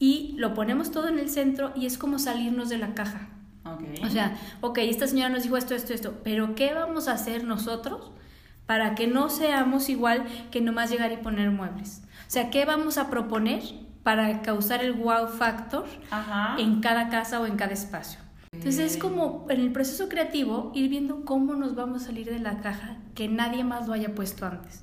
Y 0.00 0.34
lo 0.36 0.54
ponemos 0.54 0.90
todo 0.90 1.08
en 1.08 1.18
el 1.18 1.28
centro 1.28 1.72
y 1.74 1.86
es 1.86 1.98
como 1.98 2.18
salirnos 2.18 2.68
de 2.68 2.78
la 2.78 2.94
caja. 2.94 3.28
Ok. 3.64 4.04
O 4.04 4.10
sea, 4.10 4.36
ok, 4.60 4.78
esta 4.78 5.06
señora 5.06 5.28
nos 5.28 5.44
dijo 5.44 5.56
esto, 5.56 5.74
esto, 5.74 5.94
esto, 5.94 6.20
pero 6.24 6.54
¿qué 6.54 6.74
vamos 6.74 7.06
a 7.08 7.12
hacer 7.12 7.44
nosotros 7.44 8.10
para 8.66 8.94
que 8.94 9.06
no 9.06 9.30
seamos 9.30 9.88
igual 9.88 10.24
que 10.50 10.60
nomás 10.60 10.90
llegar 10.90 11.12
y 11.12 11.16
poner 11.16 11.50
muebles? 11.50 12.02
O 12.26 12.30
sea, 12.30 12.50
¿qué 12.50 12.64
vamos 12.64 12.98
a 12.98 13.08
proponer 13.08 13.62
para 14.02 14.42
causar 14.42 14.82
el 14.84 14.94
wow 14.94 15.28
factor 15.28 15.86
Ajá. 16.10 16.56
en 16.58 16.80
cada 16.80 17.08
casa 17.08 17.40
o 17.40 17.46
en 17.46 17.56
cada 17.56 17.72
espacio? 17.72 18.20
Entonces 18.58 18.92
es 18.92 18.96
como 18.96 19.46
en 19.50 19.60
el 19.60 19.70
proceso 19.70 20.08
creativo 20.08 20.72
ir 20.74 20.90
viendo 20.90 21.24
cómo 21.24 21.54
nos 21.54 21.76
vamos 21.76 22.02
a 22.02 22.06
salir 22.06 22.28
de 22.28 22.40
la 22.40 22.60
caja 22.60 22.96
que 23.14 23.28
nadie 23.28 23.62
más 23.62 23.86
lo 23.86 23.94
haya 23.94 24.14
puesto 24.16 24.46
antes. 24.46 24.82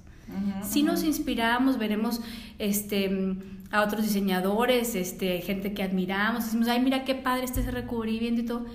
Si 0.64 0.82
nos 0.82 1.04
inspiramos, 1.04 1.78
veremos 1.78 2.22
este, 2.58 3.38
a 3.70 3.84
otros 3.84 4.04
diseñadores, 4.04 4.96
este, 4.96 5.42
gente 5.42 5.74
que 5.74 5.84
admiramos, 5.84 6.46
decimos, 6.46 6.68
ay, 6.70 6.82
mira 6.82 7.04
qué 7.04 7.16
padre 7.16 7.44
este 7.44 7.70
recubrimiento 7.70 8.42
y 8.42 8.46
todo, 8.46 8.66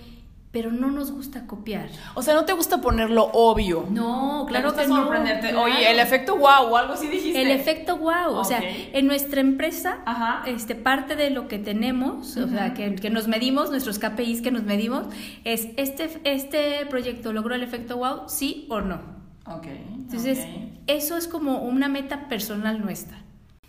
pero 0.52 0.72
no 0.72 0.90
nos 0.90 1.12
gusta 1.12 1.46
copiar. 1.46 1.88
O 2.14 2.22
sea, 2.22 2.34
no 2.34 2.44
te 2.44 2.52
gusta 2.52 2.80
ponerlo 2.80 3.30
obvio. 3.32 3.86
No, 3.88 4.44
Te 4.46 4.50
claro 4.50 4.68
gusta 4.68 4.82
que 4.82 4.88
no. 4.88 4.96
sorprenderte. 4.96 5.50
claro. 5.50 5.62
Oye, 5.62 5.90
el 5.90 6.00
efecto 6.00 6.36
wow 6.36 6.72
o 6.72 6.76
algo 6.76 6.94
así 6.94 7.06
dijiste. 7.06 7.40
El 7.40 7.52
efecto 7.52 7.96
wow, 7.98 8.34
o 8.34 8.44
sea, 8.44 8.60
en 8.62 9.06
nuestra 9.06 9.40
empresa, 9.40 9.98
Ajá. 10.06 10.42
este, 10.46 10.74
parte 10.74 11.14
de 11.14 11.30
lo 11.30 11.46
que 11.46 11.58
tenemos, 11.58 12.36
o 12.36 12.48
sea, 12.48 12.74
que, 12.74 12.96
que 12.96 13.10
nos 13.10 13.28
medimos, 13.28 13.70
nuestros 13.70 14.00
KPIs 14.00 14.42
que 14.42 14.50
nos 14.50 14.64
medimos, 14.64 15.06
es, 15.44 15.68
este, 15.76 16.20
este 16.24 16.84
proyecto 16.86 17.32
logró 17.32 17.54
el 17.54 17.62
efecto 17.62 17.96
wow, 17.98 18.22
sí 18.28 18.66
o 18.70 18.80
no. 18.80 19.00
Ok. 19.46 19.66
Entonces, 19.94 20.40
ok. 20.40 20.80
eso 20.88 21.16
es 21.16 21.28
como 21.28 21.58
una 21.62 21.88
meta 21.88 22.28
personal 22.28 22.80
nuestra. 22.84 23.18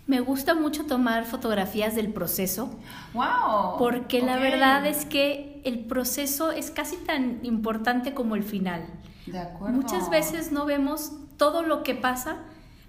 Me 0.06 0.20
gusta 0.20 0.54
mucho 0.54 0.84
tomar 0.86 1.24
fotografías 1.24 1.94
del 1.94 2.12
proceso 2.12 2.70
Wow. 3.14 3.78
porque 3.78 4.20
la 4.20 4.36
verdad 4.38 4.84
es 4.86 5.04
que 5.04 5.60
el 5.64 5.80
proceso 5.80 6.50
es 6.50 6.70
casi 6.70 6.96
tan 6.96 7.38
importante 7.44 8.12
como 8.14 8.34
el 8.34 8.42
final. 8.42 8.84
De 9.26 9.38
acuerdo. 9.38 9.76
Muchas 9.76 10.10
veces 10.10 10.50
no 10.50 10.66
vemos 10.66 11.12
todo 11.36 11.62
lo 11.62 11.82
que 11.84 11.94
pasa 11.94 12.38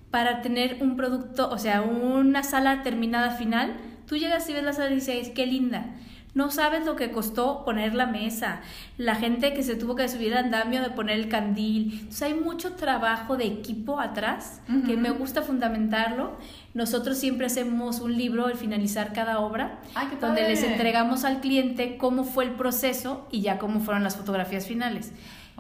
para 0.10 0.42
tener 0.42 0.78
un 0.82 0.96
producto, 0.96 1.50
o 1.50 1.58
sea, 1.60 1.82
una 1.82 2.44
sala 2.44 2.84
terminada 2.84 3.32
final. 3.32 3.76
Tú 4.08 4.18
llegas 4.18 4.50
y 4.50 4.54
ves 4.54 4.64
la 4.64 4.74
sala 4.74 4.92
y 4.92 4.96
dices, 4.96 5.30
qué 5.30 5.46
linda. 5.46 5.86
No 6.34 6.50
sabes 6.50 6.86
lo 6.86 6.96
que 6.96 7.12
costó 7.12 7.64
poner 7.64 7.94
la 7.94 8.08
mesa, 8.08 8.62
la 8.98 9.16
gente 9.16 9.54
que 9.54 9.62
se 9.62 9.76
tuvo 9.76 9.96
que 9.96 10.10
subir 10.10 10.34
al 10.34 10.46
andamio 10.46 10.82
de 10.82 10.90
poner 10.90 11.20
el 11.20 11.30
candil. 11.30 11.92
Entonces 11.94 12.22
hay 12.24 12.34
mucho 12.34 12.74
trabajo 12.74 13.38
de 13.38 13.46
equipo 13.46 14.00
atrás 14.00 14.62
que 14.88 14.98
me 14.98 15.12
gusta 15.12 15.44
fundamentarlo. 15.44 16.32
Nosotros 16.74 17.20
siempre 17.20 17.46
hacemos 17.46 18.00
un 18.00 18.18
libro 18.18 18.48
al 18.48 18.56
finalizar 18.56 19.14
cada 19.14 19.40
obra, 19.40 19.80
Ay, 19.94 20.08
donde 20.20 20.48
les 20.48 20.64
entregamos 20.64 21.24
al 21.24 21.40
cliente 21.40 21.98
cómo 21.98 22.24
fue 22.24 22.46
el 22.46 22.52
proceso 22.52 23.28
y 23.30 23.42
ya 23.42 23.60
cómo 23.60 23.80
fueron 23.80 24.04
las 24.04 24.16
fotografías 24.16 24.66
finales. 24.66 25.12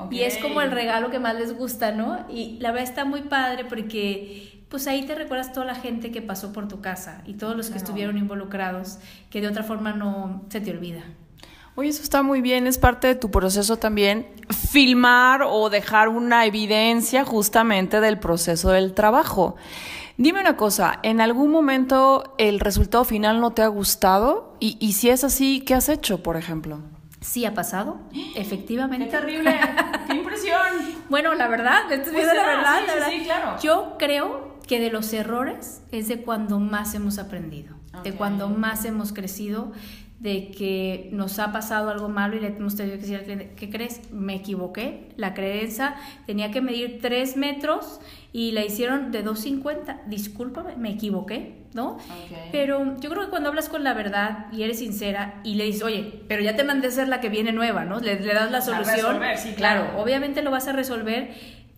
Y 0.09 0.21
es 0.21 0.39
como 0.39 0.61
el 0.61 0.71
regalo 0.71 1.11
que 1.11 1.19
más 1.19 1.35
les 1.35 1.55
gusta, 1.55 1.91
¿no? 1.91 2.25
Y 2.29 2.57
la 2.59 2.71
verdad 2.71 2.89
está 2.89 3.05
muy 3.05 3.21
padre 3.21 3.63
porque 3.65 4.52
pues 4.73 4.87
ahí 4.87 5.05
te 5.05 5.13
recuerdas 5.13 5.53
toda 5.53 5.67
la 5.67 5.75
gente 5.75 6.09
que 6.11 6.23
pasó 6.23 6.51
por 6.51 6.67
tu 6.67 6.81
casa 6.81 7.21
y 7.27 7.35
todos 7.35 7.55
los 7.55 7.67
que 7.67 7.73
Claro. 7.73 7.85
estuvieron 7.85 8.17
involucrados, 8.17 8.97
que 9.29 9.39
de 9.39 9.47
otra 9.47 9.61
forma 9.61 9.93
no 9.93 10.41
se 10.49 10.61
te 10.61 10.71
olvida. 10.71 11.03
Oye, 11.75 11.89
eso 11.89 12.01
está 12.01 12.23
muy 12.23 12.41
bien, 12.41 12.65
es 12.65 12.79
parte 12.79 13.05
de 13.05 13.13
tu 13.13 13.29
proceso 13.29 13.77
también 13.77 14.25
filmar 14.71 15.43
o 15.43 15.69
dejar 15.69 16.09
una 16.09 16.47
evidencia 16.47 17.23
justamente 17.23 18.01
del 18.01 18.17
proceso 18.17 18.71
del 18.71 18.95
trabajo. 18.95 19.55
Dime 20.17 20.39
una 20.41 20.57
cosa, 20.57 20.97
¿en 21.03 21.21
algún 21.21 21.51
momento 21.51 22.33
el 22.39 22.59
resultado 22.59 23.03
final 23.05 23.39
no 23.41 23.51
te 23.51 23.61
ha 23.61 23.67
gustado? 23.67 24.55
Y, 24.59 24.77
y 24.79 24.93
si 24.93 25.09
es 25.09 25.23
así, 25.23 25.61
¿qué 25.61 25.75
has 25.75 25.87
hecho, 25.87 26.23
por 26.23 26.35
ejemplo? 26.35 26.79
Sí 27.21 27.45
ha 27.45 27.53
pasado, 27.53 27.99
efectivamente. 28.35 29.05
terrible! 29.05 29.55
¡Qué 30.07 30.15
impresión! 30.15 30.57
Bueno, 31.09 31.35
la 31.35 31.47
verdad, 31.47 31.91
esto 31.91 32.09
es 32.09 32.13
Pues 32.15 32.25
la 32.25 32.31
será, 32.31 32.45
verdad, 32.55 32.79
sí, 32.79 32.87
la 32.87 32.93
verdad. 32.95 33.07
sí, 33.11 33.23
claro. 33.23 33.55
Yo 33.61 33.95
creo 33.99 34.52
que 34.67 34.79
de 34.79 34.89
los 34.91 35.11
errores 35.13 35.81
es 35.91 36.07
de 36.07 36.21
cuando 36.21 36.59
más 36.59 36.93
hemos 36.95 37.17
aprendido, 37.19 37.75
de 38.03 38.13
cuando 38.13 38.49
más 38.49 38.85
hemos 38.85 39.13
crecido, 39.13 39.71
de 40.19 40.51
que 40.51 41.09
nos 41.11 41.37
ha 41.39 41.51
pasado 41.51 41.89
algo 41.89 42.07
malo 42.07 42.37
y 42.37 42.39
le 42.39 42.47
hemos 42.47 42.77
tenido 42.77 42.95
que 42.95 43.01
decir 43.01 43.17
al 43.17 43.23
cliente, 43.23 43.53
¿qué 43.57 43.69
crees? 43.69 43.99
Me 44.13 44.35
equivoqué, 44.35 45.09
la 45.17 45.33
creencia 45.33 45.95
tenía 46.25 46.49
que 46.49 46.61
medir 46.61 46.99
3 47.01 47.35
metros 47.35 47.99
y 48.31 48.51
la 48.53 48.63
hicieron 48.63 49.11
de 49.11 49.25
2.50, 49.25 50.05
discúlpame, 50.07 50.77
me 50.77 50.91
equivoqué, 50.91 51.65
¿no? 51.73 51.97
Pero 52.53 52.97
yo 53.01 53.09
creo 53.09 53.25
que 53.25 53.29
cuando 53.31 53.49
hablas 53.49 53.67
con 53.67 53.83
la 53.83 53.93
verdad 53.93 54.45
y 54.53 54.63
eres 54.63 54.79
sincera 54.79 55.41
y 55.43 55.55
le 55.55 55.65
dices, 55.65 55.83
oye, 55.83 56.21
pero 56.29 56.41
ya 56.41 56.55
te 56.55 56.63
mandé 56.63 56.87
a 56.87 56.89
hacer 56.91 57.09
la 57.09 57.19
que 57.19 57.27
viene 57.27 57.51
nueva, 57.51 57.83
¿no? 57.83 57.99
Le, 57.99 58.17
le 58.21 58.33
das 58.33 58.49
la 58.49 58.59
A 58.59 58.61
solución. 58.61 58.95
resolver, 58.95 59.37
sí, 59.37 59.53
claro. 59.57 59.99
obviamente 60.01 60.41
lo 60.41 60.51
vas 60.51 60.69
a 60.69 60.71
resolver, 60.71 61.31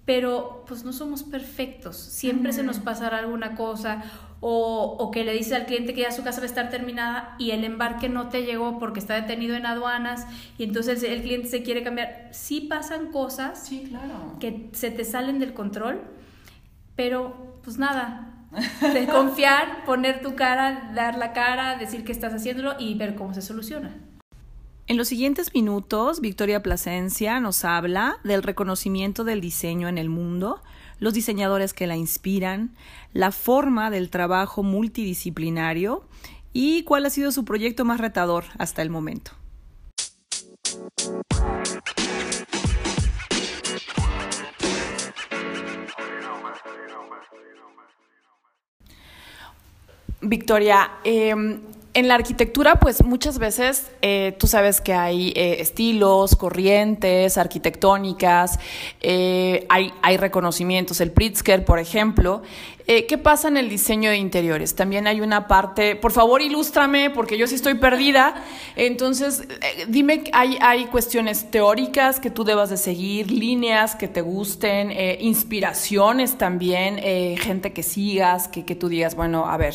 pero 0.05 0.63
pues 0.67 0.83
no 0.83 0.93
somos 0.93 1.23
perfectos. 1.23 1.97
Siempre 1.97 2.53
se 2.53 2.63
nos 2.63 2.79
pasará 2.79 3.17
alguna 3.17 3.55
cosa 3.55 4.03
o, 4.39 4.95
o 4.99 5.09
que 5.11 5.23
le 5.23 5.33
dices 5.33 5.53
al 5.53 5.65
cliente 5.65 5.93
que 5.95 6.01
ya 6.01 6.11
su 6.11 6.23
casa 6.23 6.39
va 6.39 6.43
a 6.43 6.47
estar 6.47 6.69
terminada 6.69 7.35
y 7.39 7.51
el 7.51 7.63
embarque 7.63 8.07
no 8.09 8.29
te 8.29 8.43
llegó 8.43 8.77
porque 8.77 8.99
está 8.99 9.15
detenido 9.15 9.55
en 9.55 9.65
aduanas 9.65 10.27
y 10.59 10.63
entonces 10.65 11.01
el 11.01 11.21
cliente 11.23 11.47
se 11.47 11.63
quiere 11.63 11.81
cambiar. 11.83 12.29
Sí 12.31 12.61
pasan 12.61 13.11
cosas 13.11 13.65
Sí, 13.67 13.85
claro. 13.89 14.37
que 14.39 14.69
se 14.73 14.91
te 14.91 15.03
salen 15.05 15.39
del 15.39 15.53
control, 15.55 16.01
pero 16.95 17.57
pues 17.63 17.77
nada, 17.79 18.31
de 18.93 19.07
confiar, 19.07 19.85
poner 19.85 20.21
tu 20.21 20.35
cara, 20.35 20.91
dar 20.93 21.17
la 21.17 21.33
cara, 21.33 21.77
decir 21.77 22.03
que 22.05 22.11
estás 22.11 22.33
haciéndolo 22.33 22.75
y 22.79 22.93
ver 22.93 23.15
cómo 23.15 23.33
se 23.33 23.41
soluciona. 23.41 23.95
En 24.87 24.97
los 24.97 25.07
siguientes 25.07 25.51
minutos, 25.55 26.21
Victoria 26.21 26.61
Plasencia 26.61 27.39
nos 27.39 27.65
habla 27.65 28.19
del 28.23 28.43
reconocimiento 28.43 29.23
del 29.23 29.41
diseño 29.41 29.87
en 29.87 29.97
el 29.97 30.09
mundo, 30.09 30.61
los 30.99 31.15
diseñadores 31.15 31.73
que 31.73 31.87
la 31.87 31.95
inspiran, 31.95 32.75
la 33.11 33.31
forma 33.31 33.89
del 33.89 34.11
trabajo 34.11 34.61
multidisciplinario 34.61 36.03
y 36.53 36.83
cuál 36.83 37.07
ha 37.07 37.09
sido 37.09 37.31
su 37.31 37.45
proyecto 37.45 37.83
más 37.83 37.99
retador 37.99 38.43
hasta 38.59 38.83
el 38.83 38.91
momento. 38.91 39.31
Victoria, 50.21 50.91
eh, 51.03 51.33
en 51.95 52.09
la 52.09 52.15
arquitectura, 52.15 52.75
pues 52.75 53.03
muchas 53.05 53.39
veces 53.39 53.89
eh, 54.01 54.35
tú 54.37 54.47
sabes 54.47 54.81
que 54.81 54.93
hay 54.93 55.29
eh, 55.29 55.61
estilos, 55.61 56.35
corrientes 56.35 57.37
arquitectónicas, 57.37 58.59
eh, 59.01 59.65
hay, 59.69 59.93
hay 60.01 60.17
reconocimientos, 60.17 60.99
el 60.99 61.11
Pritzker, 61.11 61.63
por 61.63 61.79
ejemplo. 61.79 62.43
Eh, 62.87 63.07
¿Qué 63.07 63.17
pasa 63.17 63.47
en 63.47 63.57
el 63.57 63.67
diseño 63.67 64.11
de 64.11 64.17
interiores? 64.17 64.75
También 64.75 65.07
hay 65.07 65.19
una 65.19 65.47
parte, 65.47 65.95
por 65.95 66.11
favor, 66.11 66.43
ilústrame, 66.43 67.09
porque 67.09 67.35
yo 67.35 67.47
sí 67.47 67.55
estoy 67.55 67.75
perdida. 67.75 68.43
Entonces, 68.75 69.47
eh, 69.49 69.85
dime, 69.87 70.25
¿hay, 70.33 70.59
hay 70.61 70.85
cuestiones 70.85 71.49
teóricas 71.49 72.19
que 72.19 72.29
tú 72.29 72.43
debas 72.43 72.69
de 72.69 72.77
seguir, 72.77 73.31
líneas 73.31 73.95
que 73.95 74.07
te 74.07 74.21
gusten, 74.21 74.91
eh, 74.91 75.17
inspiraciones 75.21 76.37
también, 76.37 76.99
eh, 76.99 77.37
gente 77.39 77.73
que 77.73 77.81
sigas, 77.81 78.47
que, 78.47 78.65
que 78.65 78.75
tú 78.75 78.87
digas, 78.87 79.15
bueno, 79.15 79.47
a 79.47 79.57
ver, 79.57 79.73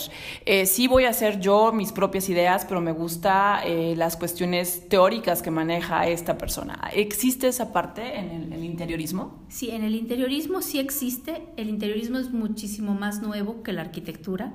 sí 0.67 0.87
voy 0.87 1.05
a 1.05 1.09
hacer 1.11 1.41
yo 1.41 1.73
mis 1.73 1.91
propias 1.91 2.29
ideas, 2.29 2.65
pero 2.65 2.81
me 2.81 2.93
gusta 2.93 3.63
las 3.97 4.17
cuestiones 4.17 4.89
teóricas 4.89 5.43
que 5.43 5.51
maneja 5.51 6.07
esta 6.07 6.39
persona. 6.39 6.91
¿Existe 6.95 7.49
esa 7.49 7.73
parte 7.73 8.19
en 8.19 8.31
el, 8.31 8.53
el 8.53 8.65
interiorismo? 8.65 9.41
Sí, 9.49 9.71
en 9.71 9.83
el 9.83 9.95
interiorismo 9.95 10.63
sí 10.63 10.79
existe. 10.79 11.43
El 11.57 11.69
interiorismo 11.69 12.19
es 12.19 12.31
muchísimo 12.31 12.95
más 12.95 13.00
nuevo 13.23 13.63
que 13.63 13.73
la 13.73 13.83
arquitectura. 13.83 14.53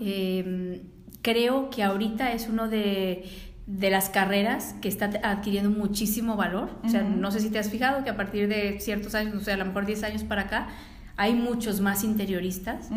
Eh, 0.00 0.82
creo 1.22 1.70
que 1.70 1.82
ahorita 1.82 2.32
es 2.32 2.48
uno 2.48 2.68
de, 2.68 3.24
de 3.66 3.90
las 3.90 4.08
carreras 4.08 4.74
que 4.80 4.88
está 4.88 5.10
adquiriendo 5.22 5.70
muchísimo 5.70 6.36
valor. 6.36 6.70
O 6.84 6.88
sea, 6.88 7.02
no 7.02 7.30
sé 7.30 7.40
si 7.40 7.50
te 7.50 7.58
has 7.58 7.70
fijado 7.70 8.04
que 8.04 8.10
a 8.10 8.16
partir 8.16 8.48
de 8.48 8.78
ciertos 8.80 9.14
años, 9.14 9.34
no 9.34 9.40
sé, 9.40 9.52
a 9.52 9.56
lo 9.56 9.64
mejor 9.66 9.86
10 9.86 10.02
años 10.04 10.24
para 10.24 10.42
acá, 10.42 10.68
hay 11.16 11.34
muchos 11.34 11.80
más 11.80 12.04
interioristas, 12.04 12.88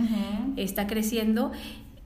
está 0.57 0.87
creciendo. 0.87 1.51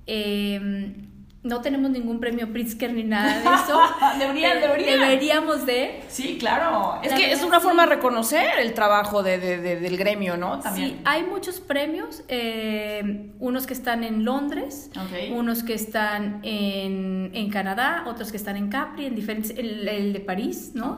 Eh, 0.08 0.96
no 1.44 1.60
tenemos 1.60 1.92
ningún 1.92 2.22
premio 2.22 2.52
Pritzker 2.54 2.94
ni 2.94 3.04
nada 3.04 3.40
de 3.40 3.46
eso. 3.64 3.80
deberían, 4.18 4.62
Deberíamos 4.62 5.66
de. 5.66 6.02
Sí, 6.08 6.38
claro. 6.40 7.00
Es 7.04 7.14
que 7.14 7.34
es 7.34 7.44
una 7.44 7.60
forma 7.60 7.84
de 7.84 7.96
reconocer 7.96 8.60
el 8.60 8.74
trabajo 8.74 9.24
de, 9.24 9.38
del 9.38 9.98
gremio, 9.98 10.38
¿no? 10.38 10.60
También. 10.60 10.90
Sí, 10.90 10.98
hay 11.04 11.24
muchos 11.24 11.60
premios, 11.60 12.24
eh, 12.30 13.30
unos 13.40 13.68
que 13.68 13.74
están 13.74 14.06
en 14.06 14.24
Londres, 14.24 14.90
unos 15.32 15.64
que 15.64 15.74
están 15.74 16.40
en, 16.44 17.32
en, 17.34 17.50
Canadá, 17.50 18.06
otros 18.08 18.32
que 18.32 18.38
están 18.38 18.56
en 18.56 18.70
Capri, 18.70 19.06
en 19.06 19.16
diferentes, 19.16 19.54
el, 19.58 20.14
de 20.14 20.20
París, 20.22 20.72
¿no? 20.74 20.98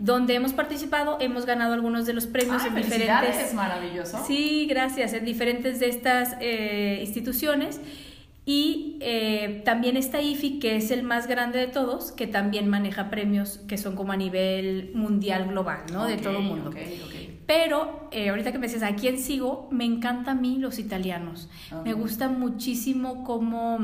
Donde 0.00 0.34
hemos 0.34 0.52
participado, 0.52 1.18
hemos 1.20 1.46
ganado 1.46 1.74
algunos 1.74 2.06
de 2.06 2.12
los 2.12 2.26
premios 2.26 2.64
en 2.64 2.74
diferentes. 2.74 3.38
Es 3.38 3.54
maravilloso. 3.54 4.24
Sí, 4.26 4.66
gracias, 4.68 5.12
en 5.12 5.24
diferentes 5.24 5.78
de 5.78 5.88
estas 5.88 6.36
eh, 6.40 6.98
instituciones. 7.02 7.80
Y 8.48 8.96
eh, 9.00 9.62
también 9.64 9.96
está 9.96 10.22
IFI, 10.22 10.60
que 10.60 10.76
es 10.76 10.92
el 10.92 11.02
más 11.02 11.26
grande 11.26 11.58
de 11.58 11.66
todos, 11.66 12.12
que 12.12 12.28
también 12.28 12.68
maneja 12.68 13.10
premios 13.10 13.58
que 13.66 13.76
son 13.76 13.96
como 13.96 14.12
a 14.12 14.16
nivel 14.16 14.92
mundial 14.94 15.48
global, 15.48 15.80
¿no? 15.92 16.06
de 16.06 16.16
todo 16.16 16.38
el 16.38 16.44
mundo. 16.44 16.70
Pero 17.46 18.08
eh, 18.12 18.28
ahorita 18.30 18.52
que 18.52 18.58
me 18.58 18.68
dices, 18.68 18.84
¿a 18.84 18.94
quién 18.94 19.18
sigo? 19.18 19.68
Me 19.72 19.84
encanta 19.84 20.30
a 20.30 20.34
mí 20.34 20.58
los 20.58 20.78
italianos. 20.78 21.48
Me 21.84 21.92
gusta 21.92 22.28
muchísimo 22.28 23.24
cómo 23.24 23.80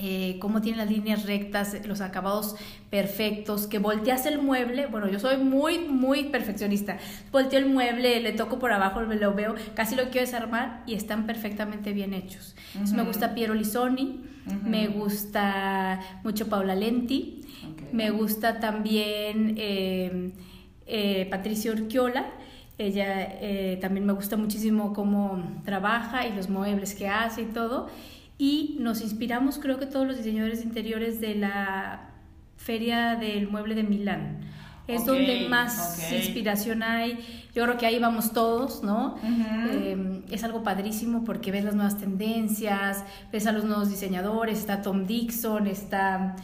eh, 0.00 0.38
cómo 0.40 0.60
tiene 0.60 0.78
las 0.78 0.90
líneas 0.90 1.24
rectas, 1.24 1.76
los 1.86 2.00
acabados 2.00 2.56
perfectos, 2.90 3.68
que 3.68 3.78
volteas 3.78 4.26
el 4.26 4.42
mueble, 4.42 4.86
bueno, 4.86 5.08
yo 5.08 5.20
soy 5.20 5.36
muy, 5.36 5.78
muy 5.78 6.24
perfeccionista, 6.24 6.98
volteo 7.30 7.60
el 7.60 7.66
mueble, 7.66 8.20
le 8.20 8.32
toco 8.32 8.58
por 8.58 8.72
abajo, 8.72 9.02
lo 9.02 9.34
veo, 9.34 9.54
casi 9.74 9.94
lo 9.94 10.10
quiero 10.10 10.22
desarmar 10.22 10.82
y 10.84 10.94
están 10.94 11.26
perfectamente 11.26 11.92
bien 11.92 12.12
hechos. 12.12 12.56
me 12.92 13.04
gusta 13.04 13.34
Piero 13.34 13.54
Lisoni, 13.54 14.24
me 14.64 14.88
gusta 14.88 16.00
mucho 16.24 16.48
Paula 16.48 16.74
Lenti, 16.74 17.42
me 17.92 18.10
gusta 18.10 18.58
también 18.58 19.54
eh, 19.58 20.32
eh, 20.86 21.28
Patricia 21.30 21.70
Urquiola, 21.70 22.32
ella 22.78 23.78
también 23.80 24.04
me 24.04 24.12
gusta 24.12 24.36
muchísimo 24.36 24.92
cómo 24.92 25.40
trabaja 25.64 26.26
y 26.26 26.34
los 26.34 26.48
muebles 26.48 26.96
que 26.96 27.06
hace 27.06 27.42
y 27.42 27.44
todo 27.44 27.88
y 28.38 28.76
nos 28.80 29.00
inspiramos 29.00 29.58
creo 29.58 29.78
que 29.78 29.86
todos 29.86 30.06
los 30.06 30.16
diseñadores 30.16 30.64
interiores 30.64 31.20
de 31.20 31.34
la 31.36 32.10
Feria 32.56 33.16
del 33.16 33.48
Mueble 33.48 33.74
de 33.74 33.82
Milán. 33.82 34.40
Es 34.86 35.06
donde 35.06 35.48
más 35.48 36.12
inspiración 36.12 36.82
hay. 36.82 37.46
Yo 37.54 37.64
creo 37.64 37.78
que 37.78 37.86
ahí 37.86 37.98
vamos 37.98 38.34
todos, 38.34 38.82
¿no? 38.82 39.16
Eh, 39.24 40.22
es 40.30 40.44
algo 40.44 40.62
padrísimo 40.62 41.24
porque 41.24 41.50
ves 41.50 41.64
las 41.64 41.74
nuevas 41.74 41.96
tendencias, 41.96 43.02
ves 43.32 43.46
a 43.46 43.52
los 43.52 43.64
nuevos 43.64 43.88
diseñadores, 43.88 44.58
está 44.58 44.82
Tom 44.82 45.06
Dixon, 45.06 45.68
está, 45.68 46.36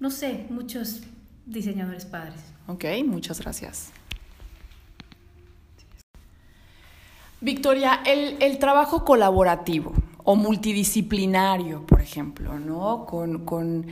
no 0.00 0.10
sé, 0.10 0.46
muchos 0.50 1.02
diseñadores 1.46 2.04
padres. 2.04 2.40
Ok, 2.66 2.84
muchas 3.06 3.40
gracias. 3.40 3.92
Victoria, 7.40 8.00
el, 8.06 8.42
el 8.42 8.58
trabajo 8.58 9.04
colaborativo 9.04 9.92
o 10.24 10.36
multidisciplinario, 10.36 11.86
por 11.86 12.00
ejemplo, 12.00 12.58
¿no? 12.58 13.06
Con, 13.06 13.44
con 13.44 13.86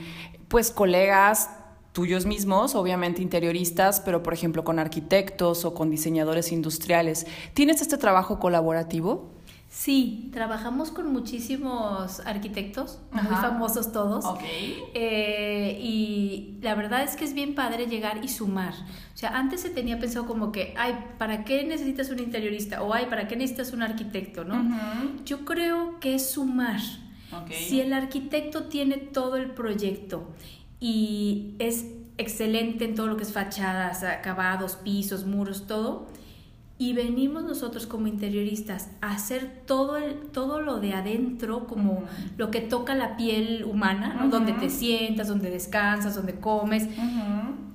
pues 0.47 0.71
colegas 0.71 1.49
tuyos 1.93 2.25
mismos, 2.25 2.73
obviamente 2.75 3.21
interioristas, 3.21 4.01
pero 4.01 4.23
por 4.23 4.33
ejemplo 4.33 4.63
con 4.63 4.79
arquitectos 4.79 5.63
o 5.63 5.73
con 5.75 5.91
diseñadores 5.91 6.51
industriales. 6.51 7.27
¿Tienes 7.53 7.81
este 7.81 7.97
trabajo 7.97 8.39
colaborativo? 8.39 9.29
Sí, 9.73 10.29
trabajamos 10.31 10.91
con 10.91 11.11
muchísimos 11.11 12.19
arquitectos, 12.27 12.99
muy 13.11 13.35
famosos 13.37 13.91
todos. 13.91 14.23
Eh, 14.93 15.79
y 15.81 16.59
la 16.61 16.75
verdad 16.75 17.01
es 17.01 17.15
que 17.15 17.25
es 17.25 17.33
bien 17.33 17.55
padre 17.55 17.87
llegar 17.87 18.23
y 18.23 18.27
sumar. 18.27 18.75
O 19.15 19.17
sea, 19.17 19.35
antes 19.35 19.61
se 19.61 19.71
tenía 19.71 19.97
pensado 19.97 20.27
como 20.27 20.51
que, 20.51 20.75
ay, 20.77 20.93
¿para 21.17 21.43
qué 21.43 21.63
necesitas 21.63 22.11
un 22.11 22.19
interiorista? 22.19 22.83
O 22.83 22.93
ay, 22.93 23.07
¿para 23.09 23.27
qué 23.27 23.35
necesitas 23.35 23.73
un 23.73 23.81
arquitecto? 23.81 24.43
¿no? 24.43 24.63
Yo 25.25 25.43
creo 25.43 25.99
que 25.99 26.13
es 26.13 26.29
sumar. 26.29 26.79
Si 27.49 27.81
el 27.81 27.93
arquitecto 27.93 28.65
tiene 28.65 28.97
todo 28.97 29.37
el 29.37 29.49
proyecto 29.55 30.29
y 30.79 31.55
es 31.57 31.87
excelente 32.19 32.85
en 32.85 32.93
todo 32.93 33.07
lo 33.07 33.17
que 33.17 33.23
es 33.23 33.33
fachadas, 33.33 34.03
acabados, 34.03 34.75
pisos, 34.75 35.25
muros, 35.25 35.65
todo, 35.65 36.05
y 36.83 36.91
venimos 36.91 37.45
nosotros 37.45 37.87
como 37.87 38.07
interioristas 38.07 38.89
a 38.99 39.13
hacer 39.13 39.61
todo, 39.65 39.95
el, 39.95 40.15
todo 40.33 40.59
lo 40.59 40.81
de 40.81 40.91
adentro, 40.91 41.65
como 41.65 42.03
lo 42.35 42.51
que 42.51 42.59
toca 42.59 42.93
la 42.93 43.15
piel 43.15 43.63
humana, 43.63 44.27
donde 44.29 44.51
te 44.51 44.69
sientas, 44.69 45.29
donde 45.29 45.49
descansas, 45.49 46.13
donde 46.13 46.35
comes. 46.41 46.89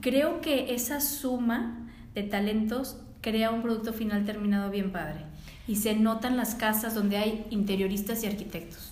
Creo 0.03 0.43
que 0.43 0.75
esa 0.75 1.01
suma 1.01 1.89
de 2.15 2.23
talentos 2.23 2.99
crea 3.23 3.51
un 3.51 3.63
producto 3.63 3.95
final 3.95 4.27
terminado 4.27 4.71
bien 4.71 4.93
padre. 4.93 5.25
Y 5.67 5.77
se 5.77 5.97
notan 5.97 6.37
las 6.37 6.55
casas 6.55 6.95
donde 6.95 7.17
hay 7.17 7.47
interioristas 7.49 8.23
y 8.25 8.27
arquitectos. 8.27 8.88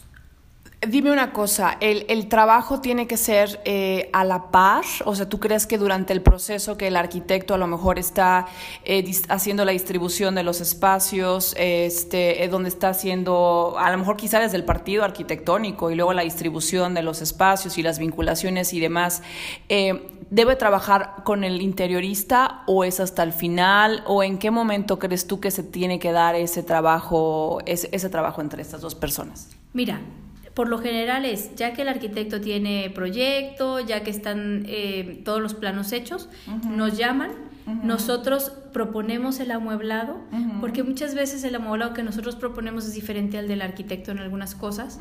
Dime 0.89 1.11
una 1.11 1.33
cosa, 1.33 1.79
¿el, 1.81 2.29
trabajo 2.29 2.81
tiene 2.81 3.09
que 3.09 3.17
ser 3.17 3.61
eh, 3.65 4.09
a 4.13 4.25
la 4.25 4.51
par? 4.53 4.85
O 5.05 5.17
sea, 5.17 5.29
¿tú 5.29 5.41
crees 5.41 5.67
que 5.67 5.79
durante 5.79 6.13
el 6.13 6.23
proceso 6.23 6.77
que 6.77 6.87
el 6.87 6.97
arquitecto 6.97 7.55
a 7.55 7.59
lo 7.59 7.67
mejor 7.67 7.99
está 7.99 8.47
eh, 8.85 9.05
haciendo 9.29 9.65
la 9.65 9.73
distribución 9.73 10.37
de 10.37 10.45
los 10.45 10.61
espacios, 10.61 11.55
este, 11.59 12.45
eh, 12.45 12.49
donde 12.49 12.69
está 12.69 12.91
haciendo, 12.91 13.75
a 13.79 13.91
lo 13.91 13.99
mejor 13.99 14.17
quizá 14.17 14.39
desde 14.39 14.57
el 14.59 14.65
partido 14.65 15.03
arquitectónico 15.03 15.91
y 15.91 15.97
luego 15.97 16.13
la 16.13 16.23
distribución 16.23 16.95
de 16.95 17.03
los 17.03 17.21
espacios 17.21 17.79
y 17.79 17.83
las 17.83 17.99
vinculaciones 17.99 18.73
y 18.73 18.79
demás, 18.79 19.23
¿debe 19.69 20.57
trabajar 20.57 21.25
con 21.25 21.43
el 21.43 21.63
interiorista 21.63 22.63
o 22.67 22.85
es 22.85 23.01
hasta 23.01 23.25
el 23.25 23.33
final? 23.33 24.05
¿O 24.07 24.23
en 24.23 24.39
qué 24.39 24.53
momento 24.53 25.01
crees 25.01 25.27
tú 25.27 25.41
que 25.41 25.51
se 25.51 25.65
tiene 25.65 25.99
que 25.99 26.13
dar 26.13 26.37
ese 26.37 26.63
trabajo, 26.63 27.59
ese, 27.67 27.89
ese 27.91 28.09
trabajo 28.09 28.41
entre 28.41 28.63
estas 28.63 28.81
dos 28.81 28.95
personas? 28.95 29.49
Mira, 29.73 30.01
por 30.57 30.71
lo 30.71 30.79
general 30.79 31.27
es, 31.27 31.55
ya 31.55 31.75
que 31.75 31.83
el 31.83 31.89
arquitecto 31.89 32.41
tiene 32.41 32.89
proyecto, 32.89 33.79
ya 33.81 34.03
que 34.03 34.09
están 34.09 34.65
eh, 34.67 35.21
todos 35.23 35.39
los 35.39 35.53
planos 35.53 35.93
hechos, 35.93 36.31
nos 36.67 36.97
llaman, 36.97 37.33
nosotros 37.67 38.53
proponemos 38.73 39.41
el 39.41 39.51
amueblado, 39.51 40.21
porque 40.61 40.85
muchas 40.85 41.17
veces 41.17 41.43
el 41.43 41.57
amueblado 41.57 41.95
que 41.95 42.05
nosotros 42.05 42.37
proponemos 42.37 42.87
es 42.87 42.95
diferente 42.95 43.39
al 43.39 43.49
del 43.49 43.61
arquitecto 43.61 44.13
en 44.13 44.19
algunas 44.19 44.55
cosas, 44.55 45.01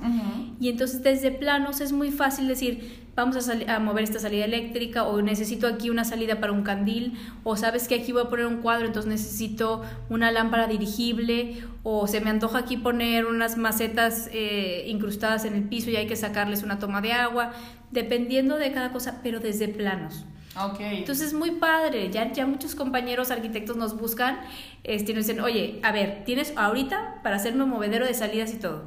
y 0.60 0.69
entonces 0.69 1.04
desde 1.04 1.32
planos 1.32 1.80
es 1.80 1.91
muy 1.91 2.12
fácil 2.12 2.47
decir, 2.47 3.06
vamos 3.15 3.47
a, 3.47 3.75
a, 3.75 3.80
mover 3.80 4.04
esta 4.04 4.19
salida 4.19 4.45
eléctrica 4.45 5.04
o 5.04 5.21
necesito 5.21 5.67
aquí 5.67 5.89
una 5.89 6.04
salida 6.06 6.39
para 6.39 6.51
un 6.51 6.63
candil 6.63 7.13
o 7.43 7.56
sabes 7.56 7.88
que 7.88 7.95
aquí 7.95 8.12
voy 8.12 8.23
a 8.23 8.30
poner 8.30 8.45
un 8.45 8.58
cuadro, 8.58 8.88
entonces 8.88 9.10
necesito 9.10 9.84
una 10.10 10.32
lámpara 10.32 10.67
dirigible 10.67 11.63
o 11.84 12.08
se 12.08 12.19
me 12.19 12.30
antoja 12.30 12.60
aquí 12.60 12.78
poner 12.78 13.25
unas 13.25 13.58
macetas 13.58 14.28
eh, 14.34 14.86
incrustadas 14.88 15.45
en 15.45 15.54
el 15.54 15.63
piso 15.63 15.91
y 15.91 15.95
hay 15.95 16.08
que 16.08 16.15
sacarles 16.15 16.63
una 16.63 16.80
toma 16.80 17.01
de 17.01 17.13
agua, 17.13 17.51
dependiendo 17.91 18.58
de 18.58 18.71
cada 18.71 18.91
cosa, 18.91 19.19
pero 19.23 19.39
desde 19.39 19.67
planos. 19.67 20.25
Okay. 20.58 21.00
Entonces 21.00 21.28
es 21.28 21.34
muy 21.34 21.52
padre, 21.52 22.10
ya, 22.10 22.32
ya 22.32 22.46
muchos 22.46 22.76
compañeros 22.76 23.30
arquitectos 23.30 23.76
nos 23.76 24.00
buscan, 24.00 24.39
este, 24.84 25.13
nos 25.13 25.28
dicen, 25.28 25.41
oye, 25.41 25.80
a 25.84 25.91
ver, 25.91 26.24
tienes 26.26 26.54
ahorita 26.56 27.20
para 27.24 27.36
hacerme 27.36 27.63
un 27.63 27.70
movedero 27.72 28.06
de 28.06 28.13
salidas 28.13 28.54
y 28.54 28.58
todo 28.58 28.84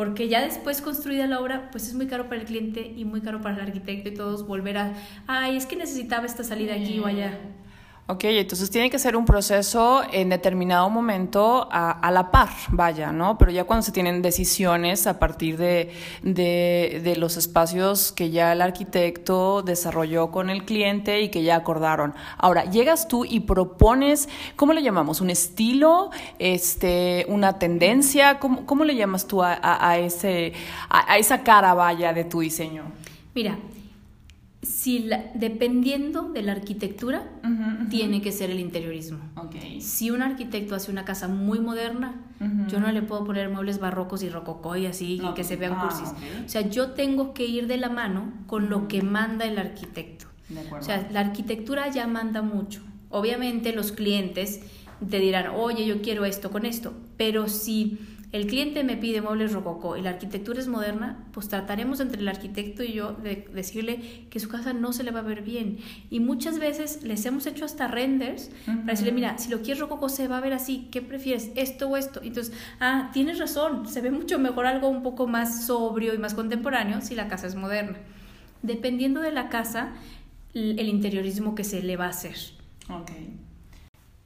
porque 0.00 0.28
ya 0.28 0.40
después 0.40 0.80
construida 0.80 1.26
la 1.26 1.40
obra, 1.40 1.68
pues 1.70 1.86
es 1.86 1.92
muy 1.92 2.06
caro 2.06 2.30
para 2.30 2.40
el 2.40 2.46
cliente 2.46 2.94
y 2.96 3.04
muy 3.04 3.20
caro 3.20 3.42
para 3.42 3.56
el 3.56 3.60
arquitecto 3.60 4.08
y 4.08 4.14
todos 4.14 4.46
volver 4.46 4.78
a, 4.78 4.94
ay, 5.26 5.58
es 5.58 5.66
que 5.66 5.76
necesitaba 5.76 6.24
esta 6.24 6.42
salida 6.42 6.72
aquí 6.72 6.98
o 7.00 7.04
allá. 7.04 7.38
Ok, 8.10 8.24
entonces 8.24 8.70
tiene 8.70 8.90
que 8.90 8.98
ser 8.98 9.14
un 9.14 9.24
proceso 9.24 10.02
en 10.10 10.30
determinado 10.30 10.90
momento 10.90 11.68
a, 11.70 12.10
la 12.10 12.32
par, 12.32 12.48
vaya, 12.70 13.12
¿no? 13.12 13.38
Pero 13.38 13.52
ya 13.52 13.62
cuando 13.62 13.84
se 13.84 13.92
tienen 13.92 14.20
decisiones 14.20 15.06
a 15.06 15.20
partir 15.20 15.56
de, 15.56 15.92
de, 16.24 17.14
los 17.18 17.36
espacios 17.36 18.10
que 18.10 18.30
ya 18.30 18.52
el 18.52 18.62
arquitecto 18.62 19.62
desarrolló 19.62 20.32
con 20.32 20.50
el 20.50 20.64
cliente 20.64 21.20
y 21.20 21.28
que 21.28 21.44
ya 21.44 21.54
acordaron. 21.54 22.12
Ahora, 22.36 22.64
llegas 22.64 23.06
tú 23.06 23.24
y 23.24 23.38
propones, 23.38 24.28
¿cómo 24.56 24.72
le 24.72 24.82
llamamos? 24.82 25.20
¿Un 25.20 25.30
estilo? 25.30 26.10
Este, 26.40 27.26
¿Una 27.28 27.60
tendencia? 27.60 28.40
¿Cómo, 28.40 28.66
cómo 28.66 28.82
le 28.84 28.96
llamas 28.96 29.28
tú 29.28 29.40
a, 29.40 29.56
a 29.62 29.98
ese, 29.98 30.52
a 30.88 31.16
esa 31.16 31.44
cara, 31.44 31.74
vaya, 31.74 32.12
de 32.12 32.24
tu 32.24 32.40
diseño? 32.40 32.90
Mira, 33.36 33.56
si 34.62 35.08
dependiendo 35.34 36.28
de 36.28 36.42
la 36.42 36.52
arquitectura, 36.52 37.26
tiene 37.88 38.20
que 38.20 38.30
ser 38.30 38.50
el 38.50 38.60
interiorismo. 38.60 39.18
Si 39.80 40.10
un 40.10 40.22
arquitecto 40.22 40.74
hace 40.74 40.90
una 40.90 41.04
casa 41.04 41.28
muy 41.28 41.60
moderna, 41.60 42.14
yo 42.68 42.78
no 42.78 42.92
le 42.92 43.02
puedo 43.02 43.24
poner 43.24 43.48
muebles 43.48 43.78
barrocos 43.78 44.22
y 44.22 44.28
rococó 44.28 44.76
y 44.76 44.86
así, 44.86 45.20
y 45.22 45.34
que 45.34 45.44
se 45.44 45.56
vean 45.56 45.74
ah, 45.76 45.82
cursis. 45.82 46.08
O 46.44 46.48
sea, 46.48 46.62
yo 46.62 46.90
tengo 46.90 47.32
que 47.32 47.46
ir 47.46 47.66
de 47.66 47.78
la 47.78 47.88
mano 47.88 48.32
con 48.46 48.68
lo 48.68 48.86
que 48.86 49.02
manda 49.02 49.46
el 49.46 49.58
arquitecto. 49.58 50.26
O 50.78 50.82
sea, 50.82 51.08
la 51.10 51.20
arquitectura 51.20 51.88
ya 51.90 52.06
manda 52.06 52.42
mucho. 52.42 52.82
Obviamente 53.08 53.72
los 53.72 53.92
clientes 53.92 54.60
te 55.08 55.18
dirán, 55.18 55.54
oye, 55.56 55.86
yo 55.86 56.02
quiero 56.02 56.24
esto 56.26 56.50
con 56.50 56.66
esto, 56.66 56.92
pero 57.16 57.48
si 57.48 57.98
el 58.32 58.46
cliente 58.46 58.84
me 58.84 58.96
pide 58.96 59.20
muebles 59.20 59.52
rococó 59.52 59.96
y 59.96 60.02
la 60.02 60.10
arquitectura 60.10 60.60
es 60.60 60.68
moderna, 60.68 61.24
pues 61.32 61.48
trataremos 61.48 61.98
entre 61.98 62.20
el 62.20 62.28
arquitecto 62.28 62.84
y 62.84 62.92
yo 62.92 63.12
de 63.12 63.48
decirle 63.52 64.26
que 64.30 64.38
su 64.38 64.48
casa 64.48 64.72
no 64.72 64.92
se 64.92 65.02
le 65.02 65.10
va 65.10 65.20
a 65.20 65.22
ver 65.22 65.42
bien. 65.42 65.78
Y 66.10 66.20
muchas 66.20 66.60
veces 66.60 67.02
les 67.02 67.26
hemos 67.26 67.46
hecho 67.46 67.64
hasta 67.64 67.88
renders 67.88 68.50
para 68.66 68.84
decirle, 68.84 69.12
mira, 69.12 69.36
si 69.38 69.50
lo 69.50 69.62
quieres 69.62 69.80
rococó 69.80 70.08
se 70.08 70.28
va 70.28 70.38
a 70.38 70.40
ver 70.40 70.52
así, 70.52 70.88
¿qué 70.92 71.02
prefieres? 71.02 71.50
¿Esto 71.56 71.88
o 71.88 71.96
esto? 71.96 72.20
Entonces, 72.22 72.54
ah, 72.78 73.10
tienes 73.12 73.40
razón, 73.40 73.88
se 73.88 74.00
ve 74.00 74.12
mucho 74.12 74.38
mejor 74.38 74.66
algo 74.66 74.88
un 74.88 75.02
poco 75.02 75.26
más 75.26 75.66
sobrio 75.66 76.14
y 76.14 76.18
más 76.18 76.34
contemporáneo 76.34 77.00
si 77.00 77.16
la 77.16 77.26
casa 77.26 77.48
es 77.48 77.56
moderna. 77.56 77.98
Dependiendo 78.62 79.20
de 79.20 79.32
la 79.32 79.48
casa, 79.48 79.92
el 80.54 80.88
interiorismo 80.88 81.56
que 81.56 81.64
se 81.64 81.82
le 81.82 81.96
va 81.96 82.06
a 82.06 82.10
hacer. 82.10 82.36
Okay. 82.88 83.49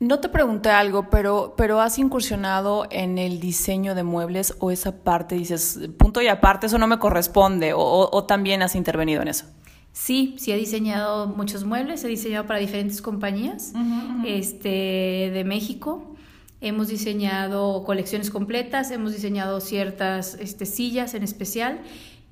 No 0.04 0.20
te 0.20 0.28
pregunté 0.28 0.68
algo, 0.68 1.08
pero, 1.08 1.54
pero 1.56 1.80
has 1.80 1.98
incursionado 1.98 2.86
en 2.90 3.16
el 3.16 3.40
diseño 3.40 3.94
de 3.94 4.02
muebles 4.02 4.54
o 4.58 4.70
esa 4.70 5.02
parte, 5.02 5.34
dices, 5.34 5.80
punto 5.96 6.20
y 6.20 6.28
aparte, 6.28 6.66
eso 6.66 6.76
no 6.76 6.86
me 6.86 6.98
corresponde, 6.98 7.72
o, 7.74 8.24
también 8.24 8.62
has 8.62 8.74
intervenido 8.74 9.22
en 9.22 9.28
eso. 9.28 9.46
Sí, 9.92 10.34
sí 10.38 10.52
he 10.52 10.56
diseñado 10.58 11.26
muchos 11.26 11.64
muebles, 11.64 12.04
he 12.04 12.08
diseñado 12.08 12.46
para 12.46 12.58
diferentes 12.58 13.00
compañías 13.00 13.72
Este, 14.26 15.30
de 15.32 15.44
México. 15.46 16.14
Hemos 16.60 16.88
diseñado 16.88 17.82
colecciones 17.84 18.30
completas, 18.30 18.90
hemos 18.90 19.12
diseñado 19.12 19.60
ciertas 19.60 20.34
este, 20.34 20.66
sillas 20.66 21.14
en 21.14 21.22
especial 21.22 21.80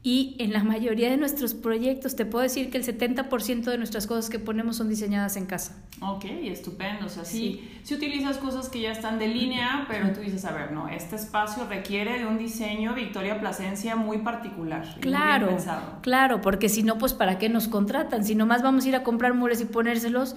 y 0.05 0.35
en 0.41 0.53
la 0.53 0.65
mayoría 0.65 1.11
de 1.11 1.17
nuestros 1.17 1.55
proyectos, 1.55 2.17
te 2.17 2.27
puedo 2.27 2.43
decir 2.43 2.71
que 2.71 2.79
el 2.79 2.85
70% 2.85 3.63
de 3.63 3.79
nuestras 3.79 4.09
cosas 4.09 4.31
que 4.31 4.41
ponemos 4.41 4.77
son 4.77 4.89
diseñadas 4.89 5.37
en 5.37 5.47
casa. 5.47 5.77
Ok, 6.01 6.25
estupendo. 6.25 7.07
O 7.07 7.09
sea, 7.09 7.25
sí, 7.25 7.71
sí, 7.85 7.95
utilizas 7.95 8.39
cosas 8.39 8.69
que 8.69 8.81
ya 8.81 8.91
están 8.91 9.21
de 9.21 9.29
línea, 9.29 9.87
pero 9.89 10.13
tú 10.13 10.21
dices, 10.21 10.45
a 10.45 10.53
ver, 10.53 10.73
no, 10.73 10.89
este 10.89 11.15
espacio 11.15 11.69
requiere 11.69 12.19
de 12.19 12.27
un 12.27 12.37
diseño 12.37 12.95
Victoria 12.95 13.39
Plasencia 13.39 13.95
muy 13.95 14.19
particular. 14.19 14.97
Claro, 15.01 15.57
claro, 16.01 16.41
porque 16.41 16.69
si 16.69 16.83
no, 16.83 16.99
pues 16.99 17.13
¿para 17.13 17.39
qué 17.39 17.49
nos 17.49 17.69
contratan? 17.69 18.25
Si 18.25 18.35
nomás 18.35 18.63
vamos 18.63 18.85
a 18.85 18.89
ir 18.89 18.97
a 18.97 19.05
comprar 19.05 19.35
muebles 19.35 19.61
y 19.61 19.67
ponérselos, 19.67 20.35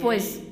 pues 0.00 0.42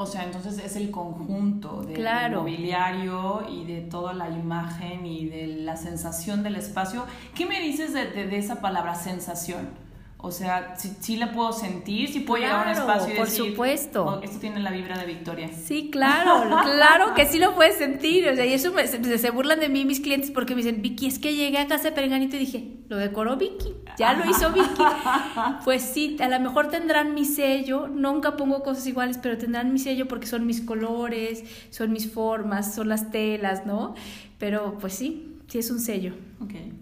o 0.00 0.06
sea, 0.06 0.22
entonces 0.22 0.64
es 0.64 0.76
el 0.76 0.92
conjunto 0.92 1.82
del 1.82 2.32
mobiliario 2.32 3.44
y 3.50 3.64
de 3.64 3.80
toda 3.80 4.12
la 4.12 4.30
imagen 4.30 5.04
y 5.04 5.26
de 5.26 5.48
la 5.48 5.76
sensación 5.76 6.44
del 6.44 6.54
espacio. 6.54 7.04
¿Qué 7.34 7.46
me 7.46 7.60
dices 7.60 7.92
de, 7.92 8.06
de 8.06 8.38
esa 8.38 8.60
palabra 8.60 8.94
sensación? 8.94 9.87
O 10.20 10.32
sea, 10.32 10.74
si, 10.76 11.16
la 11.16 11.30
puedo 11.30 11.52
sentir, 11.52 12.12
si 12.12 12.20
puedo 12.20 12.42
llegar 12.42 12.66
a 12.66 12.70
un 12.70 12.76
espacio 12.76 13.14
y 13.14 13.16
por 13.16 13.30
supuesto. 13.30 14.04
Oh, 14.04 14.20
esto 14.20 14.38
tiene 14.40 14.58
la 14.58 14.72
vibra 14.72 14.98
de 14.98 15.06
Victoria. 15.06 15.48
Sí, 15.48 15.90
claro, 15.92 16.44
claro 16.64 17.14
que 17.14 17.24
sí 17.24 17.38
lo 17.38 17.54
puedes 17.54 17.76
sentir. 17.76 18.28
O 18.28 18.34
sea, 18.34 18.44
y 18.44 18.52
eso 18.52 18.72
se, 18.84 19.30
burlan 19.30 19.60
de 19.60 19.68
mí 19.68 19.84
mis 19.84 20.00
clientes 20.00 20.32
porque 20.32 20.56
me 20.56 20.62
dicen, 20.62 20.82
Vicky, 20.82 21.06
es 21.06 21.20
que 21.20 21.36
llegué 21.36 21.58
a 21.58 21.68
casa 21.68 21.90
de 21.90 21.92
Perenganito 21.92 22.34
y 22.34 22.40
dije, 22.40 22.78
lo 22.88 22.96
decoró 22.96 23.36
Vicky, 23.36 23.76
ya 23.96 24.14
lo 24.14 24.28
hizo 24.28 24.50
Vicky. 24.50 24.82
pues 25.64 25.82
sí, 25.82 26.16
a 26.18 26.28
lo 26.28 26.40
mejor 26.40 26.68
tendrán 26.68 27.14
mi 27.14 27.24
sello, 27.24 27.86
nunca 27.86 28.36
pongo 28.36 28.64
cosas 28.64 28.88
iguales, 28.88 29.20
pero 29.22 29.38
tendrán 29.38 29.72
mi 29.72 29.78
sello 29.78 30.08
porque 30.08 30.26
son 30.26 30.46
mis 30.46 30.62
colores, 30.62 31.44
son 31.70 31.92
mis 31.92 32.12
formas, 32.12 32.74
son 32.74 32.88
las 32.88 33.12
telas, 33.12 33.66
¿no? 33.66 33.94
Pero 34.38 34.78
pues 34.80 34.94
sí, 34.94 35.36
sí 35.46 35.60
es 35.60 35.70
un 35.70 35.78
sello. 35.78 36.14
Okay. 36.40 36.72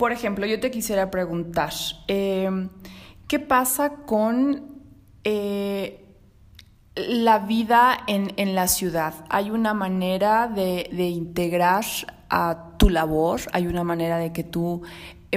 Por 0.00 0.12
ejemplo, 0.12 0.46
yo 0.46 0.58
te 0.58 0.70
quisiera 0.70 1.10
preguntar, 1.10 1.74
em, 2.06 2.70
¿qué 3.28 3.38
pasa 3.38 3.96
con 4.06 4.80
eh, 5.24 6.06
la 6.96 7.40
vida 7.40 7.98
en, 8.06 8.54
la 8.54 8.66
ciudad? 8.66 9.12
¿Hay 9.28 9.50
una 9.50 9.74
manera 9.74 10.48
de, 10.48 10.88
de 10.90 11.08
integrar 11.08 11.84
a 12.30 12.78
tu 12.78 12.88
labor? 12.88 13.42
¿Hay 13.52 13.66
una 13.66 13.84
manera 13.84 14.16
de 14.16 14.32
que 14.32 14.42
tú 14.42 14.80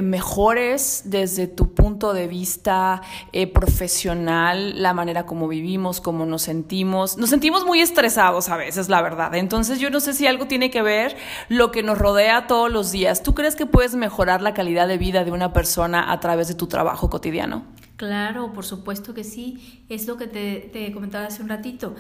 mejores 0.02 1.04
desde 1.06 1.48
tu 1.48 1.74
punto 1.74 2.14
de 2.14 2.28
vista 2.28 3.02
eh, 3.32 3.48
profesional 3.48 4.82
la 4.82 4.94
manera 4.94 5.26
como 5.26 5.48
vivimos, 5.48 6.02
cómo 6.02 6.26
nos 6.26 6.42
sentimos. 6.42 7.18
Nos 7.18 7.30
sentimos 7.30 7.66
muy 7.66 7.80
estresados 7.80 8.50
a 8.50 8.58
veces, 8.58 8.90
la 8.90 9.02
verdad. 9.02 9.36
Entonces 9.36 9.80
yo 9.80 9.90
no 9.90 10.00
sé 10.00 10.14
si 10.14 10.26
algo 10.26 10.48
tiene 10.48 10.72
que 10.72 10.82
ver 10.82 11.16
lo 11.50 11.72
que 11.72 11.84
nos 11.84 11.98
rodea 11.98 12.48
todos 12.48 12.72
los 12.72 12.92
días. 12.92 13.22
¿Tú 13.22 13.34
crees 13.36 13.56
que 13.56 13.66
puedes 13.66 13.96
mejorar 13.96 14.42
la 14.42 14.54
calidad 14.54 14.88
de 14.88 14.98
vida 14.98 15.24
de 15.24 15.32
una 15.32 15.54
persona 15.54 16.12
a 16.12 16.20
través 16.20 16.48
de 16.48 16.56
tu 16.56 16.68
trabajo 16.68 17.10
cotidiano? 17.10 17.64
Claro, 17.96 18.52
por 18.54 18.66
supuesto 18.66 19.14
que 19.14 19.24
sí. 19.24 19.84
Es 19.90 20.08
lo 20.08 20.18
que 20.18 20.28
te 20.28 20.92
comentaba 20.92 21.28
hace 21.28 21.44
un 21.44 21.50
ratito 21.50 21.96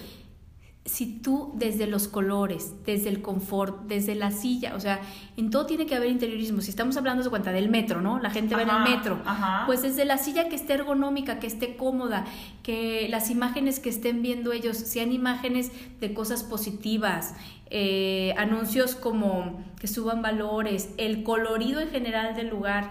si 0.85 1.05
tú 1.19 1.53
desde 1.55 1.87
los 1.87 2.09
colores, 2.09 2.73
desde 2.85 3.07
el 3.07 3.21
confort, 3.21 3.87
desde 3.87 4.15
la 4.15 4.31
silla, 4.31 4.75
o 4.75 4.81
sea, 4.81 4.99
en 5.37 5.49
todo 5.49 5.65
tiene 5.65 5.85
que 5.85 5.95
haber 5.95 6.09
interiorismo. 6.09 6.59
Si 6.59 6.71
estamos 6.71 6.97
hablando 6.97 7.23
de 7.23 7.29
cuenta 7.29 7.53
del 7.53 7.69
metro, 7.69 8.01
¿no? 8.01 8.19
La 8.19 8.29
gente 8.29 8.53
va 8.53 8.63
en 8.63 8.69
el 8.69 8.95
metro. 8.95 9.21
Pues 9.65 9.81
desde 9.81 10.03
la 10.03 10.17
silla 10.17 10.49
que 10.49 10.55
esté 10.55 10.73
ergonómica, 10.73 11.39
que 11.39 11.47
esté 11.47 11.77
cómoda, 11.77 12.25
que 12.63 13.07
las 13.09 13.29
imágenes 13.29 13.79
que 13.79 13.89
estén 13.89 14.21
viendo 14.21 14.51
ellos 14.51 14.75
sean 14.75 15.13
imágenes 15.13 15.71
de 16.01 16.13
cosas 16.13 16.43
positivas, 16.43 17.33
eh, 17.69 18.33
anuncios 18.37 18.95
como 18.95 19.63
que 19.79 19.87
suban 19.87 20.21
valores, 20.21 20.89
el 20.97 21.23
colorido 21.23 21.79
en 21.79 21.89
general 21.89 22.35
del 22.35 22.49
lugar, 22.49 22.89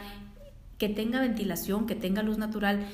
que 0.79 0.89
tenga 0.89 1.21
ventilación, 1.21 1.87
que 1.87 1.95
tenga 1.95 2.23
luz 2.23 2.39
natural. 2.39 2.87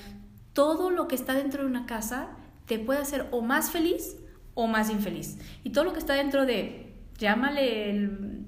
Todo 0.55 0.91
lo 0.91 1.07
que 1.07 1.15
está 1.15 1.35
dentro 1.35 1.63
de 1.63 1.69
una 1.69 1.87
casa 1.87 2.31
te 2.67 2.81
puede 2.81 2.99
hacer 2.99 3.29
o 3.31 3.43
más 3.43 3.71
feliz 3.71 4.17
o 4.59 4.67
más 4.67 4.91
infeliz. 4.91 5.39
Y 5.63 5.71
todo 5.71 5.85
lo 5.85 5.93
que 5.93 6.01
está 6.01 6.15
dentro 6.15 6.45
de, 6.45 6.93
llámale, 7.17 7.91
el, 7.91 8.41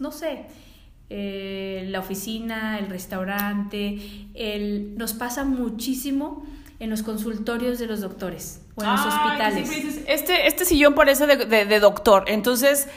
no 0.00 0.10
sé, 0.10 0.46
eh, 1.08 1.86
la 1.88 2.00
oficina, 2.00 2.80
el 2.80 2.88
restaurante, 2.88 4.00
el, 4.34 4.98
nos 4.98 5.12
pasa 5.12 5.44
muchísimo 5.44 6.44
en 6.80 6.90
los 6.90 7.04
consultorios 7.04 7.78
de 7.78 7.86
los 7.86 8.00
doctores 8.00 8.60
o 8.74 8.82
en 8.82 8.90
los 8.90 9.06
hospitales. 9.06 10.02
este, 10.08 10.48
este 10.48 10.64
sillón 10.64 10.96
parece 10.96 11.28
de, 11.28 11.64
de, 11.64 11.80
doctor, 11.80 12.24
entonces... 12.26 12.88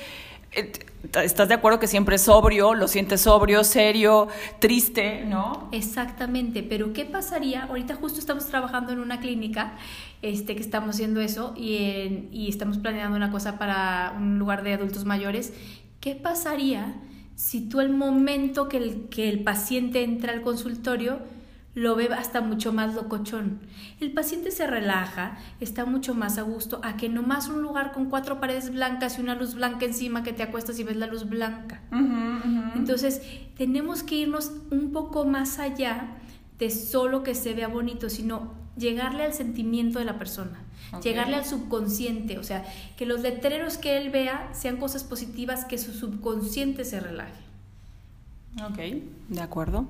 Eh, 0.53 0.71
¿Estás 1.01 1.47
de 1.47 1.53
acuerdo 1.53 1.79
que 1.79 1.87
siempre 1.87 2.17
es 2.17 2.23
sobrio, 2.23 2.73
lo 2.73 2.89
sientes 2.89 3.21
sobrio, 3.21 3.63
serio, 3.63 4.27
triste, 4.59 5.23
no? 5.25 5.69
Exactamente, 5.71 6.61
pero 6.61 6.91
¿qué 6.91 7.05
pasaría? 7.05 7.63
Ahorita 7.63 7.95
justo 7.95 8.19
estamos 8.19 8.47
trabajando 8.47 8.91
en 8.91 8.99
una 8.99 9.21
clínica 9.21 9.77
este, 10.21 10.55
que 10.55 10.61
estamos 10.61 10.95
haciendo 10.95 11.21
eso 11.21 11.53
y, 11.55 12.27
y 12.31 12.49
estamos 12.49 12.79
planeando 12.79 13.15
una 13.15 13.31
cosa 13.31 13.57
para 13.57 14.13
un 14.17 14.39
lugar 14.39 14.61
de 14.63 14.73
adultos 14.73 15.05
mayores. 15.05 15.53
¿Qué 16.01 16.15
pasaría 16.15 16.95
si 17.35 17.61
tú 17.61 17.79
el 17.79 17.89
momento 17.89 18.67
que 18.67 18.77
el, 18.77 19.07
que 19.09 19.29
el 19.29 19.41
paciente 19.43 20.03
entra 20.03 20.33
al 20.33 20.41
consultorio 20.41 21.19
lo 21.75 21.95
ve 21.95 22.09
hasta 22.13 22.41
mucho 22.41 22.73
más 22.73 22.95
locochón. 22.95 23.59
El 23.99 24.11
paciente 24.11 24.51
se 24.51 24.67
relaja, 24.67 25.37
está 25.59 25.85
mucho 25.85 26.13
más 26.13 26.37
a 26.37 26.41
gusto 26.41 26.81
a 26.83 26.97
que 26.97 27.09
nomás 27.09 27.47
un 27.47 27.61
lugar 27.61 27.91
con 27.91 28.09
cuatro 28.09 28.39
paredes 28.39 28.71
blancas 28.71 29.17
y 29.17 29.21
una 29.21 29.35
luz 29.35 29.55
blanca 29.55 29.85
encima 29.85 30.23
que 30.23 30.33
te 30.33 30.43
acuestas 30.43 30.79
y 30.79 30.83
ves 30.83 30.97
la 30.97 31.07
luz 31.07 31.29
blanca. 31.29 31.81
Entonces, 32.75 33.21
tenemos 33.57 34.03
que 34.03 34.15
irnos 34.15 34.51
un 34.71 34.91
poco 34.91 35.25
más 35.25 35.59
allá 35.59 36.17
de 36.57 36.69
solo 36.69 37.23
que 37.23 37.35
se 37.35 37.53
vea 37.53 37.67
bonito, 37.67 38.09
sino 38.09 38.53
llegarle 38.77 39.23
al 39.23 39.33
sentimiento 39.33 39.99
de 39.99 40.05
la 40.05 40.17
persona, 40.17 40.59
llegarle 41.03 41.35
al 41.35 41.45
subconsciente, 41.45 42.37
o 42.39 42.43
sea, 42.43 42.65
que 42.97 43.05
los 43.05 43.21
letreros 43.21 43.77
que 43.77 43.97
él 43.97 44.09
vea 44.09 44.49
sean 44.53 44.77
cosas 44.77 45.03
positivas, 45.03 45.65
que 45.65 45.77
su 45.77 45.93
subconsciente 45.93 46.83
se 46.83 46.99
relaje. 46.99 47.43
Ok, 48.63 48.79
de 49.29 49.41
acuerdo. 49.41 49.87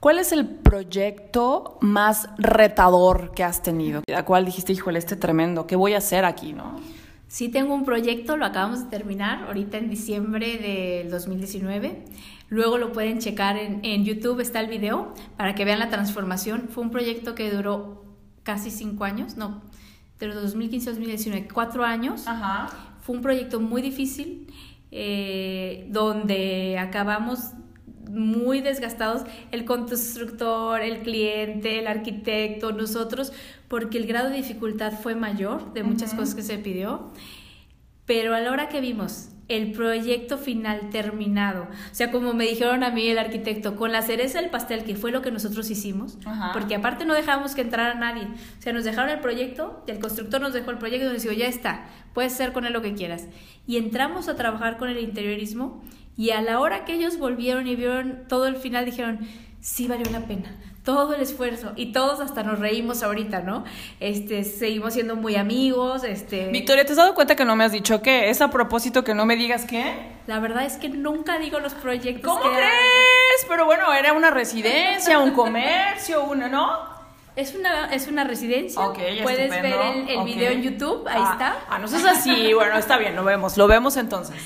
¿Cuál 0.00 0.18
es 0.18 0.32
el 0.32 0.46
proyecto 0.46 1.76
más 1.82 2.30
retador 2.38 3.32
que 3.34 3.44
has 3.44 3.62
tenido? 3.62 4.02
¿A 4.16 4.24
cuál 4.24 4.46
dijiste, 4.46 4.72
híjole, 4.72 4.98
este 4.98 5.14
tremendo, 5.14 5.66
¿qué 5.66 5.76
voy 5.76 5.92
a 5.92 5.98
hacer 5.98 6.24
aquí, 6.24 6.54
no? 6.54 6.80
Sí, 7.28 7.50
tengo 7.50 7.74
un 7.74 7.84
proyecto, 7.84 8.38
lo 8.38 8.46
acabamos 8.46 8.84
de 8.84 8.90
terminar 8.90 9.44
ahorita 9.44 9.76
en 9.76 9.90
diciembre 9.90 10.56
del 10.56 11.10
2019. 11.10 12.02
Luego 12.48 12.78
lo 12.78 12.92
pueden 12.92 13.18
checar 13.18 13.58
en, 13.58 13.84
en 13.84 14.06
YouTube, 14.06 14.40
está 14.40 14.60
el 14.60 14.68
video, 14.68 15.12
para 15.36 15.54
que 15.54 15.66
vean 15.66 15.78
la 15.78 15.90
transformación. 15.90 16.68
Fue 16.70 16.82
un 16.82 16.90
proyecto 16.90 17.34
que 17.34 17.50
duró 17.50 18.02
casi 18.42 18.70
cinco 18.70 19.04
años, 19.04 19.36
no, 19.36 19.60
de 20.18 20.28
2015 20.28 20.88
a 20.88 20.92
2019, 20.92 21.48
cuatro 21.52 21.84
años. 21.84 22.26
Ajá. 22.26 22.68
Fue 23.02 23.16
un 23.16 23.22
proyecto 23.22 23.60
muy 23.60 23.82
difícil, 23.82 24.52
eh, 24.90 25.86
donde 25.90 26.78
acabamos 26.78 27.52
muy 28.10 28.60
desgastados, 28.60 29.22
el 29.52 29.64
constructor, 29.64 30.80
el 30.80 31.00
cliente, 31.00 31.78
el 31.78 31.86
arquitecto, 31.86 32.72
nosotros, 32.72 33.32
porque 33.68 33.98
el 33.98 34.06
grado 34.06 34.30
de 34.30 34.36
dificultad 34.36 34.92
fue 34.92 35.14
mayor 35.14 35.72
de 35.72 35.82
muchas 35.82 36.14
cosas 36.14 36.34
que 36.34 36.42
se 36.42 36.58
pidió. 36.58 37.10
Pero 38.06 38.34
a 38.34 38.40
la 38.40 38.50
hora 38.50 38.68
que 38.68 38.80
vimos 38.80 39.30
el 39.50 39.72
proyecto 39.72 40.38
final 40.38 40.90
terminado. 40.90 41.64
O 41.64 41.94
sea, 41.94 42.12
como 42.12 42.32
me 42.34 42.46
dijeron 42.46 42.84
a 42.84 42.90
mí 42.90 43.08
el 43.08 43.18
arquitecto, 43.18 43.74
con 43.74 43.90
la 43.90 44.00
cereza 44.00 44.40
del 44.40 44.48
pastel, 44.48 44.84
que 44.84 44.94
fue 44.94 45.10
lo 45.10 45.22
que 45.22 45.32
nosotros 45.32 45.68
hicimos, 45.70 46.18
porque 46.52 46.76
aparte 46.76 47.04
no 47.04 47.14
dejamos 47.14 47.56
que 47.56 47.62
entrara 47.62 47.94
nadie. 47.94 48.28
O 48.58 48.62
sea, 48.62 48.72
nos 48.72 48.84
dejaron 48.84 49.10
el 49.10 49.18
proyecto, 49.18 49.82
el 49.88 49.98
constructor 49.98 50.40
nos 50.40 50.52
dejó 50.52 50.70
el 50.70 50.78
proyecto 50.78 51.06
y 51.06 51.12
nos 51.12 51.22
dijo, 51.22 51.34
ya 51.34 51.48
está, 51.48 51.88
puedes 52.14 52.32
hacer 52.32 52.52
con 52.52 52.64
él 52.64 52.72
lo 52.72 52.80
que 52.80 52.94
quieras. 52.94 53.26
Y 53.66 53.76
entramos 53.76 54.28
a 54.28 54.36
trabajar 54.36 54.78
con 54.78 54.88
el 54.88 55.00
interiorismo 55.00 55.82
y 56.20 56.32
a 56.32 56.42
la 56.42 56.60
hora 56.60 56.84
que 56.84 56.92
ellos 56.92 57.18
volvieron 57.18 57.66
y 57.66 57.76
vieron 57.76 58.24
todo 58.28 58.46
el 58.46 58.56
final, 58.56 58.84
dijeron, 58.84 59.20
sí 59.62 59.86
valió 59.86 60.04
la 60.12 60.20
pena 60.26 60.54
todo 60.84 61.14
el 61.14 61.22
esfuerzo 61.22 61.72
y 61.76 61.92
todos 61.92 62.20
hasta 62.20 62.42
nos 62.42 62.58
reímos 62.58 63.02
ahorita, 63.02 63.40
¿no? 63.40 63.64
Este, 64.00 64.44
seguimos 64.44 64.92
siendo 64.94 65.16
muy 65.16 65.36
amigos, 65.36 66.04
este... 66.04 66.48
Victoria, 66.48 66.84
¿te 66.84 66.92
has 66.92 66.98
dado 66.98 67.14
cuenta 67.14 67.36
que 67.36 67.46
no 67.46 67.56
me 67.56 67.64
has 67.64 67.72
dicho 67.72 68.02
qué? 68.02 68.28
¿Es 68.28 68.42
a 68.42 68.50
propósito 68.50 69.02
que 69.02 69.14
no 69.14 69.24
me 69.24 69.36
digas 69.36 69.64
qué? 69.64 69.94
La 70.26 70.40
verdad 70.40 70.66
es 70.66 70.76
que 70.76 70.90
nunca 70.90 71.38
digo 71.38 71.58
los 71.58 71.72
proyectos 71.72 72.30
¿Cómo 72.30 72.50
crees? 72.54 73.46
Pero 73.48 73.64
bueno, 73.64 73.90
era 73.94 74.12
una 74.12 74.30
residencia, 74.30 75.18
un 75.20 75.30
comercio, 75.30 76.24
una, 76.24 76.48
¿no? 76.48 76.89
Es 77.36 77.54
una, 77.54 77.92
es 77.92 78.08
una 78.08 78.24
residencia. 78.24 78.80
Puedes 79.22 79.50
ver 79.50 79.64
el, 80.08 80.24
video 80.24 80.50
en 80.50 80.62
YouTube, 80.62 81.06
ahí 81.08 81.22
ah, 81.24 81.30
está. 81.32 81.58
Ah, 81.68 81.78
no 81.78 81.86
es 81.86 82.04
así. 82.04 82.52
bueno, 82.54 82.76
está 82.76 82.98
bien, 82.98 83.14
lo 83.16 83.24
vemos. 83.24 83.56
Lo 83.56 83.66
vemos 83.68 83.96
entonces. 83.96 84.36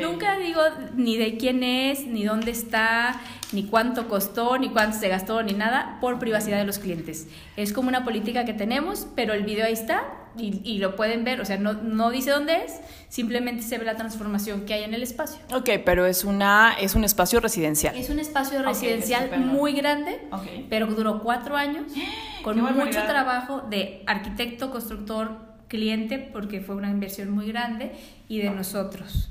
Nunca 0.00 0.36
digo 0.36 0.60
ni 0.94 1.16
de 1.16 1.36
quién 1.36 1.62
es, 1.62 2.06
ni 2.06 2.24
dónde 2.24 2.50
está, 2.50 3.20
ni 3.52 3.64
cuánto 3.64 4.08
costó, 4.08 4.58
ni 4.58 4.70
cuánto 4.70 4.98
se 4.98 5.08
gastó, 5.08 5.42
ni 5.42 5.52
nada, 5.52 5.98
por 6.00 6.18
privacidad 6.18 6.58
de 6.58 6.64
los 6.64 6.78
clientes. 6.78 7.28
Es 7.56 7.72
como 7.72 7.88
una 7.88 8.04
política 8.04 8.44
que 8.44 8.54
tenemos, 8.54 9.06
pero 9.14 9.34
el 9.34 9.44
video 9.44 9.66
ahí 9.66 9.72
está 9.72 10.21
y, 10.38 10.78
lo 10.78 10.96
pueden 10.96 11.24
ver. 11.24 11.40
O 11.40 11.44
sea, 11.44 11.58
no, 11.58 11.74
no 11.74 12.10
dice 12.10 12.30
dónde 12.30 12.64
es, 12.64 12.80
simplemente 13.08 13.62
se 13.62 13.78
ve 13.78 13.84
la 13.84 13.96
transformación 13.96 14.64
que 14.64 14.74
hay 14.74 14.84
en 14.84 14.94
el 14.94 15.02
espacio. 15.02 15.40
Ok, 15.54 15.70
pero 15.84 16.06
es, 16.06 16.24
una, 16.24 16.74
es 16.80 16.94
un 16.94 17.04
espacio 17.04 17.40
residencial. 17.40 17.96
Es 17.96 18.10
un 18.10 18.18
espacio 18.18 18.62
residencial 18.62 19.38
muy 19.40 19.72
grande, 19.72 20.20
pero 20.68 20.86
duró 20.86 21.20
cuatro 21.22 21.56
años, 21.56 21.84
con 22.42 22.60
mucho 22.60 23.02
trabajo 23.04 23.60
de 23.60 24.02
arquitecto, 24.06 24.70
constructor, 24.70 25.52
cliente, 25.68 26.18
porque 26.18 26.60
fue 26.60 26.74
una 26.74 26.90
inversión 26.90 27.30
muy 27.30 27.46
grande, 27.46 27.92
y 28.28 28.40
de 28.40 28.50
nosotros. 28.50 29.30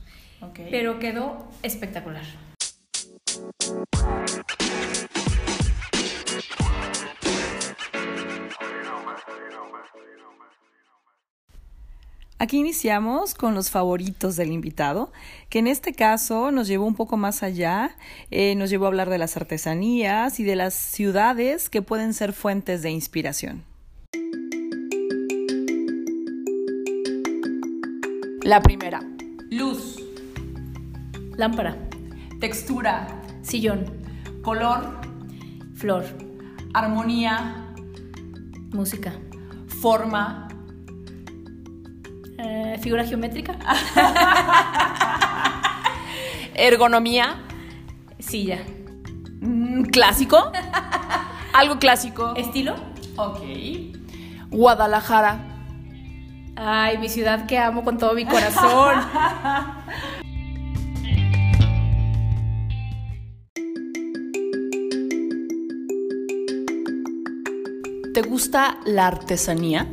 Pero 0.70 1.00
quedó 1.00 1.48
espectacular. 1.62 2.26
Aquí 12.42 12.58
iniciamos 12.58 13.36
con 13.36 13.54
los 13.54 13.70
favoritos 13.70 14.36
del 14.36 14.52
invitado, 14.52 15.12
que 15.50 15.60
en 15.60 15.68
este 15.68 15.94
caso 15.94 16.50
nos 16.50 16.68
llevó 16.68 16.88
un 16.88 16.96
poco 16.96 17.16
más 17.16 17.44
allá, 17.44 17.96
eh, 18.32 18.56
nos 18.56 18.72
llevó 18.72 18.86
a 18.86 18.88
hablar 18.88 19.12
de 19.12 19.20
las 19.20 19.38
artesanías 19.38 20.40
y 20.40 20.44
de 20.44 20.56
las 20.56 20.74
ciudades 20.74 21.70
que 21.70 21.84
pueden 21.84 22.16
ser 22.16 22.34
fuentes 22.34 22.82
de 22.82 22.90
inspiración. 22.90 23.64
La 28.42 28.60
primera, 28.64 29.02
luz, 29.52 30.02
lámpara, 31.38 31.78
textura, 32.40 33.22
sillón, 33.44 33.86
color, 34.42 35.00
flor, 35.76 36.06
armonía, 36.74 37.72
música, 38.72 39.14
forma, 39.80 40.48
figura 42.82 43.06
geométrica. 43.06 43.56
Ergonomía. 46.54 47.38
Silla. 48.20 48.60
Mm, 49.40 49.84
clásico. 49.84 50.52
Algo 51.54 51.80
clásico. 51.80 52.34
Estilo. 52.36 52.76
Ok. 53.16 53.40
Guadalajara. 54.50 55.48
Ay, 56.56 56.98
mi 56.98 57.08
ciudad 57.10 57.46
que 57.48 57.58
amo 57.58 57.84
con 57.84 57.98
todo 57.98 58.14
mi 58.14 58.26
corazón. 58.26 58.96
¿Te 68.14 68.22
gusta 68.24 68.78
la 68.86 69.08
artesanía? 69.08 69.88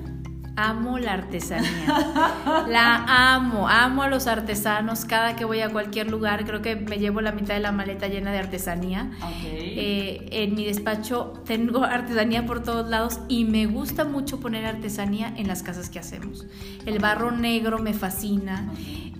Amo 0.61 0.99
la 0.99 1.13
artesanía. 1.13 2.67
La 2.69 3.35
amo, 3.35 3.69
amo 3.69 4.03
a 4.03 4.09
los 4.09 4.27
artesanos. 4.27 5.05
Cada 5.05 5.37
que 5.37 5.45
voy 5.45 5.61
a 5.61 5.69
cualquier 5.69 6.11
lugar, 6.11 6.45
creo 6.45 6.63
que 6.63 6.75
me 6.75 6.99
llevo 6.99 7.21
la 7.21 7.31
mitad 7.31 7.55
de 7.55 7.61
la 7.61 7.71
maleta 7.71 8.09
llena 8.09 8.33
de 8.33 8.39
artesanía. 8.39 9.09
Eh, 9.45 10.27
en 10.33 10.57
mi 10.57 10.65
despacho 10.65 11.45
tengo 11.47 11.85
artesanía 11.85 12.45
por 12.45 12.65
todos 12.65 12.91
lados 12.91 13.21
y 13.29 13.45
me 13.45 13.67
gusta 13.67 14.05
mucho 14.05 14.41
poner 14.41 14.67
artesanía 14.67 15.33
en 15.37 15.47
las 15.47 15.63
casas 15.63 15.91
que 15.91 16.01
hacemos. 16.01 16.45
El 16.87 16.99
barro 16.99 17.31
negro 17.31 17.79
me 17.79 17.95
fascina. 17.95 18.73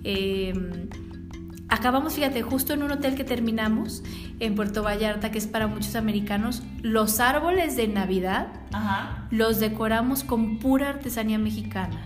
Eh, 0.03 0.89
acabamos, 1.69 2.13
fíjate, 2.13 2.41
justo 2.41 2.73
en 2.73 2.83
un 2.83 2.91
hotel 2.91 3.15
que 3.15 3.23
terminamos 3.23 4.03
en 4.39 4.55
Puerto 4.55 4.83
Vallarta, 4.83 5.31
que 5.31 5.37
es 5.37 5.47
para 5.47 5.67
muchos 5.67 5.95
americanos, 5.95 6.63
los 6.81 7.19
árboles 7.19 7.75
de 7.75 7.87
Navidad 7.87 8.47
los 9.31 9.59
decoramos 9.59 10.23
con 10.23 10.59
pura 10.59 10.89
artesanía 10.89 11.37
mexicana. 11.37 11.97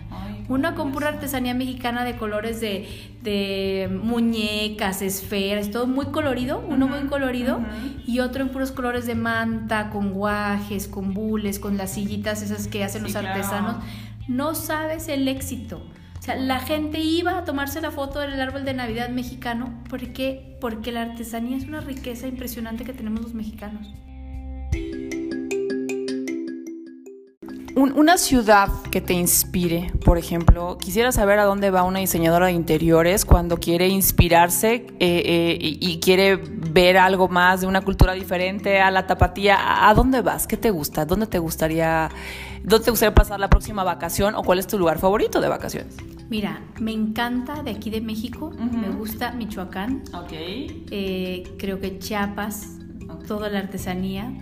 Una 0.48 0.74
con 0.74 0.92
pura 0.92 1.08
artesanía 1.08 1.54
mexicana 1.54 2.04
de 2.04 2.16
colores 2.16 2.60
de, 2.60 3.88
muñecas, 4.02 5.00
esferas, 5.00 5.70
todo 5.70 5.86
muy 5.86 6.06
colorido, 6.06 6.62
uno 6.68 6.86
muy 6.86 7.08
colorido, 7.08 7.60
y 8.06 8.20
otro 8.20 8.42
en 8.42 8.50
puros 8.50 8.70
colores 8.70 9.06
de 9.06 9.14
manta, 9.14 9.90
con 9.90 10.12
guajes, 10.12 10.86
con 10.86 11.14
bules, 11.14 11.58
con 11.58 11.78
las 11.78 11.92
sillitas 11.92 12.42
esas 12.42 12.68
que 12.68 12.84
hacen 12.84 13.02
los 13.02 13.16
artesanos. 13.16 13.76
No 14.28 14.54
sabes 14.54 15.08
el 15.08 15.28
éxito. 15.28 15.82
O 16.24 16.26
sea, 16.26 16.36
la 16.36 16.58
gente 16.58 17.00
iba 17.00 17.36
a 17.36 17.44
tomarse 17.44 17.82
la 17.82 17.90
foto 17.90 18.18
del 18.18 18.40
árbol 18.40 18.64
de 18.64 18.72
Navidad 18.72 19.10
mexicano. 19.10 19.84
¿Por 19.90 20.14
qué? 20.14 20.56
Porque 20.58 20.90
la 20.90 21.02
artesanía 21.02 21.58
es 21.58 21.64
una 21.66 21.82
riqueza 21.82 22.26
impresionante 22.26 22.82
que 22.86 22.94
tenemos 22.94 23.20
los 23.20 23.34
mexicanos. 23.34 23.92
Una 27.76 28.18
ciudad 28.18 28.68
que 28.90 29.00
te 29.00 29.14
inspire, 29.14 29.90
por 30.04 30.16
ejemplo, 30.16 30.78
quisiera 30.78 31.10
saber 31.10 31.38
a 31.40 31.44
dónde 31.44 31.70
va 31.70 31.82
una 31.82 31.98
diseñadora 31.98 32.46
de 32.46 32.52
interiores 32.52 33.24
cuando 33.24 33.56
quiere 33.56 33.88
inspirarse 33.88 34.86
eh, 35.00 35.22
eh, 35.24 35.58
y, 35.60 35.98
quiere 35.98 36.36
ver 36.36 36.96
algo 36.96 37.28
más 37.28 37.62
de 37.62 37.66
una 37.66 37.80
cultura 37.80 38.12
diferente 38.12 38.80
a 38.80 38.90
la 38.90 39.06
tapatía. 39.06 39.88
¿A 39.88 39.94
dónde 39.94 40.22
vas? 40.22 40.46
¿Qué 40.46 40.56
te 40.56 40.70
gusta? 40.70 41.04
¿Dónde 41.04 41.26
te 41.26 41.38
gustaría, 41.38 42.10
dónde 42.62 42.84
te 42.84 42.90
gustaría 42.90 43.14
pasar 43.14 43.40
la 43.40 43.48
próxima 43.48 43.82
vacación 43.82 44.34
o 44.34 44.42
cuál 44.42 44.58
es 44.60 44.66
tu 44.66 44.78
lugar 44.78 44.98
favorito 44.98 45.40
de 45.40 45.48
vacaciones? 45.48 45.96
Mira, 46.28 46.62
me 46.80 46.92
encanta 46.92 47.62
de 47.62 47.72
aquí 47.72 47.90
de 47.90 48.00
México, 48.00 48.50
me 48.50 48.88
gusta 48.90 49.32
Michoacán. 49.32 50.04
Ok. 50.14 50.32
Eh, 50.32 51.42
creo 51.58 51.80
que 51.80 51.98
Chiapas, 51.98 52.78
toda 53.26 53.48
la 53.48 53.58
artesanía, 53.58 54.32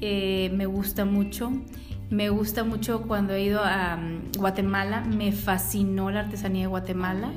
me 0.00 0.66
gusta 0.66 1.04
mucho. 1.04 1.52
Me 2.10 2.28
gusta 2.28 2.62
mucho 2.64 3.02
cuando 3.02 3.34
he 3.34 3.42
ido 3.42 3.60
a 3.62 3.96
mm, 3.96 4.32
Guatemala, 4.38 5.00
me 5.00 5.32
fascinó 5.32 6.10
la 6.10 6.20
artesanía 6.20 6.62
de 6.62 6.66
Guatemala. 6.68 7.32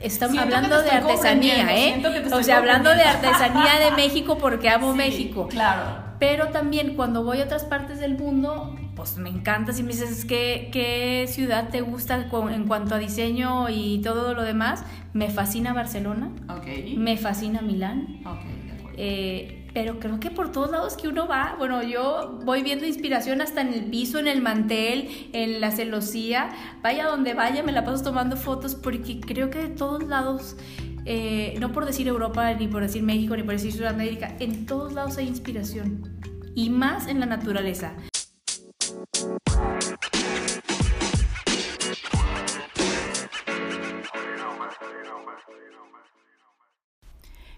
Estamos 0.00 0.36
hablando 0.38 0.82
de 0.82 0.90
artesanía, 0.90 1.76
¿eh? 1.76 2.02
O 2.32 2.42
sea, 2.42 2.58
hablando 2.58 2.90
de 2.90 3.02
artesanía 3.02 3.78
de 3.78 3.92
México 3.92 4.36
porque 4.38 4.68
amo 4.68 4.94
México. 4.94 5.46
Claro. 5.48 6.12
Pero 6.18 6.48
también 6.48 6.94
cuando 6.94 7.24
voy 7.24 7.40
a 7.40 7.44
otras 7.44 7.64
partes 7.64 8.00
del 8.00 8.16
mundo, 8.16 8.76
pues 8.94 9.16
me 9.16 9.28
encanta 9.28 9.72
si 9.72 9.82
me 9.82 9.90
dices 9.90 10.24
¿qué, 10.24 10.70
qué 10.72 11.26
ciudad 11.28 11.68
te 11.70 11.80
gusta 11.80 12.28
en 12.50 12.66
cuanto 12.66 12.94
a 12.94 12.98
diseño 12.98 13.68
y 13.68 14.00
todo 14.02 14.34
lo 14.34 14.42
demás. 14.42 14.84
Me 15.12 15.30
fascina 15.30 15.72
Barcelona. 15.72 16.30
Okay. 16.48 16.96
Me 16.96 17.16
fascina 17.16 17.60
Milán. 17.60 18.20
Okay, 18.24 18.92
eh, 18.96 19.61
pero 19.74 19.98
creo 19.98 20.20
que 20.20 20.30
por 20.30 20.52
todos 20.52 20.70
lados 20.70 20.96
que 20.96 21.08
uno 21.08 21.26
va, 21.26 21.54
bueno, 21.58 21.82
yo 21.82 22.38
voy 22.44 22.62
viendo 22.62 22.86
inspiración 22.86 23.40
hasta 23.40 23.60
en 23.60 23.72
el 23.72 23.84
piso, 23.84 24.18
en 24.18 24.28
el 24.28 24.42
mantel, 24.42 25.08
en 25.32 25.60
la 25.60 25.70
celosía, 25.70 26.50
vaya 26.82 27.06
donde 27.06 27.34
vaya, 27.34 27.62
me 27.62 27.72
la 27.72 27.84
paso 27.84 28.04
tomando 28.04 28.36
fotos 28.36 28.74
porque 28.74 29.20
creo 29.20 29.50
que 29.50 29.58
de 29.58 29.68
todos 29.68 30.02
lados 30.04 30.56
eh, 31.04 31.56
no 31.58 31.72
por 31.72 31.84
decir 31.84 32.06
Europa, 32.06 32.52
ni 32.54 32.68
por 32.68 32.82
decir 32.82 33.02
México, 33.02 33.36
ni 33.36 33.42
por 33.42 33.52
decir 33.52 33.72
Sudamérica, 33.72 34.36
en 34.38 34.66
todos 34.66 34.92
lados 34.92 35.18
hay 35.18 35.26
inspiración. 35.26 36.02
Y 36.54 36.70
más 36.70 37.08
en 37.08 37.18
la 37.18 37.26
naturaleza. 37.26 37.94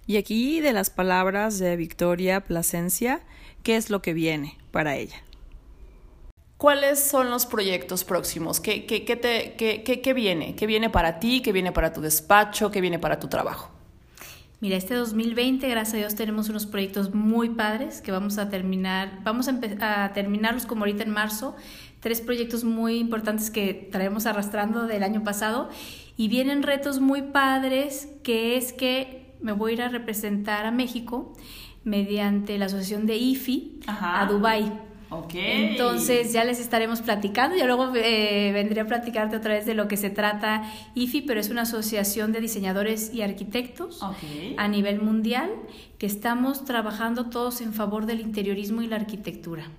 Y 0.07 0.19
aquí 0.19 0.61
de 0.61 0.73
las 0.73 0.91
palabras 0.91 1.59
de 1.59 1.77
Victoria 1.77 2.43
Plasencia, 2.43 3.23
¿qué 3.63 3.77
es 3.77 3.89
lo 3.89 4.03
que 4.03 4.13
viene 4.13 4.59
para 4.71 4.97
ella? 4.97 5.17
¿Cuáles 6.59 7.03
son 7.03 7.31
los 7.31 7.47
proyectos 7.47 8.05
próximos? 8.05 8.61
¿Qué, 8.61 8.85
qué, 8.85 9.05
qué, 9.05 9.17
te, 9.17 9.55
qué, 9.57 9.83
qué 9.83 10.13
viene? 10.13 10.55
¿Qué 10.57 10.67
viene 10.67 10.91
para 10.91 11.19
ti? 11.21 11.41
¿Qué 11.41 11.53
viene 11.53 11.73
para 11.73 11.93
tu 11.93 12.03
despacho? 12.03 12.71
¿Qué 12.71 12.83
viene 12.83 12.99
para 12.99 13.19
tu 13.19 13.29
trabajo? 13.29 13.71
Mira, 14.61 14.77
este 14.77 14.95
2020, 14.95 15.69
gracias 15.69 15.95
a 15.95 15.97
Dios, 15.99 16.15
tenemos 16.15 16.49
unos 16.49 16.67
proyectos 16.67 17.15
muy 17.15 17.51
padres 17.51 18.01
que 18.01 18.13
vamos 18.13 18.39
a 18.39 18.49
terminar, 18.49 19.19
vamos 19.23 19.49
a, 19.49 20.05
a 20.05 20.13
terminarlos 20.13 20.65
como 20.65 20.83
ahorita 20.83 21.03
en 21.03 21.11
marzo, 21.11 21.57
tres 22.01 22.21
proyectos 22.21 22.65
muy 22.65 22.99
importantes 22.99 23.51
que 23.51 23.89
traemos 23.91 24.27
arrastrando 24.27 24.87
del 24.87 25.03
año 25.03 25.23
pasado 25.23 25.69
y 26.17 26.29
vienen 26.29 26.63
retos 26.63 27.01
muy 27.01 27.23
padres 27.23 28.09
que 28.23 28.57
es 28.57 28.73
que 28.73 29.24
me 29.41 29.53
voy 29.53 29.73
a 29.73 29.75
ir 29.75 29.83
a 29.83 29.89
representar 29.89 30.67
a 30.67 30.71
México 30.71 31.35
mediante 31.85 32.59
la 32.59 32.67
asociación 32.67 33.07
de 33.07 33.17
IFI 33.17 33.81
a 33.87 34.27
Dubai. 34.27 34.73
Okay. 35.11 35.71
Entonces 35.71 36.33
ya 36.33 36.45
les 36.45 36.59
estaremos 36.59 37.03
platicando. 37.03 37.57
Yo 37.57 37.67
luego 37.67 37.93
eh, 37.95 38.51
vendré 38.53 38.81
a 38.81 38.87
platicarte 38.87 39.37
otra 39.37 39.55
vez 39.55 39.67
de 39.67 39.75
lo 39.75 39.87
que 39.87 39.97
se 39.97 40.11
trata 40.11 40.65
IFI, 40.95 41.23
pero 41.23 41.41
es 41.41 41.51
una 41.51 41.63
asociación 41.63 42.33
de 42.33 42.41
diseñadores 42.41 43.13
y 43.15 43.23
arquitectos 43.23 44.03
okay. 44.03 44.57
a 44.59 44.67
nivel 44.67 45.01
mundial 45.01 45.51
que 45.99 46.07
estamos 46.07 46.65
trabajando 46.65 47.31
todos 47.31 47.61
en 47.61 47.73
favor 47.75 48.07
del 48.07 48.21
interiorismo 48.21 48.83
y 48.83 48.89
la 48.89 48.97
arquitectura. 48.97 49.71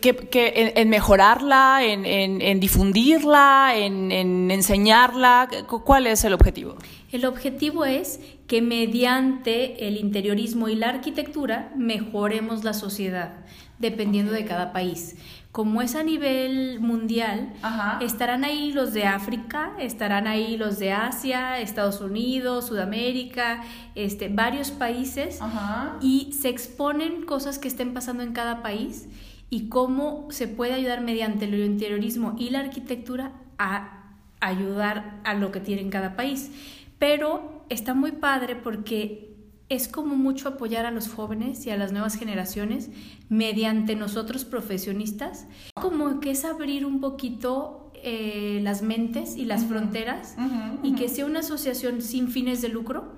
¿Qué, 0.00 0.16
qué, 0.16 0.52
en, 0.56 0.72
en, 0.76 0.88
mejorarla, 0.88 1.80
en, 1.84 2.04
en 2.06 2.60
difundirla, 2.60 3.74
en, 3.76 4.50
enseñarla? 4.50 5.48
¿Cuál 5.66 6.06
es 6.06 6.24
el 6.24 6.32
objetivo? 6.32 6.76
El 7.10 7.24
objetivo 7.24 7.84
es 7.84 8.20
que 8.46 8.62
mediante 8.62 9.86
el 9.86 9.96
interiorismo 9.96 10.68
y 10.68 10.74
la 10.74 10.88
arquitectura 10.88 11.72
mejoremos 11.76 12.64
la 12.64 12.74
sociedad, 12.74 13.32
dependiendo 13.78 14.32
de 14.32 14.44
cada 14.44 14.72
país. 14.72 15.16
Como 15.52 15.82
es 15.82 15.94
a 15.96 16.02
nivel 16.02 16.80
mundial, 16.80 17.52
Ajá. 17.60 17.98
estarán 18.02 18.42
ahí 18.42 18.72
los 18.72 18.94
de 18.94 19.04
África, 19.04 19.72
estarán 19.78 20.26
ahí 20.26 20.56
los 20.56 20.78
de 20.78 20.92
Asia, 20.92 21.60
Estados 21.60 22.00
Unidos, 22.00 22.68
Sudamérica, 22.68 23.62
este, 23.94 24.30
varios 24.30 24.70
países, 24.70 25.42
Ajá. 25.42 25.98
y 26.00 26.32
se 26.32 26.48
exponen 26.48 27.26
cosas 27.26 27.58
que 27.58 27.68
estén 27.68 27.92
pasando 27.92 28.22
en 28.22 28.32
cada 28.32 28.62
país 28.62 29.08
y 29.50 29.68
cómo 29.68 30.26
se 30.30 30.48
puede 30.48 30.72
ayudar 30.72 31.02
mediante 31.02 31.44
el 31.44 31.54
interiorismo 31.54 32.34
y 32.38 32.48
la 32.48 32.60
arquitectura 32.60 33.32
a 33.58 34.04
ayudar 34.40 35.20
a 35.24 35.34
lo 35.34 35.52
que 35.52 35.60
tiene 35.60 35.82
en 35.82 35.90
cada 35.90 36.16
país. 36.16 36.50
Pero 36.98 37.62
está 37.68 37.92
muy 37.92 38.12
padre 38.12 38.56
porque 38.56 39.31
es 39.72 39.88
como 39.88 40.16
mucho 40.16 40.48
apoyar 40.50 40.84
a 40.84 40.90
los 40.90 41.08
jóvenes 41.08 41.66
y 41.66 41.70
a 41.70 41.76
las 41.78 41.92
nuevas 41.92 42.16
generaciones 42.16 42.90
mediante 43.30 43.96
nosotros 43.96 44.44
profesionistas, 44.44 45.46
como 45.74 46.20
que 46.20 46.32
es 46.32 46.44
abrir 46.44 46.84
un 46.84 47.00
poquito 47.00 47.90
eh, 47.94 48.60
las 48.62 48.82
mentes 48.82 49.36
y 49.36 49.46
las 49.46 49.62
uh 49.62 49.64
-huh. 49.64 49.68
fronteras 49.68 50.34
uh 50.36 50.40
-huh, 50.42 50.46
uh 50.46 50.50
-huh. 50.50 50.78
y 50.82 50.94
que 50.94 51.08
sea 51.08 51.24
una 51.24 51.40
asociación 51.40 52.02
sin 52.02 52.28
fines 52.28 52.60
de 52.60 52.68
lucro 52.68 53.14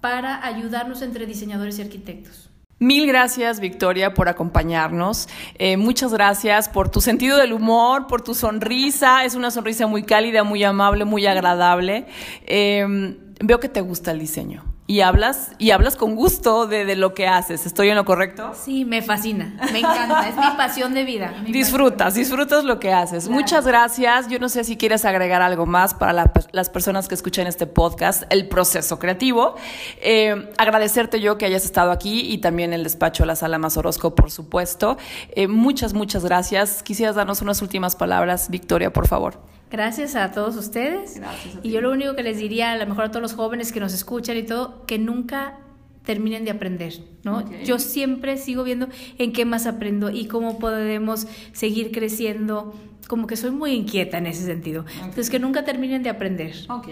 para 0.00 0.44
ayudarnos 0.44 1.00
entre 1.00 1.24
diseñadores 1.24 1.78
y 1.78 1.82
arquitectos. 1.82 2.50
Mil 2.78 3.06
gracias, 3.06 3.60
Victoria, 3.60 4.12
por 4.12 4.28
acompañarnos. 4.28 5.28
Eh, 5.54 5.76
muchas 5.76 6.12
gracias 6.12 6.68
por 6.68 6.88
tu 6.90 7.00
sentido 7.00 7.38
del 7.38 7.52
humor, 7.52 8.08
por 8.08 8.22
tu 8.22 8.34
sonrisa. 8.34 9.24
Es 9.24 9.36
una 9.36 9.52
sonrisa 9.52 9.86
muy 9.86 10.02
cálida, 10.02 10.42
muy 10.42 10.64
amable, 10.64 11.04
muy 11.04 11.24
agradable. 11.26 12.06
Eh, 12.44 13.16
veo 13.40 13.60
que 13.60 13.68
te 13.68 13.80
gusta 13.80 14.10
el 14.10 14.18
diseño 14.18 14.71
y 14.86 15.00
hablas 15.00 15.52
y 15.58 15.70
hablas 15.70 15.96
con 15.96 16.16
gusto 16.16 16.66
de, 16.66 16.84
de, 16.84 16.96
lo 16.96 17.14
que 17.14 17.26
haces. 17.28 17.66
¿Estoy 17.66 17.88
en 17.88 17.96
lo 17.96 18.04
correcto? 18.04 18.52
Sí, 18.54 18.84
me 18.84 19.00
fascina, 19.00 19.56
me 19.72 19.78
encanta, 19.78 20.28
es 20.28 20.36
mi 20.36 20.56
pasión 20.56 20.92
de 20.92 21.04
vida. 21.04 21.32
Disfrutas, 21.46 22.08
pasión. 22.08 22.24
disfrutas 22.24 22.64
lo 22.64 22.80
que 22.80 22.92
haces. 22.92 23.24
Claro. 23.24 23.40
Muchas 23.40 23.66
gracias. 23.66 24.28
Yo 24.28 24.38
no 24.38 24.48
sé 24.48 24.64
si 24.64 24.76
quieres 24.76 25.04
agregar 25.04 25.40
algo 25.40 25.66
más 25.66 25.94
para 25.94 26.12
la, 26.12 26.32
las 26.50 26.68
personas 26.68 27.08
que 27.08 27.14
escuchan 27.14 27.46
este 27.46 27.66
podcast, 27.66 28.24
el 28.30 28.48
proceso 28.48 28.98
creativo. 28.98 29.54
Eh, 30.00 30.50
agradecerte 30.58 31.20
yo 31.20 31.38
que 31.38 31.46
hayas 31.46 31.64
estado 31.64 31.92
aquí 31.92 32.32
y 32.32 32.38
también 32.38 32.72
el 32.72 32.82
despacho 32.82 33.24
La 33.24 33.36
Sala 33.36 33.58
Más 33.58 33.76
Orozco, 33.76 34.14
por 34.14 34.30
supuesto. 34.30 34.98
Eh, 35.30 35.46
muchas, 35.46 35.94
muchas 35.94 36.24
gracias. 36.24 36.82
Quisieras 36.82 37.14
darnos 37.14 37.40
unas 37.40 37.62
últimas 37.62 37.94
palabras, 37.94 38.50
Victoria, 38.50 38.92
por 38.92 39.06
favor. 39.06 39.51
Gracias 39.72 40.16
a 40.16 40.32
todos 40.32 40.54
ustedes. 40.56 41.16
Gracias 41.16 41.58
y 41.62 41.70
yo 41.70 41.80
lo 41.80 41.90
único 41.90 42.14
que 42.14 42.22
les 42.22 42.36
diría, 42.36 42.72
a 42.72 42.76
lo 42.76 42.86
mejor 42.86 43.04
a 43.04 43.08
todos 43.08 43.22
los 43.22 43.32
jóvenes 43.32 43.72
que 43.72 43.80
nos 43.80 43.94
escuchan 43.94 44.36
y 44.36 44.42
todo, 44.42 44.84
que 44.84 44.98
nunca 44.98 45.58
terminen 46.04 46.44
de 46.44 46.50
aprender, 46.50 46.92
¿no? 47.24 47.38
Okay. 47.38 47.64
Yo 47.64 47.78
siempre 47.78 48.36
sigo 48.36 48.64
viendo 48.64 48.88
en 49.16 49.32
qué 49.32 49.46
más 49.46 49.66
aprendo 49.66 50.10
y 50.10 50.26
cómo 50.26 50.58
podemos 50.58 51.26
seguir 51.52 51.90
creciendo. 51.90 52.74
Como 53.08 53.26
que 53.26 53.36
soy 53.36 53.50
muy 53.50 53.72
inquieta 53.72 54.18
en 54.18 54.26
ese 54.26 54.44
sentido. 54.44 54.82
Okay. 54.82 54.98
Entonces, 54.98 55.30
que 55.30 55.38
nunca 55.38 55.64
terminen 55.64 56.02
de 56.02 56.10
aprender. 56.10 56.54
Ok. 56.68 56.88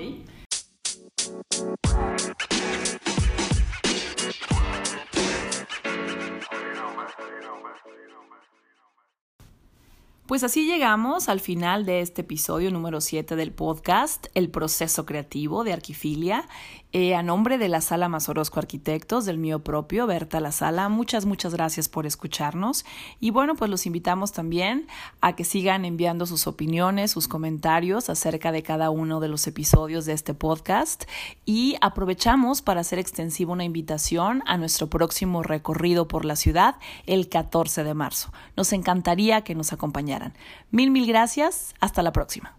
Pues 10.31 10.45
así 10.45 10.64
llegamos 10.64 11.28
al 11.28 11.41
final 11.41 11.85
de 11.85 12.03
este 12.03 12.20
episodio 12.20 12.70
número 12.70 13.01
7 13.01 13.35
del 13.35 13.51
podcast, 13.51 14.28
El 14.35 14.49
proceso 14.49 15.05
creativo 15.05 15.64
de 15.64 15.72
Arquifilia. 15.72 16.49
Eh, 16.93 17.14
a 17.14 17.22
nombre 17.22 17.57
de 17.57 17.68
la 17.68 17.80
Sala 17.80 18.09
Mazorosco 18.09 18.59
Arquitectos, 18.59 19.24
del 19.24 19.38
mío 19.38 19.61
propio, 19.61 20.09
Berta 20.09 20.41
La 20.41 20.51
Sala, 20.51 20.88
muchas, 20.88 21.24
muchas 21.24 21.55
gracias 21.55 21.88
por 21.88 22.05
escucharnos. 22.05 22.84
Y 23.20 23.30
bueno, 23.30 23.55
pues 23.55 23.70
los 23.70 23.86
invitamos 23.86 24.32
también 24.32 24.88
a 25.20 25.36
que 25.36 25.45
sigan 25.45 25.84
enviando 25.84 26.26
sus 26.26 26.49
opiniones, 26.49 27.12
sus 27.12 27.28
comentarios 27.28 28.11
acerca 28.11 28.51
de 28.51 28.64
cada 28.64 28.91
uno 28.91 29.20
de 29.20 29.28
los 29.28 29.47
episodios 29.47 30.05
de 30.05 30.14
este 30.14 30.34
podcast. 30.34 31.05
Y 31.47 31.76
aprovechamos 31.80 32.61
para 32.61 32.80
hacer 32.80 32.99
extensiva 32.99 33.53
una 33.53 33.64
invitación 33.64 34.43
a 34.47 34.57
nuestro 34.57 34.88
próximo 34.88 35.45
recorrido 35.45 36.09
por 36.09 36.24
la 36.24 36.34
ciudad 36.34 36.74
el 37.07 37.28
14 37.28 37.84
de 37.84 37.95
marzo. 37.95 38.32
Nos 38.57 38.72
encantaría 38.72 39.43
que 39.43 39.55
nos 39.55 39.72
acompañaran. 39.72 40.34
Mil, 40.72 40.91
mil 40.91 41.07
gracias. 41.07 41.74
Hasta 41.78 42.03
la 42.03 42.11
próxima. 42.12 42.57